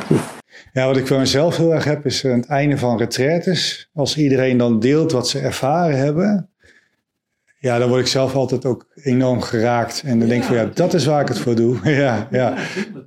ja, 0.72 0.86
wat 0.86 0.96
ik 0.96 1.06
voor 1.06 1.18
mezelf 1.18 1.56
heel 1.56 1.74
erg 1.74 1.84
heb 1.84 2.06
is 2.06 2.24
aan 2.24 2.30
het 2.30 2.46
einde 2.46 2.78
van 2.78 2.98
retraites, 2.98 3.90
als 3.94 4.16
iedereen 4.16 4.56
dan 4.56 4.80
deelt 4.80 5.12
wat 5.12 5.28
ze 5.28 5.38
ervaren 5.38 5.98
hebben, 5.98 6.52
ja, 7.62 7.78
dan 7.78 7.88
word 7.88 8.00
ik 8.00 8.06
zelf 8.06 8.34
altijd 8.34 8.64
ook 8.64 8.86
enorm 8.94 9.40
geraakt. 9.40 10.02
En 10.06 10.18
dan 10.18 10.28
denk 10.28 10.40
ik 10.40 10.48
van 10.48 10.56
ja, 10.56 10.68
dat 10.74 10.94
is 10.94 11.06
waar 11.06 11.20
ik 11.20 11.28
het 11.28 11.38
voor 11.38 11.54
doe. 11.54 11.76
ja, 12.02 12.28
ja. 12.30 12.54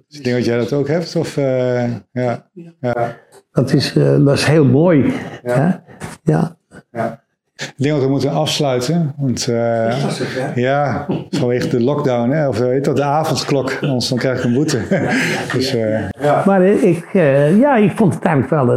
Dus 0.08 0.18
ik 0.18 0.24
denk 0.24 0.36
dat 0.36 0.46
jij 0.46 0.58
dat 0.58 0.74
ook 0.74 0.88
hebt. 0.88 1.16
Of, 1.16 1.38
uh, 1.38 1.94
ja, 2.12 2.50
ja. 2.80 3.18
Dat, 3.52 3.74
is, 3.74 3.96
uh, 3.96 4.26
dat 4.26 4.38
is 4.38 4.44
heel 4.44 4.66
mooi. 4.66 5.14
Ja. 5.44 5.84
ja. 6.24 6.58
ja. 6.92 7.24
Ik 7.56 7.74
denk 7.78 7.93
dat 7.93 8.03
we 8.03 8.10
moeten 8.10 8.32
afsluiten. 8.32 9.14
Want 9.18 9.47
uh, 9.49 10.56
ja, 10.56 11.06
vanwege 11.30 11.68
de 11.68 11.82
lockdown, 11.84 12.30
hè, 12.30 12.47
of 12.47 12.58
weet 12.58 12.86
dat, 12.86 12.95
de 12.95 13.03
avondklok, 13.03 13.78
anders 13.82 14.10
dan 14.10 14.18
krijg 14.18 14.38
ik 14.38 14.43
een 14.43 14.53
boete. 14.53 14.80
dus, 15.53 15.76
uh, 15.76 16.10
ja. 16.10 16.43
Maar 16.45 16.64
ik, 16.64 17.06
uh, 17.14 17.60
ja, 17.60 17.76
ik 17.76 17.91
vond 17.91 18.14
het 18.14 18.24
eigenlijk 18.24 18.66
wel, 18.68 18.76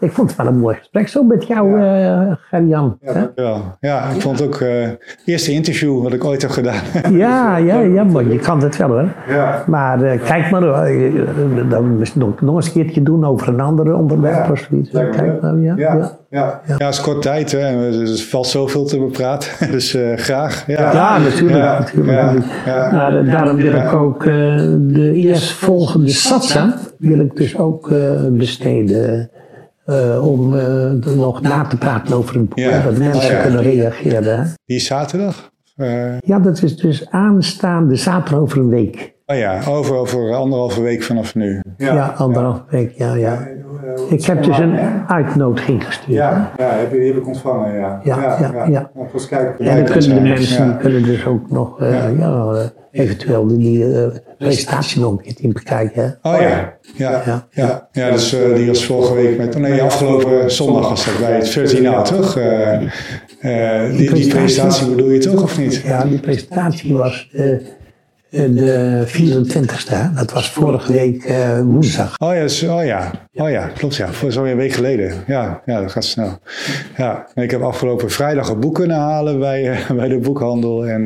ik 0.00 0.12
vond 0.12 0.28
het 0.28 0.36
wel 0.36 0.46
een 0.46 0.58
mooi 0.58 0.76
gesprek 0.76 1.08
zo 1.08 1.22
met 1.22 1.46
jou, 1.46 1.80
ja. 1.80 2.38
Gerjan. 2.40 2.98
Ja, 3.34 3.76
ja, 3.80 4.08
ik 4.14 4.20
vond 4.20 4.38
het 4.38 4.48
ook 4.48 4.60
het 4.60 5.22
eerste 5.24 5.52
interview 5.52 6.02
wat 6.02 6.12
ik 6.12 6.24
ooit 6.24 6.42
heb 6.42 6.50
gedaan. 6.50 6.82
ja, 7.12 7.56
ja, 7.70 7.80
ja, 7.80 8.04
maar 8.04 8.24
je 8.24 8.38
kan 8.38 8.62
het 8.62 8.76
wel 8.76 8.88
hoor. 8.88 9.08
Ja. 9.28 9.64
Maar 9.66 9.98
kijk 10.18 10.50
maar, 10.50 10.60
dan 11.68 12.04
nog, 12.14 12.40
nog 12.40 12.56
eens 12.56 12.66
een 12.66 12.72
keertje 12.72 13.02
doen 13.02 13.24
over 13.24 13.48
een 13.48 13.60
andere 13.60 13.94
onderwerp 13.94 14.50
of 14.50 14.66
zoiets. 14.70 14.90
Kijk 14.90 15.42
maar, 15.42 15.56
ja. 15.56 16.18
Ja. 16.30 16.38
Ja, 16.40 16.62
ja. 16.66 16.74
ja 16.78 16.86
het 16.86 16.94
is 16.94 17.00
kort 17.00 17.22
tijd, 17.22 17.52
hè. 17.52 17.58
er 17.58 18.18
valt 18.18 18.46
zoveel 18.46 18.84
te 18.84 18.98
bepraten, 18.98 19.50
dus 19.70 19.94
uh, 19.94 20.16
graag. 20.16 20.64
Ja, 20.66 20.92
ja 20.92 21.18
natuurlijk. 21.18 21.78
natuurlijk. 21.78 22.44
Nou, 22.66 23.24
daarom 23.30 23.56
wil 23.56 23.74
ik 23.74 23.92
ook 23.92 24.24
uh, 24.24 24.56
de 24.78 25.12
eerstvolgende 25.12 26.10
satsa 26.10 26.78
wil 26.98 27.20
ik 27.20 27.36
dus 27.36 27.56
ook 27.56 27.90
uh, 27.90 28.26
besteden. 28.30 29.30
om 30.20 30.54
er 30.54 31.16
nog 31.16 31.40
na 31.40 31.64
te 31.64 31.76
praten 31.76 32.16
over 32.16 32.36
een 32.36 32.48
boek, 32.48 32.84
dat 32.84 32.96
mensen 32.96 33.42
kunnen 33.42 33.62
reageren. 33.62 34.54
Die 34.64 34.76
is 34.76 34.88
zaterdag? 35.86 36.18
ja, 36.24 36.38
dat 36.38 36.62
is 36.62 36.76
dus 36.76 37.10
aanstaande 37.10 37.96
zaterdag 37.96 38.40
over 38.40 38.58
een 38.58 38.68
week. 38.68 39.14
Oh 39.26 39.36
ja, 39.36 39.60
over, 39.68 39.96
over 39.96 40.34
anderhalve 40.34 40.82
week 40.82 41.02
vanaf 41.02 41.34
nu. 41.34 41.62
Ja, 41.76 42.14
anderhalve 42.16 42.62
week, 42.68 42.92
ja, 42.92 43.14
ja. 43.14 43.46
Eh, 43.96 44.12
ik 44.12 44.24
heb 44.24 44.42
dus 44.42 44.58
een 44.58 44.78
uitnodiging 45.06 45.84
gestuurd. 45.84 46.16
Ja, 46.16 46.52
ja 46.56 46.68
heb 46.68 46.92
je, 46.92 46.98
die 46.98 47.06
heb 47.06 47.16
ik 47.16 47.26
ontvangen, 47.26 47.74
ja. 47.74 48.00
Ja, 48.02 48.20
ja. 48.20 48.52
ja, 48.52 48.66
ja. 48.66 48.90
Kijken 49.28 49.66
en 49.66 49.76
dan 49.76 49.84
kunnen 49.84 50.14
de 50.14 50.20
mensen 50.20 50.78
kunnen 50.78 51.02
dus 51.02 51.26
ook 51.26 51.50
nog 51.50 51.80
uh, 51.80 52.18
ja. 52.18 52.52
Eh, 52.52 52.66
eventueel 52.90 53.46
die 53.46 53.84
uh, 53.88 54.06
presentatie 54.44 55.00
nog 55.00 55.10
een 55.10 55.22
keer 55.22 55.34
in 55.38 55.52
bekijken. 55.52 56.18
Oh 56.22 56.40
ja, 56.40 56.74
ja, 56.96 57.22
ja. 57.26 57.48
ja. 57.50 57.88
ja 57.92 58.10
dus 58.10 58.34
uh, 58.34 58.54
die 58.54 58.66
was 58.66 58.84
vorige 58.84 59.14
week 59.14 59.38
met, 59.38 59.54
oh 59.54 59.60
nee, 59.60 59.82
afgelopen 59.82 60.52
zondag 60.52 60.88
was 60.88 61.04
dat 61.04 61.18
bij 61.18 61.32
het 61.32 61.48
14 61.48 61.82
jaar 61.82 62.04
toch? 62.04 62.38
Uh, 62.38 62.80
die, 63.96 64.12
die, 64.12 64.28
presentatie 64.28 64.88
bedoel 64.88 65.10
je 65.10 65.18
toch 65.18 65.42
of 65.42 65.58
niet? 65.58 65.82
Ja, 65.84 66.04
die 66.04 66.18
presentatie 66.18 66.94
was 66.94 67.28
de 67.32 67.78
24e. 68.32 70.14
Dat 70.14 70.32
was 70.32 70.50
vorige 70.50 70.92
week 70.92 71.28
uh, 71.28 71.60
woensdag. 71.60 72.14
Oh 72.18 72.34
ja, 72.34 72.74
oh 72.74 72.84
ja, 72.84 73.10
oh 73.34 73.50
ja, 73.50 73.66
klopt 73.66 73.96
ja. 73.96 74.08
Voor 74.08 74.32
zo'n 74.32 74.56
week 74.56 74.72
geleden. 74.72 75.12
Ja, 75.26 75.60
ja, 75.64 75.80
dat 75.80 75.92
gaat 75.92 76.04
snel. 76.04 76.38
Ja, 76.96 77.26
ik 77.34 77.50
heb 77.50 77.62
afgelopen 77.62 78.10
vrijdag 78.10 78.48
een 78.48 78.60
boek 78.60 78.74
kunnen 78.74 78.96
halen 78.96 79.38
bij, 79.38 79.70
uh, 79.70 79.90
bij 79.90 80.08
de 80.08 80.18
boekhandel. 80.18 80.86
En 80.86 81.02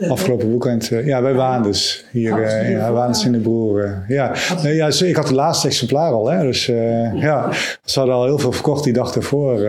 uh, 0.00 0.10
afgelopen 0.10 0.48
weekend, 0.48 0.86
ja, 0.86 1.20
bij 1.20 1.34
Waanders. 1.34 2.04
Hier, 2.10 2.70
ja, 2.70 2.92
Waanders 2.92 3.24
in 3.24 3.32
de 3.32 3.38
Broer. 3.38 4.04
ja. 4.08 4.32
Nee, 4.62 4.74
ja, 4.74 4.86
ik 5.04 5.16
had 5.16 5.24
het 5.24 5.34
laatste 5.34 5.66
exemplaar 5.66 6.12
al, 6.12 6.30
hè. 6.30 6.42
Dus 6.42 6.66
ja, 7.14 7.48
ze 7.84 7.98
hadden 7.98 8.16
al 8.16 8.24
heel 8.24 8.38
veel 8.38 8.52
verkocht 8.52 8.84
die 8.84 8.92
dag 8.92 9.14
ervoor. 9.14 9.60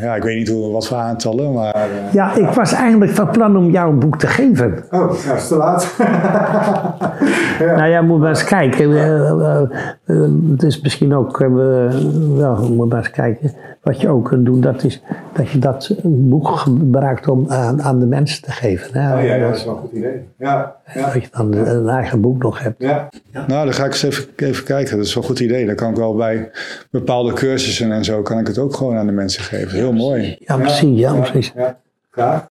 ja, 0.00 0.14
ik 0.14 0.22
weet 0.22 0.36
niet 0.36 0.48
hoe, 0.48 0.72
wat 0.72 0.86
voor 0.86 0.96
aantallen, 0.96 1.52
maar... 1.52 1.88
ja, 2.12 2.36
ik 2.36 2.48
was 2.48 2.72
eigenlijk 2.72 3.12
van 3.12 3.30
plan 3.30 3.56
om 3.56 3.70
jou 3.70 3.92
een 3.92 3.98
boek 3.98 4.18
te 4.18 4.26
geven. 4.26 4.84
Oh, 4.90 5.24
ja, 5.24 5.34
is 5.34 5.48
te 5.48 5.56
laat. 5.56 5.86
ja. 7.58 7.76
Nou 7.76 7.88
ja, 7.88 8.02
moet 8.02 8.18
maar 8.18 8.28
eens 8.28 8.44
kijken. 8.44 8.90
Uh, 8.90 9.62
het 10.50 10.62
is 10.62 10.80
misschien 10.80 11.14
ook, 11.14 11.38
wel, 11.38 12.70
moet 12.70 12.88
maar 12.88 12.98
eens 12.98 13.10
kijken. 13.10 13.52
Wat 13.82 14.00
je 14.00 14.08
ook 14.08 14.24
kunt 14.24 14.44
doen, 14.44 14.60
dat 14.60 14.84
is 14.84 15.02
dat 15.32 15.50
je 15.50 15.58
dat 15.58 15.94
boek 16.02 16.48
gebruikt 16.48 17.28
om 17.28 17.50
aan, 17.50 17.82
aan 17.82 17.98
de 17.98 18.06
mensen 18.06 18.42
te 18.42 18.50
geven. 18.50 19.00
Hè? 19.00 19.16
Oh 19.16 19.24
ja, 19.24 19.34
ja, 19.34 19.46
dat 19.48 19.56
is 19.56 19.64
wel 19.64 19.74
een 19.74 19.80
goed 19.80 19.92
idee. 19.92 20.28
Ja, 20.38 20.76
ja. 20.94 21.12
Dat 21.12 21.22
je 21.22 21.28
dan 21.30 21.54
een 21.54 21.88
eigen 21.88 22.20
boek 22.20 22.42
nog 22.42 22.62
hebt. 22.62 22.74
Ja. 22.78 23.08
Nou, 23.32 23.64
dan 23.64 23.72
ga 23.72 23.84
ik 23.84 23.90
eens 23.90 24.02
even, 24.02 24.24
even 24.36 24.64
kijken. 24.64 24.96
Dat 24.96 25.06
is 25.06 25.14
wel 25.14 25.22
een 25.22 25.28
goed 25.28 25.40
idee. 25.40 25.66
Dan 25.66 25.74
kan 25.74 25.90
ik 25.90 25.96
wel 25.96 26.14
bij 26.14 26.50
bepaalde 26.90 27.32
cursussen 27.32 27.92
en 27.92 28.04
zo, 28.04 28.22
kan 28.22 28.38
ik 28.38 28.46
het 28.46 28.58
ook 28.58 28.74
gewoon 28.74 28.96
aan 28.96 29.06
de 29.06 29.12
mensen 29.12 29.42
geven. 29.42 29.78
Heel 29.78 29.92
mooi. 29.92 30.36
Ja, 30.38 30.56
misschien, 30.56 30.94
ja, 30.94 31.14
precies. 31.14 31.52
Graag. 32.10 32.50